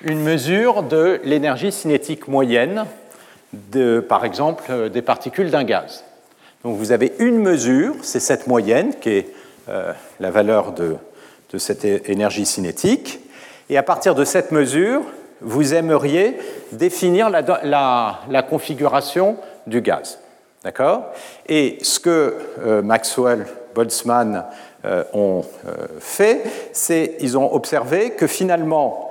[0.03, 2.85] une mesure de l'énergie cinétique moyenne,
[3.53, 6.05] de, par exemple, euh, des particules d'un gaz.
[6.65, 9.29] Donc vous avez une mesure, c'est cette moyenne qui est
[9.69, 10.97] euh, la valeur de,
[11.59, 13.21] cette énergie cinétique,
[13.69, 15.03] et à partir de cette mesure,
[15.41, 16.37] vous aimeriez
[16.71, 19.37] définir la, configuration
[19.67, 20.21] du gaz.
[20.63, 21.07] D'accord?
[21.49, 24.45] Et ce que euh, Maxwell, Boltzmann
[25.13, 25.43] ont
[25.99, 26.43] fait,
[26.73, 29.10] c'est ils ont observé que finalement,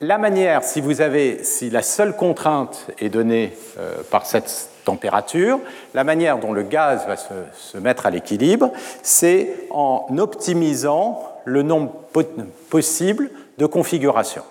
[0.00, 5.58] la manière, si vous avez, si la seule contrainte est donnée euh, par cette température,
[5.92, 8.70] la manière dont le gaz va se, mettre à l'équilibre,
[9.02, 11.92] c'est en optimisant le nombre
[12.70, 14.44] possible de configurations.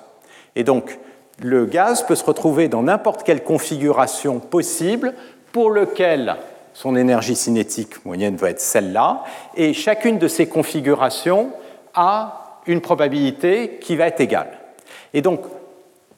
[0.55, 0.99] Et donc,
[1.41, 5.13] le gaz peut se retrouver dans n'importe quelle configuration possible
[5.51, 6.35] pour lequel
[6.73, 9.23] son énergie cinétique moyenne va être celle-là,
[9.55, 11.51] et chacune de ces configurations
[11.93, 14.66] a une probabilité qui va être égale.
[15.13, 15.41] Et donc,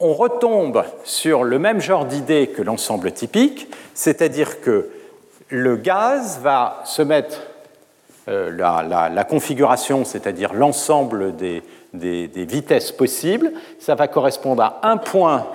[0.00, 4.88] on retombe sur le même genre d'idée que l'ensemble typique, c'est-à-dire que
[5.50, 7.42] le gaz va se mettre,
[8.28, 11.62] euh, la, configuration, c'est-à-dire l'ensemble des,
[11.92, 15.46] vitesses possibles, ça va correspondre à un point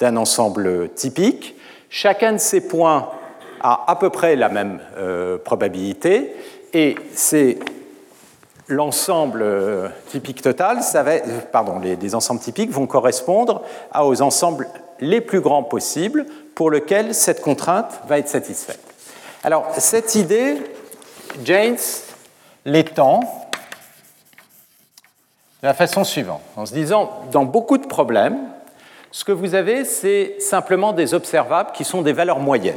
[0.00, 1.54] d'un ensemble typique.
[1.88, 3.08] Chacun de ces points
[3.60, 6.34] a à peu près la même euh, probabilité,
[6.74, 7.58] et c'est
[8.68, 11.04] l'ensemble euh, typique total, ça
[11.52, 13.62] pardon, les, ensembles typiques vont correspondre
[13.98, 14.68] aux ensembles
[15.00, 18.80] les plus grands possibles pour lesquels cette contrainte va être satisfaite.
[19.42, 20.56] Alors, cette idée,
[21.44, 21.76] James
[22.64, 23.20] l'étend
[25.62, 28.38] de la façon suivante, en se disant, dans beaucoup de problèmes,
[29.10, 32.74] ce que vous avez, c'est simplement des observables qui sont des valeurs moyennes.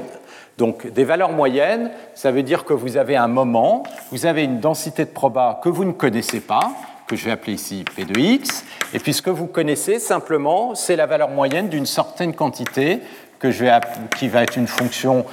[0.58, 4.60] Donc des valeurs moyennes, ça veut dire que vous avez un moment, vous avez une
[4.60, 6.72] densité de proba que vous ne connaissez pas,
[7.05, 10.74] que je vais appeler ici P de x, et puis ce que vous connaissez simplement,
[10.74, 13.01] c'est la valeur moyenne d'une certaine quantité
[13.39, 15.26] qui va être une fonction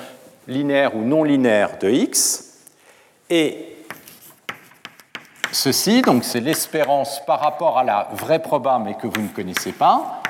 [0.46, 2.58] linéaire ou non linéaire de x.
[3.30, 3.78] Et
[5.52, 9.72] ceci, donc c'est l'espérance par rapport à la vraie proba mais que vous ne connaissez
[9.72, 10.20] pas,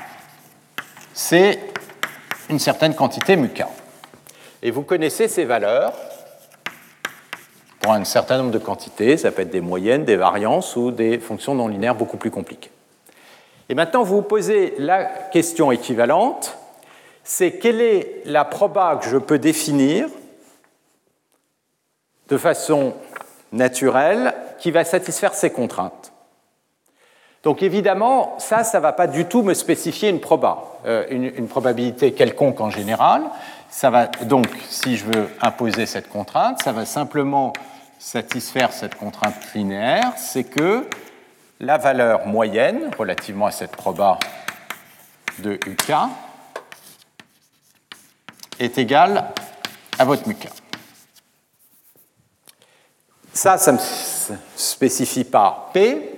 [1.12, 1.58] c'est
[2.48, 3.48] une certaine quantité mu
[4.64, 5.92] Et vous connaissez ces valeurs
[7.80, 11.18] pour un certain nombre de quantités, ça peut être des moyennes, des variances ou des
[11.18, 12.70] fonctions non linéaires beaucoup plus compliquées.
[13.68, 16.56] Et maintenant, vous vous posez la question équivalente,
[17.24, 20.08] c'est quelle est la proba que je peux définir
[22.28, 22.94] de façon
[23.52, 26.14] naturelle qui va satisfaire ces contraintes.
[27.42, 31.46] Donc évidemment, ça, ça ne va pas du tout me spécifier une proba, euh, une,
[31.46, 33.22] probabilité quelconque en général.
[34.22, 37.52] Donc, si je veux imposer cette contrainte, ça va simplement
[37.98, 40.88] satisfaire cette contrainte linéaire, c'est que
[41.60, 44.18] la valeur moyenne relativement à cette proba
[45.38, 45.92] de UK
[48.60, 49.24] est égale
[49.98, 50.48] à votre muK.
[53.32, 53.78] Ça, ça ne
[54.56, 56.10] spécifie pas P.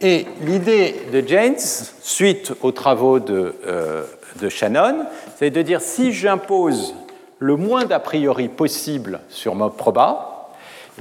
[0.00, 1.58] Et l'idée de James,
[2.02, 4.04] suite aux travaux de, euh,
[4.40, 5.06] de Shannon,
[5.42, 6.94] c'est de dire si j'impose
[7.40, 10.52] le moins d'a priori possible sur ma proba,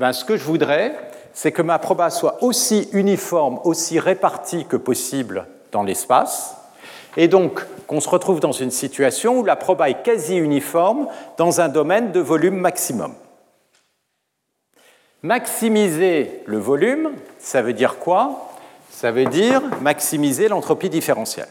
[0.02, 0.98] eh ce que je voudrais,
[1.32, 6.56] c'est que ma proba soit aussi uniforme, aussi répartie que possible dans l'espace,
[7.18, 11.62] et donc qu'on se retrouve dans une situation où la proba est quasi uniforme dans
[11.62, 13.14] un domaine de volume maximum.
[15.22, 18.50] Maximiser le volume, ça veut dire quoi?
[18.90, 21.48] Ça veut dire maximiser l'entropie différentielle.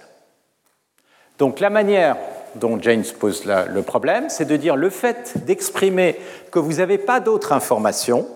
[1.38, 2.16] Donc la manière
[2.54, 6.16] dont James pose le problème, c'est de dire le fait d'exprimer
[6.50, 8.26] que vous n'avez pas d'autres informations,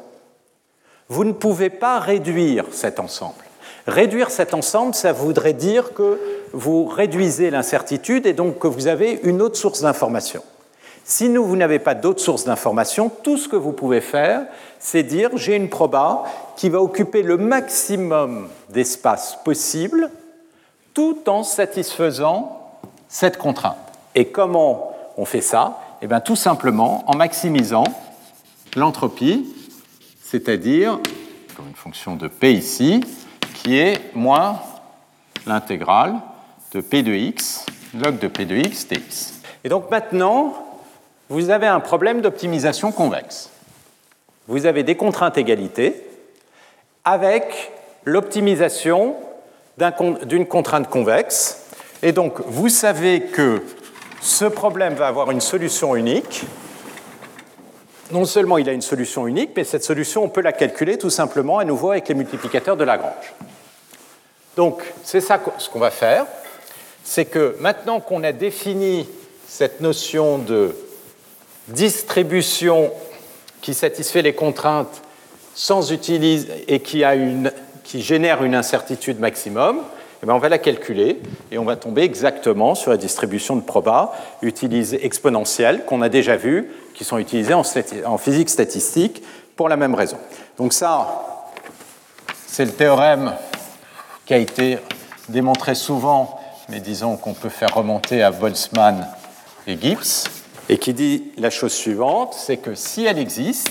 [1.08, 3.34] vous ne pouvez pas réduire cet ensemble.
[3.86, 6.18] Réduire cet ensemble, ça voudrait dire que
[6.52, 10.42] vous réduisez l'incertitude et donc que vous avez une autre source d'information.
[11.06, 14.46] Si vous n'avez pas d'autres sources d'information, tout ce que vous pouvez faire,
[14.78, 16.24] c'est dire j'ai une proba
[16.56, 20.08] qui va occuper le maximum d'espace possible
[20.94, 23.83] tout en satisfaisant cette contrainte.
[24.14, 27.84] Et comment on fait ça Eh bien, tout simplement en maximisant
[28.76, 29.54] l'entropie,
[30.22, 30.98] c'est-à-dire,
[31.56, 33.02] comme une fonction de P ici,
[33.54, 34.60] qui est moins
[35.46, 36.14] l'intégrale
[36.72, 39.40] de P de x, log de P de x dx.
[39.62, 40.54] Et donc maintenant,
[41.28, 43.50] vous avez un problème d'optimisation convexe.
[44.46, 46.06] Vous avez des contraintes égalité
[47.04, 47.72] avec
[48.04, 49.16] l'optimisation
[50.24, 51.66] d'une contrainte convexe.
[52.02, 53.62] Et donc, vous savez que
[54.24, 56.44] ce problème va avoir une solution unique.
[58.10, 61.10] Non seulement il a une solution unique, mais cette solution, on peut la calculer tout
[61.10, 63.34] simplement à nouveau avec les multiplicateurs de Lagrange.
[64.56, 66.24] Donc, c'est ça ce qu'on va faire.
[67.02, 69.06] C'est que maintenant qu'on a défini
[69.46, 70.74] cette notion de
[71.68, 72.92] distribution
[73.60, 75.02] qui satisfait les contraintes
[75.54, 77.04] sans utiliser et qui,
[77.84, 79.82] qui génère une incertitude maximum,
[80.24, 81.20] eh bien on va la calculer
[81.50, 86.36] et on va tomber exactement sur la distribution de proba utilisée exponentielle qu'on a déjà
[86.36, 89.22] vu, qui sont utilisées en, physique statistique
[89.54, 90.16] pour la même raison.
[90.56, 91.26] Donc ça,
[92.46, 93.34] c'est le théorème
[94.24, 94.78] qui a été
[95.28, 99.06] démontré souvent, mais disons qu'on peut faire remonter à Boltzmann
[99.66, 100.30] et Gibbs
[100.70, 103.68] et qui dit la chose suivante, c'est que si elle existe,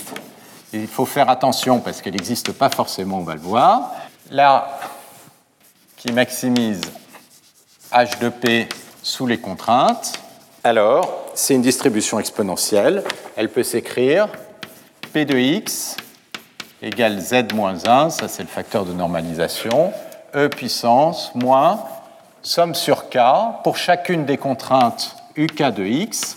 [0.72, 3.90] il faut faire attention parce qu'elle n'existe pas forcément, on va le voir,
[4.30, 4.78] là,
[6.04, 6.82] qui maximise
[7.90, 8.68] h de p
[9.02, 10.12] sous les contraintes,
[10.62, 13.02] alors c'est une distribution exponentielle,
[13.36, 14.28] elle peut s'écrire
[15.14, 15.96] p de x
[16.82, 19.94] égale z moins 1, ça c'est le facteur de normalisation,
[20.34, 21.82] e puissance moins
[22.42, 23.18] somme sur K,
[23.62, 26.36] pour chacune des contraintes UK de X,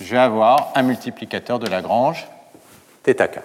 [0.00, 2.26] je vais avoir un multiplicateur de Lagrange
[3.06, 3.38] θk.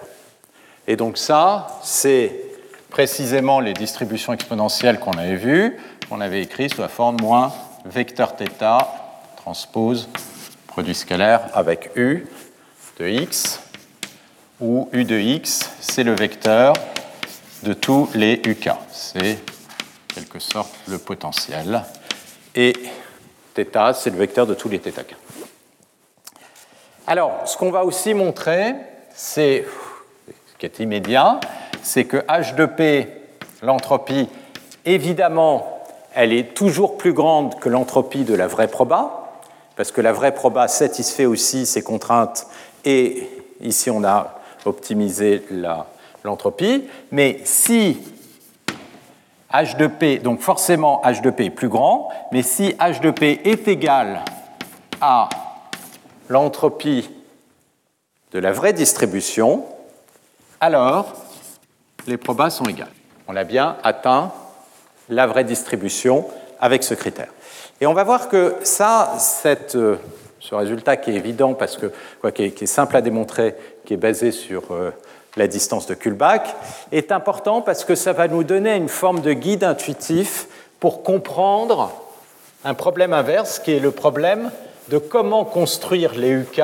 [0.88, 2.47] Et donc ça, c'est
[2.89, 5.77] précisément les distributions exponentielles qu'on avait vues,
[6.09, 7.53] qu'on avait écrites sous la forme moins
[7.85, 8.45] vecteur θ
[9.35, 10.09] transpose
[10.67, 12.25] produit scalaire avec U
[12.99, 13.61] de X,
[14.59, 16.73] où U de X, c'est le vecteur
[17.63, 18.69] de tous les UK.
[18.91, 21.83] C'est en quelque sorte le potentiel.
[22.55, 22.73] Et
[23.55, 25.15] θ, c'est le vecteur de tous les θk.
[27.05, 28.75] Alors, ce qu'on va aussi montrer,
[29.13, 29.86] c'est, ce
[30.58, 31.40] qui est immédiat,
[31.82, 33.08] c'est que H de P,
[33.62, 34.28] l'entropie,
[34.84, 35.80] évidemment,
[36.14, 39.40] elle est toujours plus grande que l'entropie de la vraie proba,
[39.76, 42.46] parce que la vraie proba satisfait aussi ces contraintes,
[42.84, 43.28] et
[43.60, 45.44] ici on a optimisé
[46.24, 46.84] l'entropie.
[47.12, 47.98] Mais si
[49.52, 53.10] H de P, donc forcément H de P est plus grand, mais si H de
[53.10, 54.24] P est égal
[55.00, 55.28] à
[56.28, 57.08] l'entropie
[58.32, 59.64] de la vraie distribution,
[60.60, 61.14] alors
[62.06, 62.88] les probas sont égales.
[63.26, 64.32] On a bien atteint
[65.08, 66.26] la vraie distribution
[66.60, 67.28] avec ce critère.
[67.80, 69.12] Et on va voir que ça,
[69.46, 69.96] euh,
[70.40, 73.54] ce résultat qui est évident, parce que, quoi, qui, est, simple à démontrer,
[73.84, 74.90] qui est basé sur euh,
[75.36, 76.54] la distance de Kullback,
[76.90, 80.46] est important parce que ça va nous donner une forme de guide intuitif
[80.80, 81.92] pour comprendre
[82.64, 84.50] un problème inverse qui est le problème
[84.88, 86.60] de comment construire les UK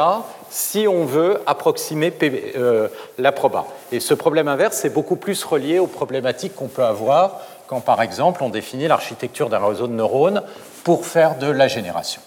[0.54, 2.86] si on veut approximer euh,
[3.18, 3.66] la proba.
[3.90, 8.00] Et ce problème inverse est beaucoup plus relié aux problématiques qu'on peut avoir quand, par
[8.00, 10.42] exemple, on définit l'architecture d'un réseau de neurones
[10.84, 12.22] pour faire de la génération.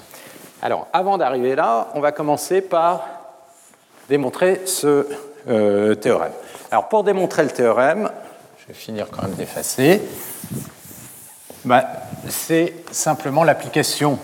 [0.61, 3.07] Alors, avant d'arriver là, on va commencer par
[4.09, 5.07] démontrer ce
[5.47, 6.33] euh, théorème.
[6.69, 8.11] Alors, pour démontrer le théorème,
[8.59, 10.01] je vais finir quand même d'effacer,
[11.63, 11.85] ben,
[12.27, 14.19] c'est simplement l'application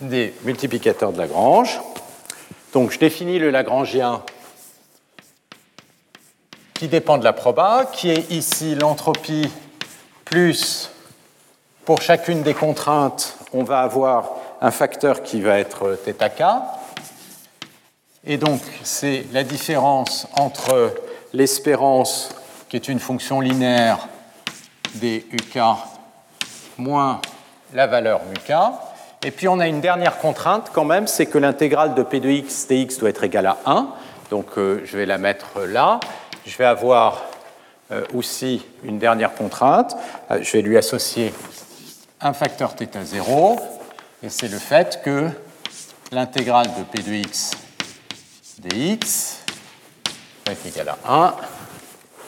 [0.00, 1.80] des multiplicateurs de Lagrange.
[2.72, 4.22] Donc je définis le Lagrangien
[6.74, 9.50] qui dépend de la proba, qui est ici l'entropie
[10.24, 10.90] plus,
[11.84, 16.42] pour chacune des contraintes, on va avoir un facteur qui va être θk.
[18.24, 20.94] Et donc c'est la différence entre
[21.32, 22.28] l'espérance,
[22.68, 24.06] qui est une fonction linéaire
[24.94, 25.58] des uk,
[26.76, 27.20] moins
[27.72, 28.52] la valeur uk.
[29.24, 32.28] Et puis on a une dernière contrainte quand même, c'est que l'intégrale de p de
[32.28, 33.88] x dx doit être égale à 1.
[34.30, 35.98] Donc euh, je vais la mettre là.
[36.46, 37.24] Je vais avoir
[37.90, 39.96] euh, aussi une dernière contrainte.
[40.30, 41.34] Euh, je vais lui associer
[42.20, 43.58] un facteur θ0.
[44.22, 45.28] Et c'est le fait que
[46.12, 47.50] l'intégrale de p de x
[48.60, 49.40] dx
[50.46, 51.34] va être égale à 1.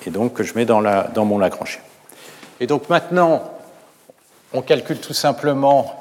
[0.07, 0.81] Et donc que je mets dans,
[1.25, 1.81] mon Lagrange.
[2.59, 3.45] Et donc maintenant,
[4.53, 6.00] on calcule tout simplement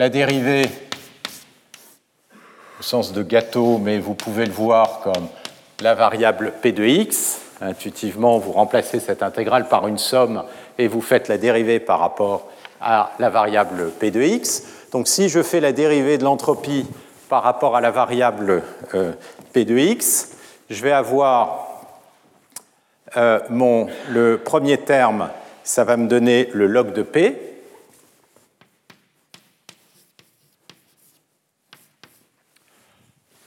[0.00, 0.64] la dérivée
[2.78, 5.28] au sens de gâteau, mais vous pouvez le voir comme
[5.82, 7.42] la variable p de x.
[7.60, 10.44] Intuitivement, vous remplacez cette intégrale par une somme
[10.78, 12.48] et vous faites la dérivée par rapport
[12.80, 14.62] à la variable p de x.
[14.90, 16.86] Donc si je fais la dérivée de l'entropie
[17.28, 18.62] par rapport à la variable
[18.94, 19.12] euh,
[19.52, 20.30] p de x,
[20.70, 21.68] je vais avoir
[23.18, 25.28] euh, mon, le premier terme,
[25.62, 27.49] ça va me donner le log de p,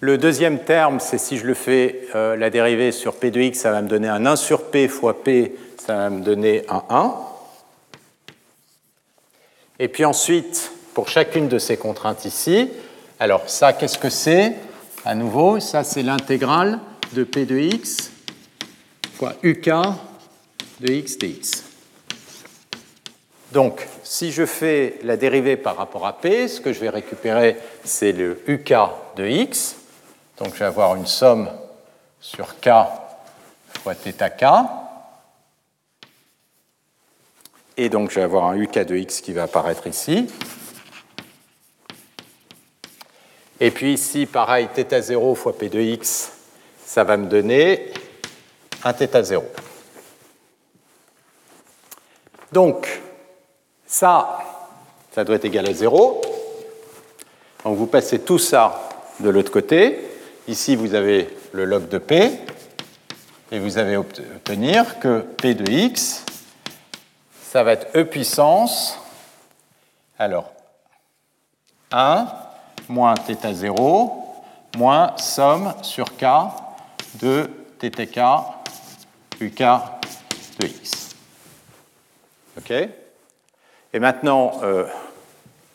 [0.04, 3.58] Le deuxième terme, c'est si je le fais euh, la dérivée sur p de x,
[3.58, 6.84] ça va me donner un 1 sur p fois p, ça va me donner un
[6.90, 7.16] 1.
[9.80, 12.70] Et puis ensuite, pour chacune de ces contraintes ici,
[13.18, 14.56] alors ça, qu'est-ce que c'est
[15.06, 16.82] À nouveau, ça c'est l'intégrale
[17.14, 18.12] de p de x
[19.14, 19.70] fois uk
[20.82, 21.64] de x dx.
[23.54, 27.56] Donc, si je fais la dérivée par rapport à p, ce que je vais récupérer,
[27.86, 28.74] c'est le uk
[29.16, 29.78] de x.
[30.43, 31.51] Donc je vais avoir une somme
[32.21, 32.71] sur k
[33.83, 34.45] fois θk.
[37.77, 40.29] Et donc je vais avoir un uk de x qui va apparaître ici.
[43.61, 46.33] Et puis ici, pareil, θ0 fois p de x,
[46.85, 47.93] ça va me donner
[48.85, 49.43] un θ0.
[52.53, 52.89] Donc,
[53.87, 54.39] ça,
[55.15, 56.21] ça doit être égal à 0.
[57.65, 58.89] Donc vous passez tout ça
[59.21, 60.01] de l'autre côté.
[60.46, 62.32] Ici, vous avez le log de P,
[63.50, 66.26] et vous allez obtenir que P de x,
[67.50, 69.00] ça va être E puissance,
[70.20, 70.52] alors
[71.92, 72.28] 1
[72.90, 74.12] moins θ0
[74.76, 76.26] moins somme sur k
[77.22, 77.50] de
[77.80, 78.20] ttk
[79.40, 79.60] uk
[80.60, 81.16] de x.
[82.58, 82.72] OK?
[82.72, 84.88] Et maintenant, euh,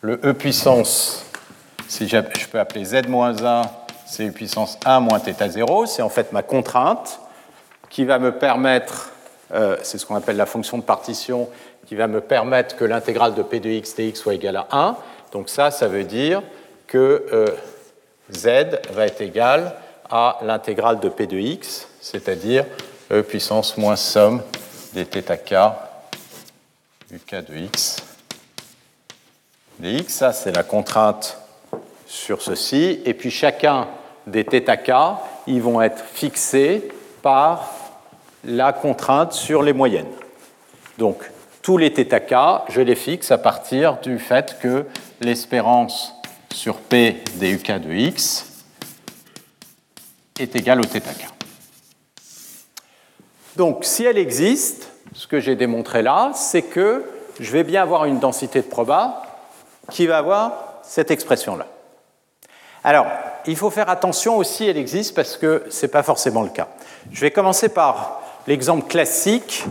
[0.01, 1.25] le e puissance,
[1.87, 2.19] si je
[2.51, 3.63] peux appeler z-1,
[4.09, 7.19] c'est e puissance 1 moins θ 0, c'est en fait ma contrainte
[7.89, 9.11] qui va me permettre,
[9.53, 11.47] euh, c'est ce qu'on appelle la fonction de partition,
[11.85, 14.97] qui va me permettre que l'intégrale de p de x dx soit égale à 1.
[15.31, 16.41] Donc ça, ça veut dire
[16.87, 17.47] que euh,
[18.31, 19.75] z va être égal
[20.09, 22.65] à l'intégrale de p de x, c'est-à-dire
[23.11, 24.41] e puissance moins somme
[24.93, 25.53] des θk
[27.13, 27.97] uk de x
[29.79, 30.07] dx.
[30.07, 31.37] Ça, c'est la contrainte
[32.07, 33.01] sur ceci.
[33.05, 33.87] Et puis chacun
[34.28, 34.92] des θk,
[35.46, 36.88] ils vont être fixés
[37.22, 37.70] par
[38.44, 40.10] la contrainte sur les moyennes.
[40.98, 41.30] Donc,
[41.62, 42.34] tous les θk,
[42.68, 44.86] je les fixe à partir du fait que
[45.20, 46.14] l'espérance
[46.52, 48.62] sur P des UK de x
[50.38, 51.28] est égale au θk.
[53.56, 57.04] Donc, si elle existe, ce que j'ai démontré là, c'est que
[57.40, 59.22] je vais bien avoir une densité de proba
[59.90, 61.66] qui va avoir cette expression-là.
[62.82, 63.06] Alors,
[63.45, 66.67] il faut faire attention aussi, elle existe parce que ce n'est pas forcément le cas.
[67.11, 69.65] Je vais commencer par l'exemple classique,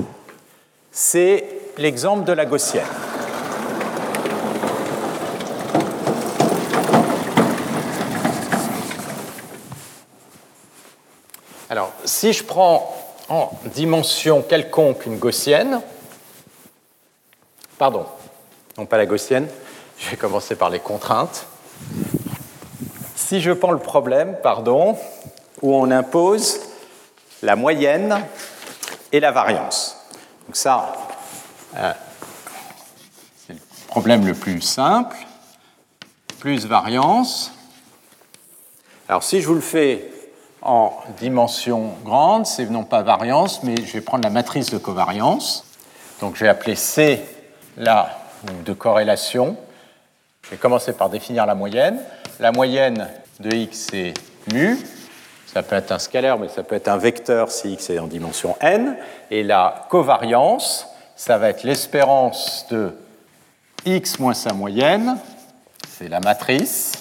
[0.91, 1.45] c'est
[1.77, 2.85] l'exemple de la gaussienne.
[11.71, 12.97] Alors, si je prends
[13.29, 15.83] en dimension quelconque une gaussienne,
[17.77, 18.07] pardon,
[18.79, 19.47] non pas la gaussienne,
[19.99, 21.47] je vais commencer par les contraintes.
[23.29, 24.97] Si je prends le problème, pardon,
[25.61, 26.61] où on impose
[27.43, 28.25] la moyenne
[29.13, 29.99] et la variance.
[30.47, 30.95] Donc ça,
[31.77, 31.93] euh,
[33.47, 35.15] c'est le problème le plus simple,
[36.39, 37.53] plus variance.
[39.11, 40.11] Alors si je vous le fais
[40.63, 45.67] en dimension grande, c'est non pas variance, mais je vais prendre la matrice de covariance.
[46.23, 47.23] Donc je vais appeler C
[47.77, 48.09] la
[48.65, 49.59] de corrélation.
[50.45, 52.01] Je vais commencer par définir la moyenne.
[52.41, 53.09] La moyenne
[53.41, 54.15] de x est
[54.53, 54.79] mu.
[55.53, 58.07] Ça peut être un scalaire, mais ça peut être un vecteur si x est en
[58.07, 58.97] dimension n.
[59.33, 60.87] Et la covariance,
[61.17, 62.93] ça va être l'espérance de
[63.85, 65.19] x moins sa moyenne,
[65.89, 66.93] c'est la matrice,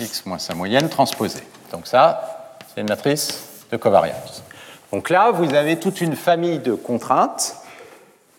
[0.00, 1.46] x moins sa moyenne transposée.
[1.70, 4.42] Donc ça, c'est une matrice de covariance.
[4.90, 7.56] Donc là, vous avez toute une famille de contraintes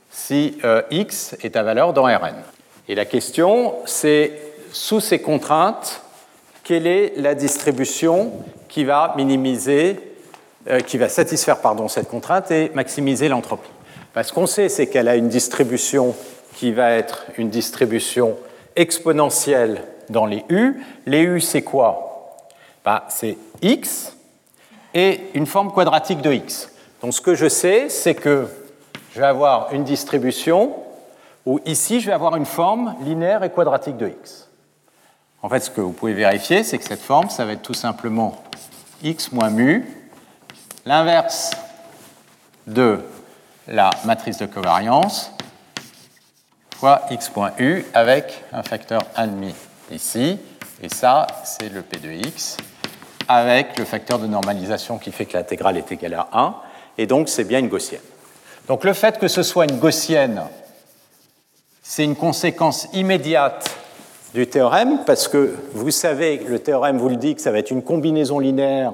[0.10, 2.42] si euh, x est à valeur dans Rn.
[2.88, 4.42] Et la question, c'est
[4.72, 6.02] sous ces contraintes,
[6.68, 8.34] quelle est la distribution
[8.68, 10.00] qui va minimiser,
[10.70, 13.70] euh, qui va satisfaire pardon, cette contrainte et maximiser l'entropie?
[14.22, 16.14] Ce qu'on sait, c'est qu'elle a une distribution
[16.56, 18.36] qui va être une distribution
[18.76, 20.84] exponentielle dans les U.
[21.06, 22.36] Les U, c'est quoi?
[22.84, 24.18] Bah, C'est x
[24.94, 26.72] et une forme quadratique de x.
[27.02, 28.48] Donc ce que je sais, c'est que
[29.14, 30.74] je vais avoir une distribution
[31.46, 34.47] où ici, je vais avoir une forme linéaire et quadratique de x.
[35.48, 37.74] En fait, ce que vous pouvez vérifier, c'est que cette forme, ça va être tout
[37.74, 38.44] simplement
[39.02, 39.88] x moins mu,
[40.86, 41.52] l'inverse
[42.68, 43.00] de
[43.66, 45.32] la matrice de covariance,
[46.76, 49.54] fois x.u avec un facteur 1,5
[49.92, 50.38] ici.
[50.84, 52.58] Et ça, c'est le p de x
[53.30, 56.56] avec le facteur de normalisation qui fait que l'intégrale est égale à 1.
[56.98, 58.02] Et donc, c'est bien une gaussienne.
[58.68, 60.44] Donc, le fait que ce soit une gaussienne
[61.90, 63.77] c'est une conséquence immédiate
[64.38, 67.72] du théorème, parce que vous savez, le théorème vous le dit que ça va être
[67.72, 68.94] une combinaison linéaire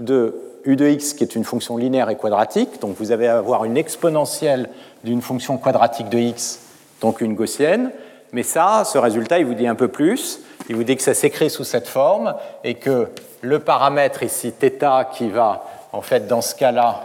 [0.00, 0.34] de
[0.66, 3.78] u de x, qui est une fonction linéaire et quadratique, donc vous allez avoir une
[3.78, 4.68] exponentielle
[5.02, 6.60] d'une fonction quadratique de x,
[7.00, 7.90] donc une gaussienne,
[8.32, 11.14] mais ça, ce résultat, il vous dit un peu plus, il vous dit que ça
[11.14, 13.08] s'écrit sous cette forme, et que
[13.40, 17.02] le paramètre ici, θ, qui va, en fait, dans ce cas-là,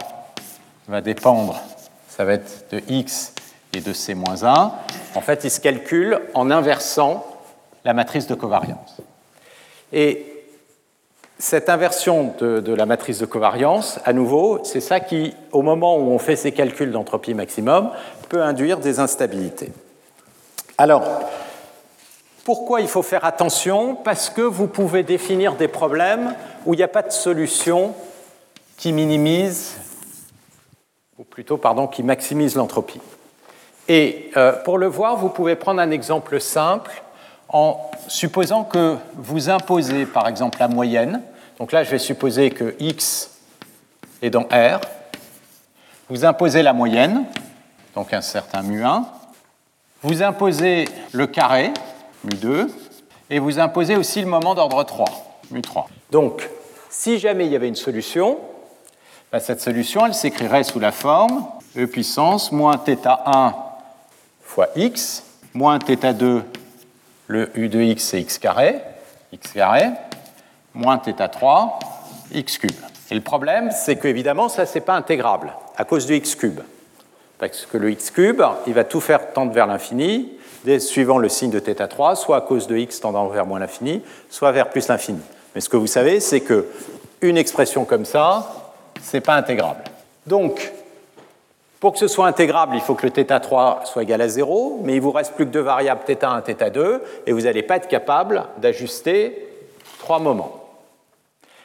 [0.88, 1.58] va dépendre,
[2.06, 3.32] ça va être de x
[3.72, 4.72] et de C-1,
[5.14, 7.24] en fait, il se calcule en inversant
[7.84, 8.96] la matrice de covariance.
[9.92, 10.38] Et
[11.38, 16.10] cette inversion de, la matrice de covariance, à nouveau, c'est ça qui, au moment où
[16.10, 17.90] on fait ces calculs d'entropie maximum,
[18.28, 19.72] peut induire des instabilités.
[20.76, 21.04] Alors,
[22.44, 23.94] pourquoi il faut faire attention?
[23.94, 26.34] Parce que vous pouvez définir des problèmes
[26.66, 27.94] où il n'y a pas de solution
[28.76, 29.76] qui minimise,
[31.18, 33.00] ou plutôt, pardon, qui maximise l'entropie.
[33.88, 37.02] Et euh, pour le voir, vous pouvez prendre un exemple simple
[37.48, 41.22] en supposant que vous imposez par exemple la moyenne.
[41.58, 43.30] Donc là, je vais supposer que x
[44.22, 44.80] est dans R.
[46.08, 47.24] Vous imposez la moyenne,
[47.94, 49.04] donc un certain mu1.
[50.02, 51.72] Vous imposez le carré,
[52.26, 52.68] mu2.
[53.30, 55.06] Et vous imposez aussi le moment d'ordre 3,
[55.52, 55.84] mu3.
[56.10, 56.48] Donc,
[56.88, 58.38] si jamais il y avait une solution,
[59.30, 61.46] bah, cette solution, elle s'écrirait sous la forme
[61.76, 63.52] e puissance moins θ1
[64.42, 65.22] fois x,
[65.52, 66.42] moins θ2
[67.28, 68.80] le u de x c'est x carré,
[69.32, 69.84] x carré,
[70.74, 71.78] moins θ3,
[72.32, 72.72] x cube.
[73.10, 76.60] Et le problème, c'est qu'évidemment, ça, c'est pas intégrable, à cause du x cube.
[77.38, 80.32] Parce que le x cube, il va tout faire tendre vers l'infini,
[80.80, 84.52] suivant le signe de θ3, soit à cause de x tendant vers moins l'infini, soit
[84.52, 85.20] vers plus l'infini.
[85.54, 86.66] Mais ce que vous savez, c'est que
[87.20, 88.72] une expression comme ça,
[89.02, 89.82] c'est pas intégrable.
[90.26, 90.72] Donc,
[91.83, 94.93] pour que ce soit intégrable, il faut que le θ3 soit égal à 0, mais
[94.95, 97.89] il vous reste plus que deux variables θ1 et θ2, et vous n'allez pas être
[97.89, 99.49] capable d'ajuster
[99.99, 100.63] trois moments.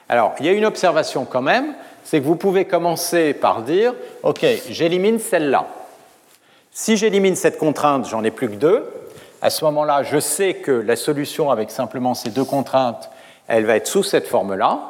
[0.09, 1.73] Alors, il y a une observation quand même,
[2.03, 3.95] c'est que vous pouvez commencer par dire,
[4.25, 5.69] OK, j'élimine celle-là.
[6.73, 8.91] Si j'élimine cette contrainte, j'en ai plus que deux.
[9.41, 13.09] À ce moment-là, je sais que la solution avec simplement ces deux contraintes,
[13.47, 14.81] elle va être sous cette forme-là.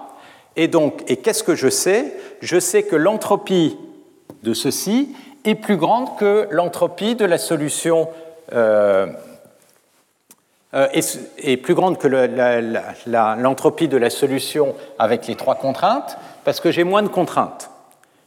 [0.56, 3.76] Et donc, et qu'est-ce que je sais Je sais que l'entropie
[4.43, 5.09] de ceci
[5.45, 8.09] est plus grande que l'entropie de la solution
[8.53, 9.07] euh,
[10.73, 12.07] euh, est, plus grande que
[13.07, 17.69] l'entropie de la solution avec les trois contraintes parce que j'ai moins de contraintes.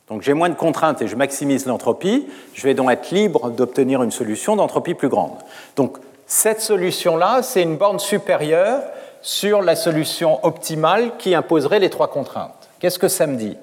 [0.09, 4.02] Donc j'ai moins de contraintes et je maximise l'entropie, je vais donc être libre d'obtenir
[4.02, 5.36] une solution d'entropie plus grande.
[5.74, 8.82] Donc cette solution-là, c'est une borne supérieure
[9.22, 12.68] sur la solution optimale qui imposerait les trois contraintes.
[12.78, 13.56] Qu'est-ce que ça me dit?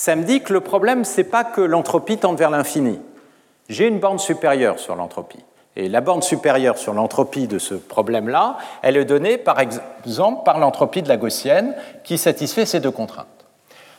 [0.00, 2.98] Ça me dit que le problème, ce n'est pas que l'entropie tende vers l'infini.
[3.68, 5.44] J'ai une borne supérieure sur l'entropie.
[5.76, 10.58] Et la borne supérieure sur l'entropie de ce problème-là, elle est donnée par exemple par
[10.58, 13.26] l'entropie de la gaussienne qui satisfait ces deux contraintes.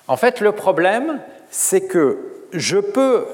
[0.08, 1.20] En fait, le problème,
[1.52, 3.28] c'est que je peux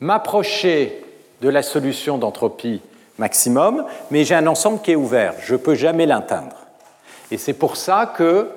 [0.00, 1.02] m'approcher
[1.40, 2.82] de la solution d'entropie
[3.16, 5.32] maximum, mais j'ai un ensemble qui est ouvert.
[5.40, 6.56] Je ne peux jamais l'atteindre.
[7.30, 8.50] Et c'est pour ça que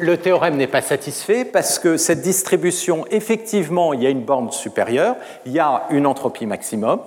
[0.00, 4.50] le théorème n'est pas satisfait parce que cette distribution, effectivement, il y a une borne
[4.50, 5.16] supérieure,
[5.46, 7.00] il y a une entropie maximum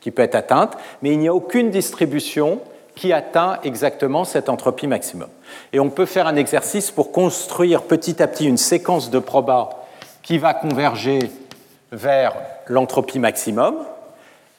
[0.00, 2.60] qui peut être atteinte, mais il n'y a aucune distribution
[2.94, 5.28] qui atteint exactement cette entropie maximum.
[5.72, 9.70] Et on peut faire un exercice pour construire petit à petit une séquence de probas
[10.22, 11.18] qui va converger
[11.90, 12.34] vers
[12.66, 13.76] l'entropie maximum.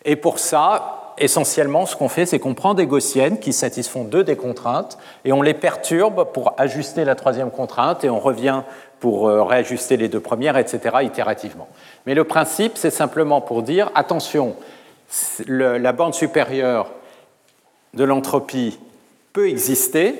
[0.03, 4.23] Et pour ça, essentiellement, ce qu'on fait, c'est qu'on prend des gaussiennes qui satisfont deux
[4.23, 8.63] des contraintes et on les perturbe pour ajuster la troisième contrainte et on revient
[8.99, 11.67] pour euh, réajuster les deux premières, etc., itérativement.
[12.05, 14.55] Mais le principe, c'est simplement pour dire, attention,
[15.47, 16.91] la bande supérieure
[17.93, 18.79] de l'entropie
[19.33, 20.15] peut exister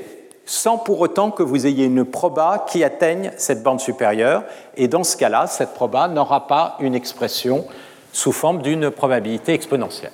[0.46, 4.44] sans pour autant que vous ayez une proba qui atteigne cette bande supérieure.
[4.78, 7.66] Et dans ce cas-là, cette proba n'aura pas une expression
[8.14, 10.12] sous forme d'une probabilité exponentielle.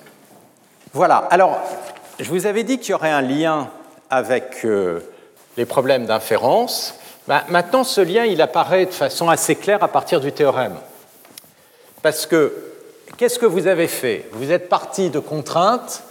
[0.94, 1.58] Voilà, alors
[2.20, 3.70] je vous avais dit qu'il y aurait un lien
[4.10, 5.00] avec euh,
[5.56, 6.94] les problèmes d'inférence.
[7.26, 10.76] Ben, maintenant, ce lien, il apparaît de façon assez claire à partir du théorème.
[12.02, 12.52] Parce que,
[13.16, 14.26] qu'est-ce que vous avez fait?
[14.32, 16.02] Vous êtes parti de contraintes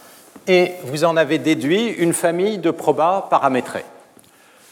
[0.47, 3.85] et vous en avez déduit une famille de probas paramétrés.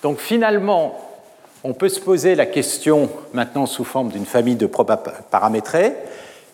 [0.02, 1.00] Donc finalement,
[1.64, 5.94] on peut se poser la question maintenant sous forme d'une famille de probas paramétrés.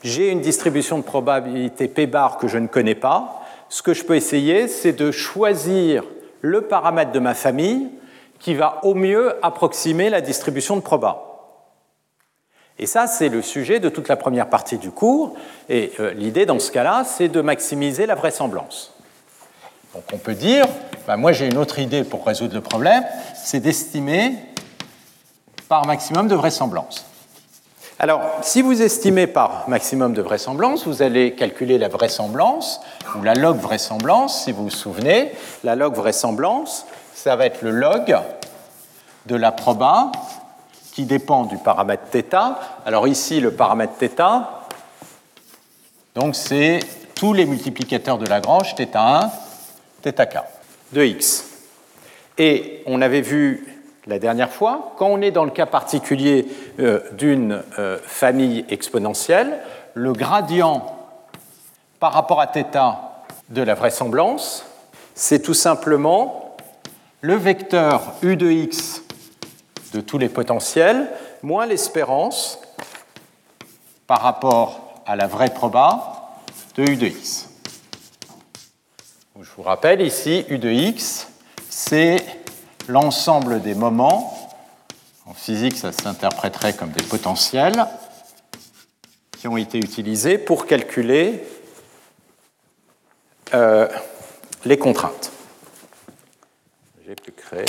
[0.04, 3.44] J'ai une distribution de probabilité P bar que je ne connais pas
[3.76, 6.06] ce que je peux essayer, c'est de choisir
[6.40, 7.90] le paramètre de ma famille
[8.40, 11.24] qui va au mieux approximer la distribution de proba.
[12.80, 15.36] Et ça, c'est le sujet de toute la première partie du cours.
[15.68, 18.94] Et euh, l'idée dans ce cas-là, c'est de maximiser la vraisemblance.
[19.94, 20.66] Donc on peut dire,
[21.06, 23.04] ben, moi j'ai une autre idée pour résoudre le problème,
[23.36, 24.36] c'est d'estimer
[25.68, 27.06] par maximum de vraisemblance.
[27.99, 32.81] Alors, si vous estimez par maximum de vraisemblance, vous allez calculer la vraisemblance,
[33.15, 35.33] ou la log vraisemblance, si vous vous souvenez.
[35.65, 38.17] La log vraisemblance, ça va être le log
[39.27, 40.13] de la proba
[40.93, 42.35] qui dépend du paramètre θ.
[42.87, 44.45] Alors ici, le paramètre θ,
[46.15, 46.81] donc c'est
[47.15, 49.31] tous les multiplicateurs de Lagrange, θ1,
[50.03, 50.39] θk,
[50.93, 51.45] de x.
[52.39, 53.74] Et on avait vu
[54.08, 56.48] la dernière fois, quand on est dans le cas particulier
[56.80, 59.60] euh, d'une euh, famille exponentielle,
[59.94, 60.96] le gradient
[62.00, 62.66] par rapport à θ
[63.50, 64.66] de la vraisemblance,
[65.16, 66.56] c'est tout simplement
[67.22, 69.02] le vecteur u de x
[69.94, 71.08] de tous les potentiels
[71.42, 72.60] moins l'espérance
[74.08, 76.36] par rapport à la vraie proba
[76.76, 77.50] de u de x.
[79.40, 81.28] Je vous rappelle ici, u de x,
[81.70, 82.24] c'est
[82.88, 84.34] l'ensemble des moments,
[85.26, 87.86] en physique ça s'interpréterait comme des potentiels,
[89.38, 91.44] qui ont été utilisés pour calculer
[93.54, 93.88] euh,
[94.66, 95.32] les contraintes.
[97.06, 97.66] J'ai pu créer.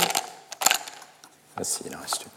[1.55, 2.31] Ah si, il en reste une.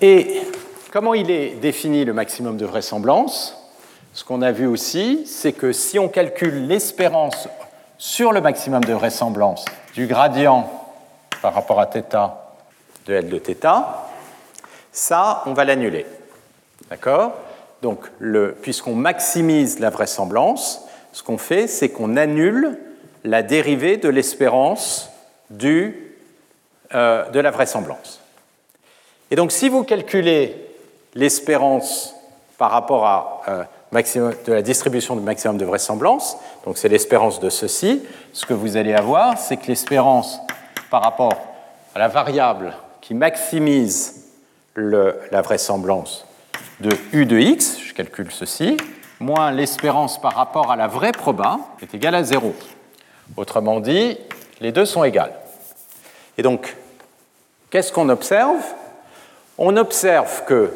[0.00, 0.42] Et
[0.92, 3.56] comment il est défini le maximum de vraisemblance?
[4.12, 7.48] Ce qu'on a vu aussi, c'est que si on calcule l'espérance
[7.98, 9.64] sur le maximum de vraisemblance
[9.96, 10.70] du gradient
[11.40, 12.02] par rapport à θ
[13.06, 13.66] de L de θ,
[14.92, 16.04] ça, on va l'annuler.
[16.90, 17.32] D'accord?
[17.80, 18.00] Donc,
[18.60, 22.78] puisqu'on maximise la vraisemblance, ce qu'on fait, c'est qu'on annule
[23.24, 25.10] la dérivée de l'espérance
[25.62, 25.92] euh,
[27.30, 28.20] de la vraisemblance.
[29.30, 30.56] Et donc, si vous calculez
[31.14, 32.14] l'espérance
[32.58, 37.50] par rapport à euh, de la distribution du maximum de vraisemblance, donc c'est l'espérance de
[37.50, 38.02] ceci,
[38.32, 40.38] ce que vous allez avoir, c'est que l'espérance
[40.90, 41.34] par rapport
[41.94, 44.24] à la variable qui maximise
[44.76, 46.26] la vraisemblance
[46.80, 48.76] de U de x, je calcule ceci,
[49.20, 52.54] moins l'espérance par rapport à la vraie proba est égale à 0.
[53.36, 54.18] Autrement dit,
[54.60, 55.32] les deux sont égales.
[56.36, 56.76] Et donc,
[57.70, 58.62] qu'est-ce qu'on observe?
[59.56, 60.70] On observe que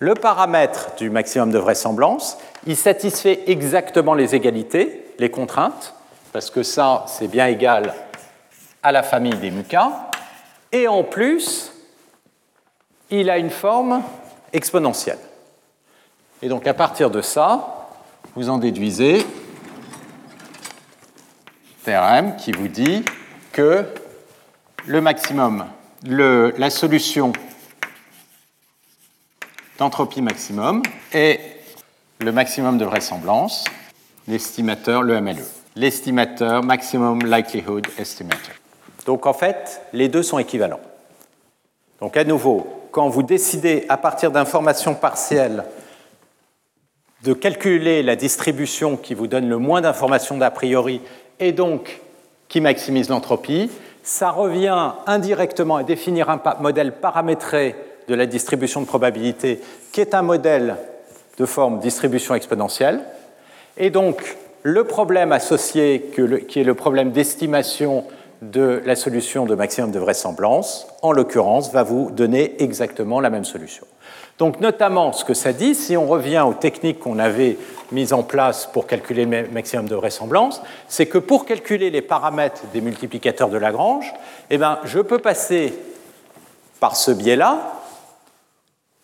[0.00, 5.94] le paramètre du maximum de vraisemblance, il satisfait exactement les égalités, les contraintes,
[6.32, 7.94] parce que ça, c'est bien égal
[8.82, 10.08] à la famille des muka,
[10.72, 11.72] et en plus,
[13.10, 14.02] il a une forme
[14.54, 15.18] exponentielle.
[16.40, 17.88] Et donc à partir de ça,
[18.34, 19.26] vous en déduisez
[21.84, 23.04] théorème qui vous dit
[23.52, 23.84] que
[24.86, 25.66] le maximum,
[26.04, 27.32] la solution
[29.80, 31.40] d'entropie maximum est
[32.20, 33.64] le maximum de vraisemblance,
[34.28, 35.42] l'estimateur, le MLE,
[35.74, 38.54] l'estimateur Maximum Likelihood Estimator.
[39.06, 40.80] Donc en fait, les deux sont équivalents.
[41.98, 45.64] Donc à nouveau, quand vous décidez à partir d'informations partielles
[47.22, 51.00] de calculer la distribution qui vous donne le moins d'informations d'a priori
[51.38, 52.02] et donc
[52.48, 53.70] qui maximise l'entropie,
[54.02, 57.74] ça revient indirectement à définir un modèle paramétré
[58.10, 59.60] de la distribution de probabilité
[59.92, 60.76] qui est un modèle
[61.38, 63.00] de forme distribution exponentielle.
[63.78, 66.10] Et donc, le problème associé,
[66.48, 68.04] qui est le problème d'estimation
[68.42, 73.44] de la solution de maximum de vraisemblance, en l'occurrence, va vous donner exactement la même
[73.44, 73.86] solution.
[74.38, 77.58] Donc, notamment, ce que ça dit, si on revient aux techniques qu'on avait
[77.92, 82.62] mises en place pour calculer le maximum de vraisemblance, c'est que pour calculer les paramètres
[82.72, 84.12] des multiplicateurs de Lagrange,
[84.48, 85.74] eh ben, je peux passer
[86.80, 87.79] par ce biais-là,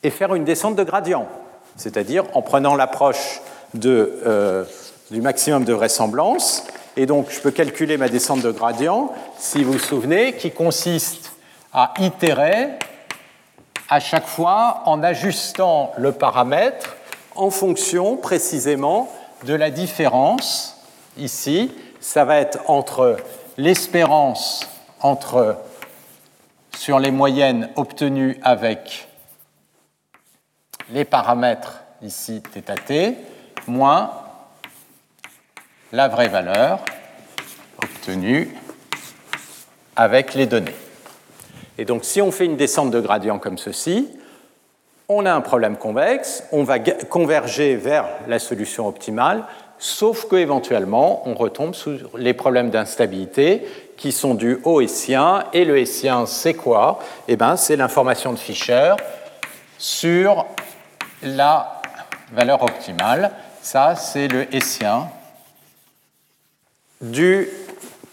[0.07, 1.27] et faire une descente de gradient,
[1.74, 3.41] c'est-à-dire en prenant l'approche
[3.85, 4.65] euh,
[5.11, 6.62] du maximum de vraisemblance.
[6.97, 11.33] Et donc, je peux calculer ma descente de gradient, si vous vous souvenez, qui consiste
[11.73, 12.78] à itérer
[13.89, 16.95] à chaque fois en ajustant le paramètre
[17.35, 19.12] en fonction précisément
[19.45, 20.81] de la différence.
[21.19, 23.16] Ici, ça va être entre
[23.57, 24.69] l'espérance
[25.01, 25.57] entre
[26.77, 29.09] sur les moyennes obtenues avec
[30.91, 33.17] les paramètres ici θt
[33.67, 34.11] moins
[35.93, 36.81] la vraie valeur
[37.83, 38.55] obtenue
[39.97, 40.75] avec les données.
[41.79, 44.09] Et donc si on fait une descente de gradient comme ceci,
[45.09, 49.45] on a un problème convexe, on va converger vers la solution optimale,
[49.79, 55.45] sauf qu'éventuellement on retombe sur les problèmes d'instabilité qui sont dus au hessien.
[55.53, 56.99] Et le hessien, c'est quoi?
[57.29, 58.95] Eh bien, c'est l'information de Fischer
[59.79, 60.47] sur
[61.22, 61.80] la
[62.32, 63.32] valeur optimale.
[63.62, 65.09] Ça, c'est le hessien
[67.01, 67.48] du,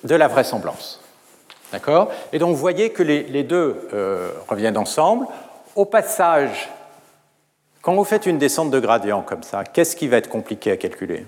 [0.04, 1.02] de la vraisemblance.
[1.72, 2.12] D'accord?
[2.32, 5.26] Et donc, vous voyez que les, deux euh, reviennent ensemble.
[5.76, 6.70] Au passage,
[7.82, 10.78] quand vous faites une descente de gradient comme ça, qu'est-ce qui va être compliqué à
[10.78, 11.26] calculer?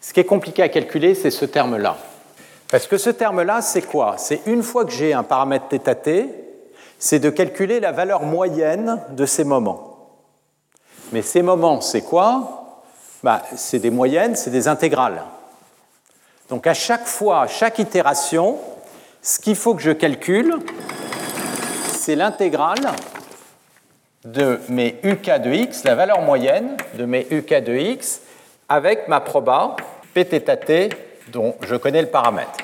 [0.00, 1.96] Ce qui est compliqué à calculer, c'est ce terme-là.
[2.70, 4.16] Parce que ce terme-là, c'est quoi?
[4.18, 6.28] C'est une fois que j'ai un paramètre θt,
[7.00, 9.96] c'est de calculer la valeur moyenne de ces moments.
[11.12, 12.84] Mais ces moments, c'est quoi?
[13.24, 15.24] Bah, C'est des moyennes, c'est des intégrales.
[16.50, 18.58] Donc à chaque fois, à chaque itération,
[19.22, 20.58] ce qu'il faut que je calcule,
[21.88, 22.92] c'est l'intégrale
[24.24, 28.20] de mes UK de x, la valeur moyenne de mes UK de x,
[28.68, 29.76] avec ma proba
[30.14, 30.90] pθt
[31.32, 32.58] dont je connais le paramètre.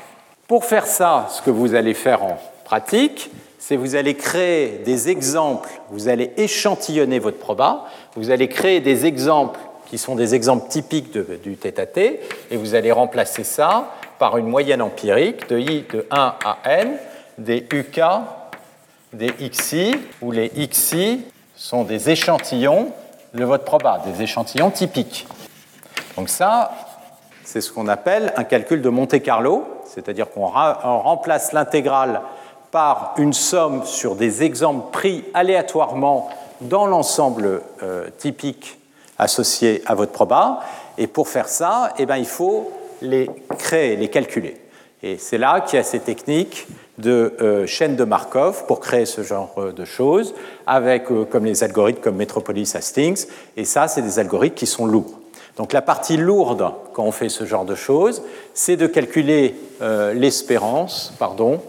[0.47, 3.31] Pour faire ça, ce que vous allez faire en pratique,
[3.67, 9.07] c'est vous allez créer des exemples, vous allez échantillonner votre proba, vous allez créer des
[9.07, 12.21] exemples qui sont des exemples typiques du θt,
[12.53, 13.91] et vous allez remplacer ça
[14.21, 16.97] par une moyenne empirique de i de 1 à n
[17.39, 18.01] des uk,
[19.13, 21.23] des xi, où les xi
[21.57, 22.93] sont des échantillons
[23.35, 25.27] de votre proba, des échantillons typiques.
[26.17, 26.71] Donc ça,
[27.43, 32.21] c'est ce qu'on appelle un calcul de Monte Carlo, c'est-à-dire qu'on remplace l'intégrale
[32.71, 36.29] par une somme sur des exemples pris aléatoirement
[36.61, 38.79] dans l'ensemble euh, typique
[39.19, 40.61] associés à votre proba.
[40.99, 42.71] Et pour faire ça, eh ben, il faut
[43.03, 44.57] les créer, les calculer.
[45.03, 46.67] Et c'est là qu'il y a ces techniques
[46.99, 50.35] de euh, chaîne de Markov pour créer ce genre euh, de choses,
[50.67, 53.27] avec comme les algorithmes comme Metropolis Hastings.
[53.57, 55.21] Et ça, c'est des algorithmes qui sont lourds.
[55.59, 58.23] Donc la partie lourde quand on fait ce genre de choses,
[58.53, 59.55] c'est de calculer
[60.13, 61.63] l'espérance, pardon,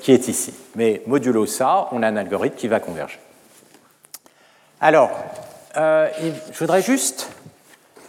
[0.00, 0.52] qui est ici.
[0.74, 3.18] Mais modulo ça, on a un algorithme qui va converger.
[4.80, 5.10] Alors,
[5.76, 7.30] je voudrais juste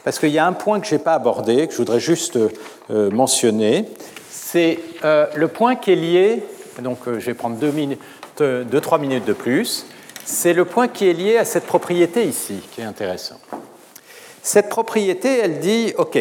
[0.03, 2.37] parce qu'il y a un point que je n'ai pas abordé, que je voudrais juste
[2.37, 3.87] euh, mentionner,
[4.29, 6.43] c'est euh, le point qui est lié,
[6.79, 7.99] donc euh, je vais prendre deux, minutes,
[8.37, 9.85] deux, trois minutes de plus,
[10.25, 13.39] c'est le point qui est lié à cette propriété ici, qui est intéressant.
[14.41, 16.19] Cette propriété, elle dit, OK,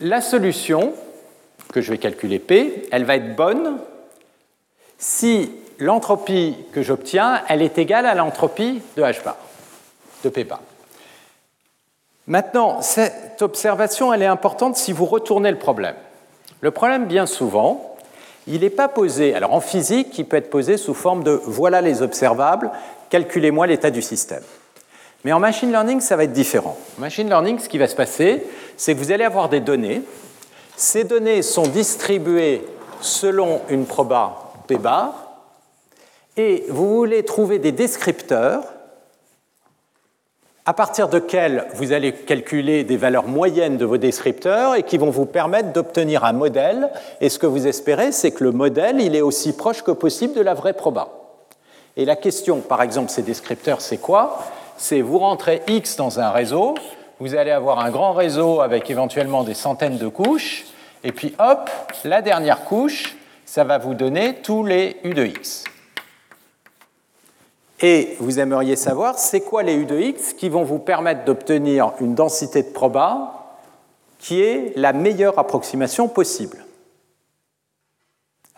[0.00, 0.92] la solution,
[1.72, 3.78] que je vais calculer P, elle va être bonne
[4.98, 9.36] si l'entropie que j'obtiens, elle est égale à l'entropie de H bar,
[10.22, 10.60] de P bar.
[12.28, 15.96] Maintenant, cette observation, elle est importante si vous retournez le problème.
[16.60, 17.96] Le problème, bien souvent,
[18.46, 21.80] il n'est pas posé, alors en physique, il peut être posé sous forme de voilà
[21.80, 22.70] les observables,
[23.10, 24.42] calculez-moi l'état du système.
[25.24, 26.76] Mais en machine learning, ça va être différent.
[26.98, 28.44] En machine learning, ce qui va se passer,
[28.76, 30.02] c'est que vous allez avoir des données.
[30.76, 32.66] Ces données sont distribuées
[33.00, 35.14] selon une proba P bar,
[36.36, 38.62] et vous voulez trouver des descripteurs
[40.64, 44.96] à partir de quels vous allez calculer des valeurs moyennes de vos descripteurs et qui
[44.96, 46.90] vont vous permettre d'obtenir un modèle.
[47.20, 50.34] Et ce que vous espérez, c'est que le modèle, il est aussi proche que possible
[50.34, 51.08] de la vraie proba.
[51.96, 54.38] Et la question, par exemple, ces descripteurs, c'est quoi?
[54.76, 56.74] C'est vous rentrez X dans un réseau,
[57.22, 60.64] vous allez avoir un grand réseau avec éventuellement des centaines de couches,
[61.04, 61.70] et puis hop,
[62.02, 65.62] la dernière couche, ça va vous donner tous les U de X.
[67.78, 71.92] Et vous aimeriez savoir, c'est quoi les U de X qui vont vous permettre d'obtenir
[72.00, 73.54] une densité de proba
[74.18, 76.64] qui est la meilleure approximation possible?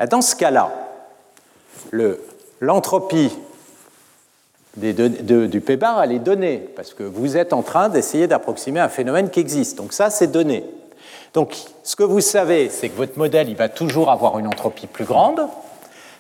[0.09, 0.73] Dans ce cas-là,
[2.61, 3.31] l'entropie
[4.77, 8.89] du P bar, elle est donnée, parce que vous êtes en train d'essayer d'approximer un
[8.89, 9.79] phénomène qui existe.
[9.79, 10.65] Donc ça, c'est donné.
[11.33, 14.87] Donc ce que vous savez, c'est que votre modèle, il va toujours avoir une entropie
[14.87, 15.47] plus grande,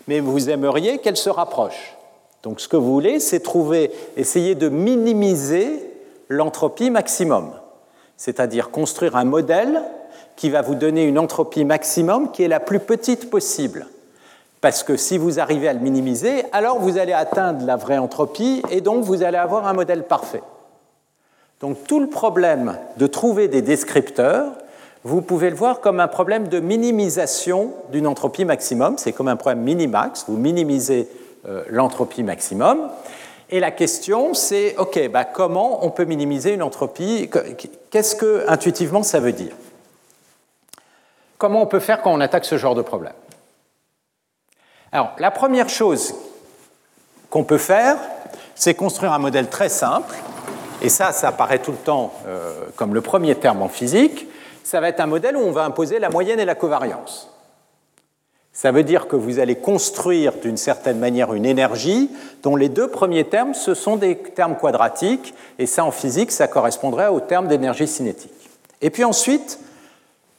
[0.09, 1.97] mais vous aimeriez qu'elle se rapproche.
[2.43, 5.91] Donc ce que vous voulez, c'est trouver, essayer de minimiser
[6.29, 7.53] l'entropie maximum,
[8.17, 9.83] c'est-à-dire construire un modèle
[10.37, 13.87] qui va vous donner une entropie maximum qui est la plus petite possible.
[14.65, 18.63] Parce que si vous arrivez à le minimiser, alors vous allez atteindre la vraie entropie
[18.71, 20.41] et donc vous allez avoir un modèle parfait.
[21.61, 24.53] Donc tout le problème de trouver des descripteurs,
[25.03, 28.97] vous pouvez le voir comme un problème de minimisation d'une entropie maximum.
[28.97, 30.25] C'est comme un problème minimax.
[30.29, 31.11] Vous minimisez
[31.47, 32.89] euh, l'entropie maximum.
[33.51, 37.29] Et la question, c'est, OK, bah, comment on peut minimiser une entropie?
[37.91, 39.53] Qu'est-ce que, intuitivement, ça veut dire?
[41.37, 43.13] Comment on peut faire quand on attaque ce genre de problème?
[44.95, 46.15] Alors, la première chose
[47.29, 47.97] qu'on peut faire,
[48.55, 50.15] c'est construire un modèle très simple.
[50.83, 54.29] Et ça, ça apparaît tout le temps euh, comme le premier terme en physique.
[54.63, 57.29] Ça va être un modèle où on va imposer la moyenne et la covariance.
[58.53, 62.09] Ça veut dire que vous allez construire d'une certaine manière une énergie
[62.45, 66.47] dont les deux premiers termes, ce sont des termes quadratiques, et ça en physique, ça
[66.47, 68.31] correspondrait au terme d'énergie cinétique.
[68.81, 69.59] Et puis ensuite,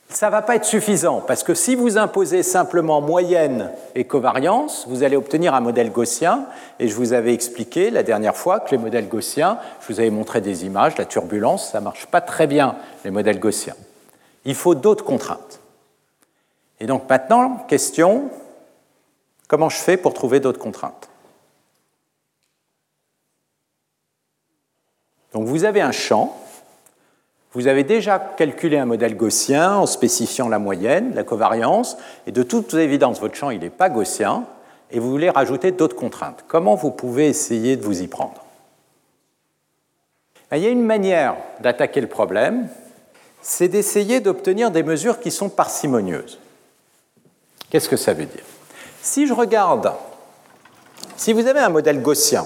[0.09, 4.85] ça ne va pas être suffisant, parce que si vous imposez simplement moyenne et covariance,
[4.87, 6.45] vous allez obtenir un modèle gaussien,
[6.79, 10.11] et je vous avais expliqué la dernière fois que les modèles gaussiens, je vous avais
[10.11, 13.75] montré des images, la turbulence, ça ne marche pas très bien, les modèles gaussiens.
[14.45, 15.59] Il faut d'autres contraintes.
[16.79, 18.29] Et donc maintenant, question,
[19.47, 21.09] comment je fais pour trouver d'autres contraintes?
[25.33, 26.37] Donc vous avez un champ,
[27.55, 32.43] vous avez déjà calculé un modèle gaussien en spécifiant la moyenne, la covariance, et de
[32.43, 34.43] toute évidence, votre champ n'est pas gaussien,
[34.91, 36.43] et vous voulez rajouter d'autres contraintes.
[36.49, 38.43] Comment vous pouvez essayer de vous y prendre?
[40.51, 42.67] Il y a une manière d'attaquer le problème,
[43.41, 46.39] c'est d'essayer d'obtenir des mesures qui sont parcimonieuses.
[47.69, 48.43] Qu'est-ce que ça veut dire?
[49.01, 49.93] Si je regarde,
[51.15, 52.45] si vous avez un modèle gaussien,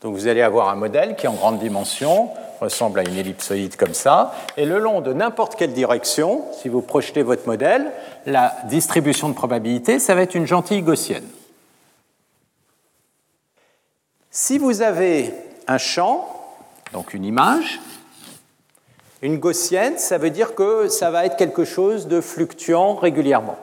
[0.00, 2.30] donc vous allez avoir un modèle qui en grande dimension
[2.60, 6.82] ressemble à une ellipsoïde comme ça, et le long de n'importe quelle direction, si vous
[6.82, 7.90] projetez votre modèle,
[8.26, 11.26] la distribution de probabilité, ça va être une gentille gaussienne.
[14.30, 15.32] Si vous avez
[15.66, 16.28] un champ,
[16.92, 17.80] donc une image,
[19.22, 23.58] une gaussienne, ça veut dire que ça va être quelque chose de fluctuant régulièrement.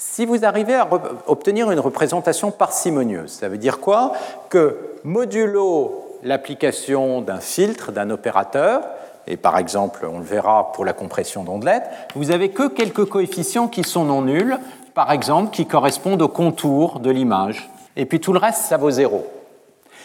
[0.00, 0.88] Si vous arrivez à
[1.26, 4.12] obtenir une représentation parcimonieuse, ça veut dire quoi?
[4.48, 8.82] Que modulo l'application d'un filtre, d'un opérateur,
[9.26, 13.66] et par exemple, on le verra pour la compression d'ondelettes, vous n'avez que quelques coefficients
[13.66, 14.56] qui sont non nuls,
[14.94, 17.68] par exemple, qui correspondent au contour de l'image.
[17.96, 19.26] Et puis tout le reste, ça vaut zéro.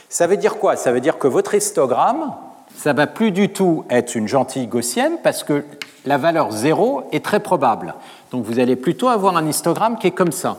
[0.09, 0.75] Ça veut dire quoi?
[0.75, 2.33] Ça veut dire que votre histogramme,
[2.75, 5.63] ça va plus du tout être une gentille gaussienne parce que
[6.05, 7.95] la valeur zéro est très probable.
[8.31, 10.57] Donc vous allez plutôt avoir un histogramme qui est comme ça.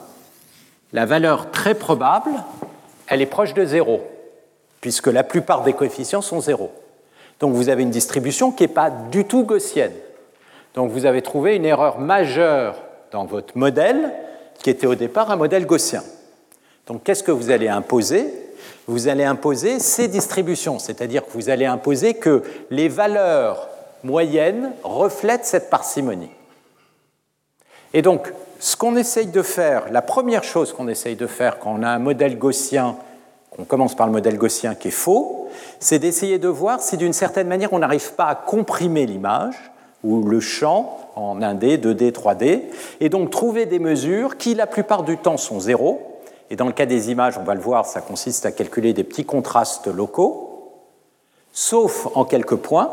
[0.92, 2.30] La valeur très probable,
[3.08, 4.00] elle est proche de zéro,
[4.80, 6.70] puisque la plupart des coefficients sont zéro.
[7.40, 9.92] Donc vous avez une distribution qui n'est pas du tout gaussienne.
[10.74, 12.76] Donc vous avez trouvé une erreur majeure
[13.10, 14.12] dans votre modèle,
[14.62, 16.02] qui était au départ un modèle gaussien.
[16.86, 18.32] Donc qu'est-ce que vous allez imposer?
[18.86, 23.68] Vous allez imposer ces distributions, c'est-à-dire que vous allez imposer que les valeurs
[24.04, 26.30] moyennes reflètent cette parcimonie.
[27.92, 31.74] Et donc, ce qu'on essaye de faire, la première chose qu'on essaye de faire quand
[31.78, 32.96] on a un modèle gaussien,
[33.50, 35.48] qu'on commence par le modèle gaussien qui est faux,
[35.80, 39.56] c'est d'essayer de voir si d'une certaine manière on n'arrive pas à comprimer l'image
[40.02, 42.62] ou le champ en 1D, 2D, 3D,
[43.00, 46.20] et donc trouver des mesures qui la plupart du temps sont zéro,
[46.50, 49.04] et dans le cas des images, on va le voir, ça consiste à calculer des
[49.04, 50.82] petits contrastes locaux,
[51.52, 52.90] sauf en quelques points,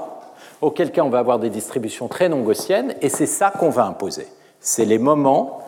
[0.61, 3.85] auquel cas on va avoir des distributions très non gaussiennes, et c'est ça qu'on va
[3.85, 4.27] imposer.
[4.59, 5.61] C'est les moments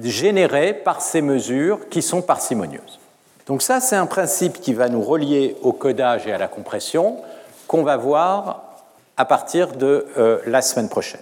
[0.00, 3.00] générés par ces mesures qui sont parcimonieuses.
[3.46, 7.18] Donc ça, c'est un principe qui va nous relier au codage et à la compression
[7.66, 8.62] qu'on va voir
[9.16, 11.20] à partir de euh, la semaine prochaine.